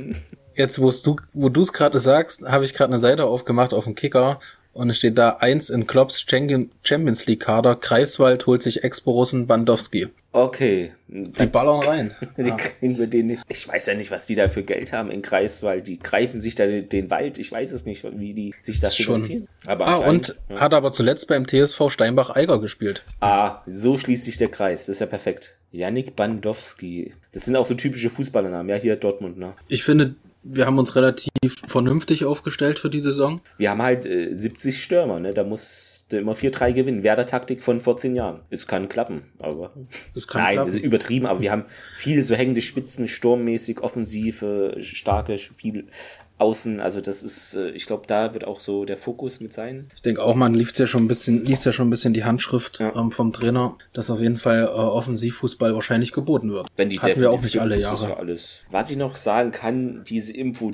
jetzt 0.56 0.80
wo 0.80 0.92
du, 0.92 1.18
wo 1.34 1.50
du 1.50 1.62
es 1.62 1.74
gerade 1.74 2.00
sagst, 2.00 2.44
habe 2.44 2.66
ich 2.66 2.74
gerade 2.74 2.92
eine 2.92 3.00
Seite 3.00 3.26
aufgemacht 3.26 3.74
auf 3.74 3.84
dem 3.84 3.96
Kicker 3.96 4.40
und 4.74 4.90
es 4.90 4.98
steht 4.98 5.18
da 5.18 5.38
eins 5.40 5.70
in 5.70 5.88
Klopps 5.88 6.26
Champions 6.28 7.26
League 7.26 7.42
Kader. 7.42 7.76
Greifswald 7.76 8.46
holt 8.48 8.62
sich 8.62 8.84
Ex-Borussen 8.84 9.48
Bandowski. 9.48 10.08
Okay. 10.32 10.92
Die 11.08 11.46
ballern 11.46 11.82
rein. 11.82 12.16
die 12.38 12.48
ja. 12.48 12.56
kriegen 12.58 12.98
wir 12.98 13.06
den 13.06 13.28
nicht. 13.28 13.44
Ich 13.48 13.68
weiß 13.68 13.86
ja 13.86 13.94
nicht, 13.94 14.10
was 14.10 14.26
die 14.26 14.34
da 14.34 14.50
für 14.50 14.64
Geld 14.64 14.92
haben 14.92 15.12
in 15.12 15.22
Greifswald. 15.22 15.86
Die 15.86 16.00
greifen 16.00 16.40
sich 16.40 16.56
da 16.56 16.66
den, 16.66 16.90
den 16.90 17.12
Wald. 17.12 17.38
Ich 17.38 17.52
weiß 17.52 17.72
es 17.72 17.86
nicht, 17.86 18.04
wie 18.04 18.34
die 18.34 18.56
sich 18.62 18.80
das 18.80 18.96
finanzieren. 18.96 19.48
Aber 19.68 19.88
ah, 19.88 19.96
und 19.98 20.36
ja. 20.50 20.60
hat 20.60 20.74
aber 20.74 20.92
zuletzt 20.92 21.28
beim 21.28 21.48
TSV 21.48 21.90
Steinbach-Eiger 21.90 22.60
gespielt. 22.60 23.04
Ah, 23.22 23.62
so 23.68 23.96
schließt 23.96 24.24
sich 24.24 24.38
der 24.38 24.50
Kreis. 24.50 24.88
Das 24.88 24.96
ist 24.96 25.00
ja 25.02 25.06
perfekt. 25.06 25.56
Yannick 25.72 26.16
Bandowski. 26.16 27.12
Das 27.32 27.46
sind 27.46 27.56
auch 27.56 27.66
so 27.66 27.76
typische 27.76 28.10
Fußballernamen. 28.10 28.70
Ja, 28.70 28.76
hier 28.76 28.96
Dortmund, 28.96 29.38
ne? 29.38 29.54
Ich 29.68 29.84
finde, 29.84 30.16
wir 30.44 30.66
haben 30.66 30.78
uns 30.78 30.96
relativ 30.96 31.32
vernünftig 31.68 32.26
aufgestellt 32.26 32.80
für 32.80 32.90
die 32.90 33.02
Saison. 33.02 33.42
Wir 33.58 33.70
haben 33.70 33.82
halt 33.82 34.06
äh, 34.06 34.34
70 34.34 34.82
Stürmer, 34.82 35.20
ne? 35.20 35.34
Da 35.34 35.44
muss 35.44 36.08
immer 36.12 36.34
4-3 36.34 36.74
gewinnen. 36.74 37.04
Werder-Taktik 37.04 37.62
von 37.62 37.80
14 37.80 38.16
Jahren. 38.16 38.42
Es 38.50 38.68
kann 38.68 38.90
klappen, 38.90 39.24
aber. 39.42 39.72
Es 40.16 40.28
kann 40.28 40.44
Nein, 40.44 40.56
klappen. 40.56 40.78
übertrieben, 40.78 41.26
aber 41.26 41.42
wir 41.42 41.52
haben 41.52 41.66
viele 41.96 42.22
so 42.24 42.36
hängende 42.36 42.62
Spitzen, 42.62 43.08
sturmmäßig, 43.08 43.82
offensive, 43.82 44.78
starke, 44.82 45.38
viel 45.38 45.88
außen. 46.38 46.80
Also 46.80 47.02
das 47.02 47.24
ist, 47.24 47.54
äh, 47.54 47.70
ich 47.70 47.86
glaube, 47.86 48.04
da 48.08 48.34
wird 48.34 48.46
auch 48.46 48.60
so 48.60 48.86
der 48.86 48.98
Fokus 48.98 49.40
mit 49.40 49.54
sein. 49.54 49.90
Ich 49.96 50.02
denke 50.02 50.22
auch, 50.22 50.36
man 50.36 50.54
liest 50.54 50.80
ja 50.80 50.88
schon 50.88 51.04
ein 51.04 51.08
bisschen, 51.08 51.46
liest 51.46 51.66
ja 51.66 51.72
schon 51.72 51.88
ein 51.88 51.92
bisschen 51.92 52.14
die 52.14 52.24
Handschrift 52.24 52.80
ja. 52.80 52.96
ähm, 52.96 53.12
vom 53.12 53.34
Trainer, 53.34 53.78
dass 53.94 54.10
auf 54.10 54.20
jeden 54.20 54.38
Fall 54.38 54.64
äh, 54.64 54.68
Offensivfußball 54.68 55.74
wahrscheinlich 55.74 56.12
geboten 56.12 56.52
wird. 56.52 56.68
Wenn 56.76 56.90
die 56.90 57.00
Hatten 57.00 57.22
wir 57.22 57.32
auch 57.32 57.42
nicht 57.42 57.60
alle 57.60 57.80
Jahre. 57.80 58.18
alles. 58.18 58.62
Was 58.72 58.90
ich 58.90 58.98
noch 58.98 59.16
sagen 59.16 59.52
kann, 59.52 60.04
diese 60.08 60.34
Info 60.34 60.72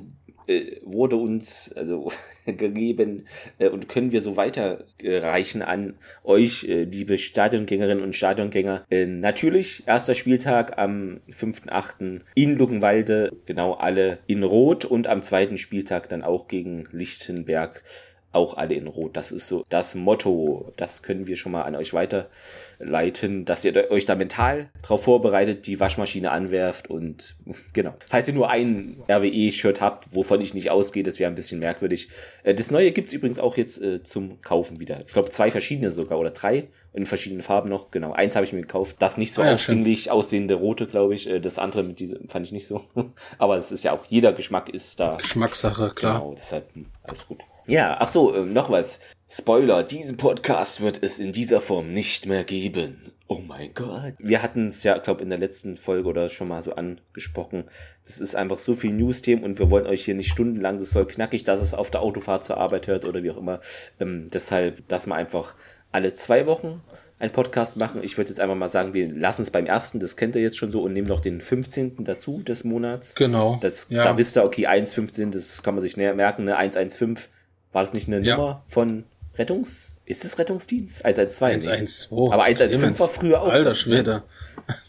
wurde 0.83 1.15
uns 1.15 1.71
also 1.75 2.11
gegeben 2.45 3.27
äh, 3.59 3.69
und 3.69 3.87
können 3.89 4.11
wir 4.11 4.21
so 4.21 4.35
weiterreichen 4.35 5.61
an 5.61 5.95
euch, 6.23 6.65
äh, 6.67 6.83
liebe 6.83 7.17
Stadiongängerinnen 7.17 8.03
und 8.03 8.15
Stadiongänger. 8.15 8.85
Äh, 8.89 9.05
natürlich, 9.05 9.83
erster 9.85 10.15
Spieltag 10.15 10.77
am 10.77 11.19
5.8. 11.29 12.21
in 12.35 12.57
Luckenwalde, 12.57 13.33
genau 13.45 13.73
alle 13.73 14.19
in 14.27 14.43
Rot 14.43 14.85
und 14.85 15.07
am 15.07 15.21
zweiten 15.21 15.57
Spieltag 15.57 16.09
dann 16.09 16.23
auch 16.23 16.47
gegen 16.47 16.87
Lichtenberg 16.91 17.83
auch 18.31 18.57
alle 18.57 18.75
in 18.75 18.87
Rot. 18.87 19.17
Das 19.17 19.31
ist 19.31 19.47
so 19.47 19.65
das 19.69 19.95
Motto. 19.95 20.71
Das 20.77 21.03
können 21.03 21.27
wir 21.27 21.35
schon 21.35 21.51
mal 21.51 21.63
an 21.63 21.75
euch 21.75 21.93
weiterleiten, 21.93 23.45
dass 23.45 23.65
ihr 23.65 23.89
euch 23.91 24.05
da 24.05 24.15
mental 24.15 24.69
darauf 24.81 25.03
vorbereitet, 25.03 25.65
die 25.67 25.79
Waschmaschine 25.79 26.31
anwerft 26.31 26.89
und 26.89 27.35
genau. 27.73 27.95
Falls 28.07 28.27
ihr 28.27 28.33
nur 28.33 28.49
ein 28.49 28.97
RWE-Shirt 29.09 29.81
habt, 29.81 30.13
wovon 30.15 30.41
ich 30.41 30.53
nicht 30.53 30.69
ausgehe, 30.69 31.03
das 31.03 31.19
wäre 31.19 31.31
ein 31.31 31.35
bisschen 31.35 31.59
merkwürdig. 31.59 32.09
Äh, 32.43 32.53
das 32.53 32.71
neue 32.71 32.91
gibt 32.91 33.07
es 33.07 33.13
übrigens 33.13 33.39
auch 33.39 33.57
jetzt 33.57 33.81
äh, 33.81 34.03
zum 34.03 34.41
Kaufen 34.41 34.79
wieder. 34.79 34.99
Ich 34.99 35.13
glaube 35.13 35.29
zwei 35.29 35.51
verschiedene 35.51 35.91
sogar 35.91 36.19
oder 36.19 36.31
drei 36.31 36.67
in 36.93 37.05
verschiedenen 37.05 37.41
Farben 37.41 37.69
noch. 37.69 37.91
Genau, 37.91 38.13
eins 38.13 38.35
habe 38.35 38.45
ich 38.45 38.53
mir 38.53 38.61
gekauft. 38.61 38.97
Das 38.99 39.17
nicht 39.17 39.33
so 39.33 39.41
ah, 39.41 39.47
ja, 39.47 39.53
aufdringlich 39.53 40.11
aussehende 40.11 40.55
rote, 40.55 40.87
glaube 40.87 41.15
ich. 41.15 41.29
Äh, 41.29 41.39
das 41.39 41.59
andere 41.59 41.83
mit 41.83 41.99
diesem 41.99 42.27
fand 42.29 42.45
ich 42.45 42.51
nicht 42.51 42.67
so. 42.67 42.83
Aber 43.37 43.57
es 43.57 43.71
ist 43.71 43.83
ja 43.83 43.93
auch, 43.93 44.05
jeder 44.07 44.33
Geschmack 44.33 44.69
ist 44.69 44.99
da. 44.99 45.15
Geschmackssache, 45.15 45.91
klar. 45.95 46.19
Genau, 46.19 46.33
deshalb 46.37 46.73
hm, 46.73 46.85
alles 47.03 47.27
gut. 47.27 47.39
Ja, 47.69 47.97
ach 47.99 48.07
so, 48.07 48.33
äh, 48.33 48.41
noch 48.41 48.71
was. 48.71 48.99
Spoiler, 49.29 49.83
diesen 49.83 50.17
Podcast 50.17 50.81
wird 50.81 51.03
es 51.03 51.19
in 51.19 51.31
dieser 51.31 51.61
Form 51.61 51.93
nicht 51.93 52.25
mehr 52.25 52.43
geben. 52.43 52.99
Oh 53.27 53.41
mein 53.47 53.75
Gott. 53.75 54.13
Wir 54.17 54.41
hatten 54.41 54.65
es 54.67 54.81
ja, 54.81 54.97
glaube 54.97 55.21
in 55.21 55.29
der 55.29 55.37
letzten 55.37 55.77
Folge 55.77 56.09
oder 56.09 56.29
schon 56.29 56.47
mal 56.47 56.63
so 56.63 56.73
angesprochen. 56.73 57.65
Das 58.03 58.19
ist 58.19 58.33
einfach 58.33 58.57
so 58.57 58.73
viel 58.73 58.91
News-Themen 58.91 59.43
und 59.43 59.59
wir 59.59 59.69
wollen 59.69 59.85
euch 59.85 60.03
hier 60.03 60.15
nicht 60.15 60.31
stundenlang, 60.31 60.79
das 60.79 60.89
soll 60.89 61.05
knackig, 61.05 61.43
dass 61.43 61.61
es 61.61 61.75
auf 61.75 61.91
der 61.91 62.01
Autofahrt 62.01 62.43
zur 62.43 62.57
Arbeit 62.57 62.87
hört 62.87 63.05
oder 63.05 63.21
wie 63.21 63.29
auch 63.29 63.37
immer. 63.37 63.59
Ähm, 63.99 64.29
deshalb, 64.33 64.87
dass 64.87 65.05
wir 65.05 65.13
einfach 65.13 65.53
alle 65.91 66.13
zwei 66.13 66.47
Wochen 66.47 66.81
einen 67.19 67.31
Podcast 67.31 67.77
machen. 67.77 68.03
Ich 68.03 68.17
würde 68.17 68.31
jetzt 68.31 68.39
einfach 68.39 68.55
mal 68.55 68.67
sagen, 68.67 68.95
wir 68.95 69.13
lassen 69.13 69.43
es 69.43 69.51
beim 69.51 69.67
ersten, 69.67 69.99
das 69.99 70.17
kennt 70.17 70.35
ihr 70.35 70.41
jetzt 70.41 70.57
schon 70.57 70.71
so, 70.71 70.81
und 70.81 70.93
nehmen 70.93 71.07
noch 71.07 71.19
den 71.19 71.39
15. 71.39 72.03
dazu 72.03 72.41
des 72.41 72.63
Monats. 72.63 73.13
Genau. 73.13 73.59
Das, 73.61 73.89
ja. 73.91 74.03
Da 74.03 74.17
wisst 74.17 74.37
ihr, 74.37 74.43
okay, 74.43 74.67
1,15, 74.67 75.29
das 75.29 75.61
kann 75.61 75.75
man 75.75 75.83
sich 75.83 75.97
näher 75.97 76.15
merken, 76.15 76.45
ne? 76.45 76.57
115 76.57 77.29
war 77.71 77.83
das 77.83 77.93
nicht 77.93 78.07
eine 78.07 78.19
ja. 78.21 78.37
Nummer 78.37 78.63
von 78.67 79.03
Rettungs... 79.35 79.95
Ist 80.05 80.25
es 80.25 80.39
Rettungsdienst? 80.39 81.05
112. 81.05 81.67
112. 81.67 82.09
Nee. 82.09 82.33
Aber 82.33 82.43
115 82.43 82.99
war 82.99 83.09
früher 83.09 83.41
auch. 83.43 83.49
Alter 83.49 83.75
Schwede. 83.75 84.23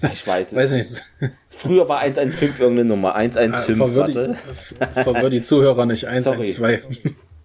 Ich 0.01 0.27
weiß 0.27 0.49
es. 0.49 0.55
weiß 0.55 0.73
nicht. 0.73 1.05
Früher 1.51 1.88
war 1.90 1.99
115 1.99 2.62
irgendeine 2.62 2.88
Nummer. 2.88 3.14
115, 3.14 3.83
ah, 3.83 3.97
warte. 3.97 4.37
Verwirr 4.95 5.29
die 5.29 5.43
Zuhörer 5.43 5.85
nicht. 5.85 6.07
112. 6.07 6.83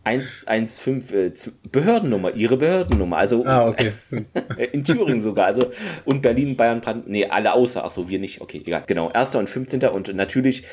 115 0.05 1.03
äh, 1.11 1.31
Behördennummer, 1.71 2.33
ihre 2.35 2.57
Behördennummer. 2.57 3.17
Also 3.17 3.43
ah, 3.43 3.67
okay. 3.67 3.91
in 4.71 4.85
Thüringen 4.85 5.19
sogar. 5.19 5.47
Also 5.47 5.71
und 6.05 6.21
Berlin, 6.21 6.55
Bayern, 6.55 6.79
Brandenburg. 6.79 7.11
Nee, 7.11 7.25
alle 7.25 7.53
außer. 7.53 7.83
Achso, 7.83 8.07
wir 8.07 8.19
nicht. 8.19 8.39
Okay, 8.39 8.61
egal. 8.65 8.83
Genau. 8.85 9.09
1. 9.09 9.35
und 9.35 9.49
15. 9.49 9.83
Und 9.83 10.13
natürlich, 10.15 10.63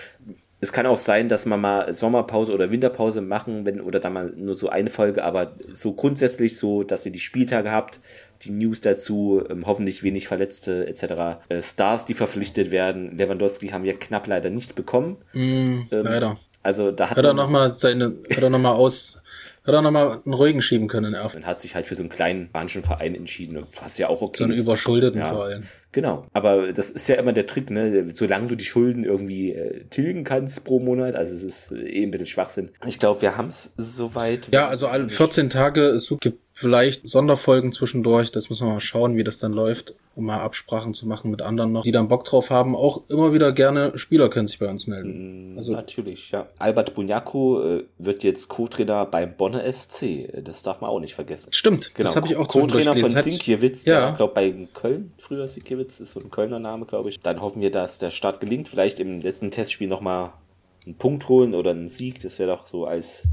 es 0.63 0.73
kann 0.73 0.87
auch 0.87 0.97
sein, 0.97 1.29
dass 1.29 1.45
man 1.45 1.61
mal 1.61 1.93
Sommerpause 1.93 2.55
oder 2.55 2.71
Winterpause 2.71 3.21
machen, 3.21 3.67
wenn, 3.67 3.81
oder 3.81 3.99
dann 3.99 4.13
mal 4.13 4.33
nur 4.37 4.57
so 4.57 4.69
eine 4.69 4.91
Folge, 4.91 5.25
aber 5.25 5.55
so 5.73 5.93
grundsätzlich 5.93 6.57
so, 6.57 6.85
dass 6.85 7.05
ihr 7.05 7.11
die 7.11 7.19
Spieltage 7.19 7.73
habt, 7.73 7.99
die 8.43 8.53
News 8.53 8.81
dazu, 8.81 9.43
ähm, 9.51 9.67
hoffentlich 9.67 10.05
wenig 10.05 10.29
Verletzte 10.29 10.87
etc. 10.87 11.41
Äh, 11.49 11.63
Stars, 11.63 12.05
die 12.05 12.15
verpflichtet 12.15 12.71
werden. 12.71 13.19
Lewandowski 13.19 13.71
haben 13.71 13.83
wir 13.83 13.99
knapp 13.99 14.29
leider 14.29 14.51
nicht 14.51 14.77
bekommen. 14.77 15.17
Mm, 15.33 15.39
ähm, 15.41 15.87
leider. 15.91 16.35
Also 16.63 16.93
da 16.93 17.11
hat, 17.11 17.17
hat 17.17 17.25
er 17.25 17.35
noch 17.35 17.51
mal 17.51 17.75
seine, 17.75 18.15
hat 18.31 18.43
er 18.43 18.51
noch 18.51 18.61
mal 18.61 18.71
aus 18.71 19.21
hat 19.65 19.75
er 19.75 19.83
nochmal 19.83 20.21
einen 20.25 20.35
ruhigen 20.35 20.61
schieben 20.61 20.89
können. 20.89 21.15
Er 21.15 21.33
hat 21.45 21.61
sich 21.61 21.75
halt 21.75 21.87
für 21.87 21.95
so 21.95 22.03
einen 22.03 22.09
kleinen 22.09 22.49
spanischen 22.49 22.83
Verein 22.83 23.15
entschieden, 23.15 23.65
was 23.81 23.97
ja 23.97 24.09
auch 24.09 24.21
okay 24.21 24.39
So 24.39 24.45
einen 24.45 24.55
überschuldeten 24.55 25.21
ja. 25.21 25.33
Verein. 25.33 25.67
Genau. 25.93 26.27
Aber 26.33 26.73
das 26.73 26.91
ist 26.91 27.09
ja 27.09 27.17
immer 27.17 27.33
der 27.33 27.47
Trick, 27.47 27.71
ne? 27.71 28.09
Solange 28.13 28.49
du 28.49 28.57
die 28.57 28.65
Schulden 28.65 29.05
irgendwie 29.05 29.53
äh, 29.53 29.85
tilgen 29.85 30.25
kannst 30.25 30.65
pro 30.65 30.81
Monat, 30.81 31.15
also 31.15 31.33
es 31.33 31.43
ist 31.43 31.73
eh 31.73 32.03
ein 32.03 32.11
bisschen 32.11 32.27
Schwachsinn. 32.27 32.71
Ich 32.87 32.99
glaube, 32.99 33.23
wir 33.23 33.37
haben 33.37 33.49
es 33.49 33.75
soweit. 33.77 34.49
Ja, 34.53 34.69
also 34.69 34.87
alle 34.87 35.09
14 35.09 35.51
Tage, 35.51 35.83
es 35.89 36.13
gibt 36.21 36.41
vielleicht 36.55 37.09
Sonderfolgen 37.09 37.73
zwischendurch, 37.73 38.33
das 38.33 38.51
müssen 38.51 38.67
wir 38.67 38.73
mal 38.73 38.81
schauen, 38.81 39.17
wie 39.17 39.25
das 39.25 39.39
dann 39.39 39.53
läuft 39.53 39.95
um 40.15 40.27
mal 40.27 40.41
Absprachen 40.41 40.95
zu 40.95 41.07
machen 41.07 41.31
mit 41.31 41.43
anderen 41.43 41.73
noch, 41.73 41.85
die 41.85 41.93
dann 41.93 42.09
Bock 42.09 42.25
drauf 42.25 42.51
haben. 42.51 42.77
Auch 42.77 43.09
immer 43.09 43.33
wieder 43.33 43.53
gerne 43.53 43.97
Spieler 43.97 44.29
können 44.29 44.47
sich 44.47 44.59
bei 44.59 44.69
uns 44.69 44.87
melden. 44.87 45.55
Mm, 45.55 45.59
also 45.59 45.73
Natürlich, 45.73 46.31
ja. 46.31 46.49
Albert 46.59 46.95
Bunyaku 46.95 47.61
äh, 47.61 47.85
wird 47.99 48.23
jetzt 48.23 48.49
Co-Trainer 48.49 49.07
beim 49.07 49.37
Bonner 49.37 49.71
SC. 49.71 50.29
Das 50.45 50.63
darf 50.63 50.81
man 50.81 50.91
auch 50.91 51.01
nicht 51.01 51.15
vergessen. 51.15 51.53
Stimmt, 51.53 51.95
genau. 51.95 52.07
das 52.07 52.17
habe 52.17 52.27
ich 52.27 52.37
auch 52.37 52.49
Co-Trainer 52.49 52.95
von 52.95 53.11
Sinkiewicz, 53.11 53.85
ja. 53.85 54.09
der, 54.09 54.17
glaube 54.17 54.35
bei 54.35 54.69
Köln, 54.75 55.13
früher 55.19 55.47
Sinkiewicz, 55.47 56.01
ist 56.01 56.13
so 56.13 56.21
ein 56.21 56.31
Kölner 56.31 56.59
Name, 56.59 56.85
glaube 56.85 57.09
ich. 57.09 57.21
Dann 57.21 57.41
hoffen 57.41 57.63
wir, 57.63 57.71
dass 57.71 57.99
der 57.99 58.11
Start 58.11 58.41
gelingt. 58.41 58.69
Vielleicht 58.69 59.01
im 59.01 59.21
letzten 59.21 59.51
Testspiel 59.51 59.89
nochmal 59.89 60.33
einen 60.85 60.97
Punkt 60.97 61.29
holen 61.29 61.55
oder 61.55 61.71
einen 61.71 61.89
Sieg. 61.89 62.21
Das 62.23 62.39
wäre 62.39 62.51
doch 62.57 62.67
so 62.67 62.87
als 62.87 63.25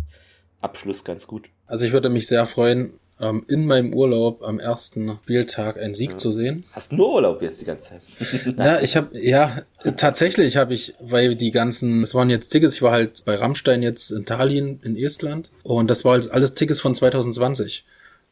Abschluss 0.61 1.03
ganz 1.03 1.27
gut. 1.27 1.49
Also 1.67 1.85
ich 1.85 1.91
würde 1.91 2.09
mich 2.09 2.27
sehr 2.27 2.47
freuen, 2.47 2.93
ähm, 3.19 3.43
in 3.47 3.65
meinem 3.65 3.93
Urlaub 3.93 4.43
am 4.43 4.59
ersten 4.59 5.17
Spieltag 5.23 5.77
einen 5.77 5.93
Sieg 5.93 6.11
ja. 6.11 6.17
zu 6.17 6.31
sehen. 6.31 6.63
Hast 6.71 6.93
nur 6.93 7.13
Urlaub 7.13 7.41
jetzt 7.41 7.61
die 7.61 7.65
ganze 7.65 7.89
Zeit? 7.89 8.01
ja, 8.57 8.79
ich 8.81 8.95
habe 8.95 9.17
ja 9.19 9.61
tatsächlich 9.97 10.57
habe 10.57 10.73
ich, 10.73 10.95
weil 10.99 11.35
die 11.35 11.51
ganzen, 11.51 12.03
es 12.03 12.15
waren 12.15 12.29
jetzt 12.29 12.49
Tickets, 12.49 12.75
ich 12.75 12.81
war 12.81 12.91
halt 12.91 13.23
bei 13.25 13.35
Rammstein 13.35 13.83
jetzt 13.83 14.11
in 14.11 14.25
Tallinn 14.25 14.79
in 14.83 14.95
Estland 14.95 15.51
und 15.63 15.89
das 15.89 16.05
war 16.05 16.13
halt 16.13 16.31
alles 16.31 16.53
Tickets 16.53 16.79
von 16.79 16.95
2020. 16.95 17.85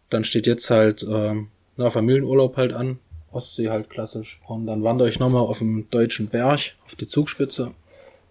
Dann 0.10 0.23
steht 0.23 0.47
jetzt 0.47 0.69
halt 0.69 1.06
ähm, 1.10 1.50
na, 1.76 1.91
Familienurlaub 1.91 2.58
halt 2.58 2.73
an, 2.73 3.00
Ostsee 3.32 3.69
halt 3.69 3.89
klassisch. 3.89 4.39
Und 4.47 4.67
dann 4.67 4.84
wandere 4.84 5.10
ich 5.10 5.19
nochmal 5.19 5.43
auf 5.43 5.60
dem 5.60 5.89
deutschen 5.89 6.28
Berg, 6.28 6.76
auf 6.86 6.95
die 6.95 7.08
Zugspitze. 7.08 7.73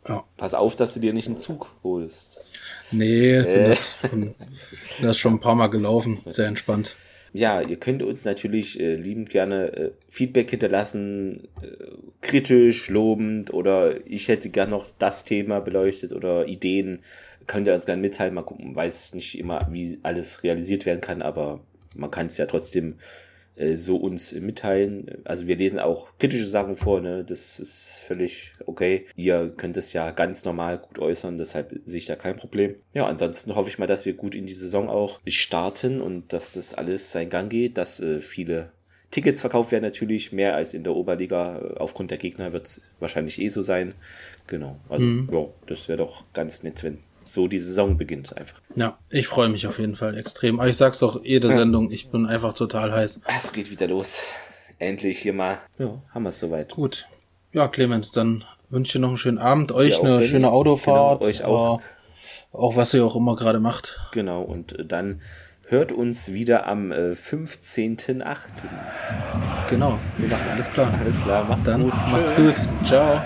Ja. 0.09 0.25
Pass 0.37 0.55
auf, 0.55 0.77
dass 0.77 0.95
du 0.95 1.01
dir 1.01 1.12
nicht 1.12 1.27
einen 1.27 1.37
Zug 1.37 1.71
holst. 1.83 2.38
Nee, 2.90 3.35
äh. 3.35 3.69
das, 3.69 3.97
das 5.01 5.11
ist 5.12 5.19
schon 5.19 5.35
ein 5.35 5.40
paar 5.40 5.55
Mal 5.55 5.69
gelaufen. 5.69 6.21
Sehr 6.27 6.47
entspannt. 6.47 6.97
Ja, 7.33 7.61
ihr 7.61 7.77
könnt 7.77 8.03
uns 8.03 8.25
natürlich 8.25 8.81
äh, 8.81 8.95
liebend 8.95 9.29
gerne 9.29 9.73
äh, 9.73 9.90
Feedback 10.09 10.49
hinterlassen, 10.49 11.49
äh, 11.61 11.66
kritisch, 12.23 12.88
lobend 12.88 13.53
oder 13.53 14.07
ich 14.07 14.29
hätte 14.29 14.49
gern 14.49 14.71
noch 14.71 14.87
das 14.99 15.25
Thema 15.25 15.61
beleuchtet 15.61 16.12
oder 16.12 16.47
Ideen. 16.47 17.01
Könnt 17.47 17.66
ihr 17.66 17.75
uns 17.75 17.85
gerne 17.85 18.01
mitteilen. 18.01 18.33
Mal 18.33 18.42
gucken, 18.42 18.75
weiß 18.75 19.14
nicht 19.14 19.38
immer, 19.38 19.69
wie 19.71 19.99
alles 20.03 20.45
realisiert 20.45 20.87
werden 20.87 21.03
kann, 21.03 21.21
aber 21.21 21.61
man 21.95 22.11
kann 22.11 22.29
es 22.29 22.38
ja 22.38 22.47
trotzdem 22.47 22.95
so 23.75 23.97
uns 23.97 24.33
mitteilen. 24.33 25.23
Also 25.25 25.47
wir 25.47 25.57
lesen 25.57 25.79
auch 25.79 26.09
kritische 26.19 26.47
Sachen 26.47 26.77
vor, 26.77 27.01
ne? 27.01 27.25
Das 27.25 27.59
ist 27.59 28.01
völlig 28.05 28.53
okay. 28.66 29.07
Ihr 29.16 29.53
könnt 29.57 29.77
es 29.77 29.92
ja 29.92 30.11
ganz 30.11 30.45
normal 30.45 30.79
gut 30.79 30.99
äußern, 30.99 31.38
deshalb 31.38 31.81
sehe 31.85 31.99
ich 31.99 32.07
da 32.07 32.16
kein 32.16 32.37
Problem. 32.37 32.75
Ja, 32.92 33.07
ansonsten 33.07 33.55
hoffe 33.55 33.69
ich 33.69 33.79
mal, 33.79 33.87
dass 33.87 34.05
wir 34.05 34.14
gut 34.14 34.35
in 34.35 34.47
die 34.47 34.53
Saison 34.53 34.88
auch 34.88 35.21
starten 35.27 36.01
und 36.01 36.33
dass 36.33 36.53
das 36.53 36.75
alles 36.75 37.12
seinen 37.12 37.31
Gang 37.31 37.51
geht, 37.51 37.79
dass 37.79 38.01
äh, 38.01 38.21
viele 38.21 38.73
Tickets 39.11 39.40
verkauft 39.40 39.73
werden 39.73 39.85
natürlich 39.85 40.33
mehr 40.33 40.55
als 40.55 40.75
in 40.75 40.85
der 40.85 40.95
Oberliga. 40.95 41.75
Aufgrund 41.79 42.11
der 42.11 42.19
Gegner 42.19 42.53
wird 42.53 42.66
es 42.66 42.83
wahrscheinlich 43.01 43.40
eh 43.40 43.49
so 43.49 43.62
sein. 43.62 43.95
Genau. 44.47 44.79
Also, 44.88 45.05
mhm. 45.05 45.31
ja, 45.33 45.47
das 45.66 45.88
wäre 45.88 45.99
doch 45.99 46.25
ganz 46.35 46.62
nett, 46.62 46.83
wenn 46.85 46.99
so 47.29 47.49
die 47.49 47.59
Saison 47.59 47.97
beginnt 47.97 48.37
einfach. 48.39 48.61
Ja, 48.75 48.99
ich 49.11 49.27
freue 49.27 49.49
mich 49.49 49.67
auf 49.67 49.79
jeden 49.79 49.97
Fall 49.97 50.17
extrem. 50.17 50.61
Aber 50.61 50.69
ich 50.69 50.77
sag's 50.77 51.03
auch 51.03 51.23
jede 51.23 51.53
Sendung, 51.53 51.91
ich 51.91 52.11
bin 52.11 52.27
einfach 52.27 52.55
total 52.55 52.93
heiß. 52.93 53.21
Es 53.37 53.53
geht 53.53 53.71
wieder 53.71 53.89
los. 53.89 54.23
Endlich 54.79 55.19
hier 55.21 55.33
mal. 55.33 55.59
Ja, 55.79 56.03
haben 56.12 56.23
wir 56.25 56.29
es 56.31 56.39
soweit. 56.39 56.75
Gut. 56.75 57.07
Ja, 57.53 57.69
Clemens, 57.69 58.12
dann 58.12 58.45
wünsche 58.69 58.89
ich 58.89 58.93
dir 58.93 58.99
noch 58.99 59.09
einen 59.09 59.17
schönen 59.17 59.39
Abend, 59.39 59.73
euch 59.73 60.01
eine 60.01 60.17
Benny. 60.19 60.29
schöne 60.29 60.51
Autofahrt. 60.51 61.21
Genau, 61.21 61.31
euch 61.31 61.45
auch. 61.45 61.81
Äh, 61.81 61.83
auch 62.53 62.77
was 62.77 62.95
ihr 62.95 63.05
auch 63.05 63.17
immer 63.17 63.37
gerade 63.37 63.61
macht. 63.61 64.01
Genau, 64.12 64.43
und 64.43 64.77
dann 64.85 65.21
hört 65.69 65.93
uns 65.93 66.33
wieder 66.33 66.67
am 66.67 66.93
äh, 66.93 67.12
15.8. 67.12 68.37
Genau, 69.69 69.99
so 70.15 70.23
machen 70.25 70.49
alles 70.51 70.73
klar. 70.73 70.93
Alles 71.01 71.23
klar, 71.23 71.45
macht's 71.45 71.65
dann 71.67 71.83
gut. 71.83 71.93
Macht's 71.93 72.35
Tschüss. 72.35 72.69
gut. 72.69 72.87
Ciao. 72.87 73.23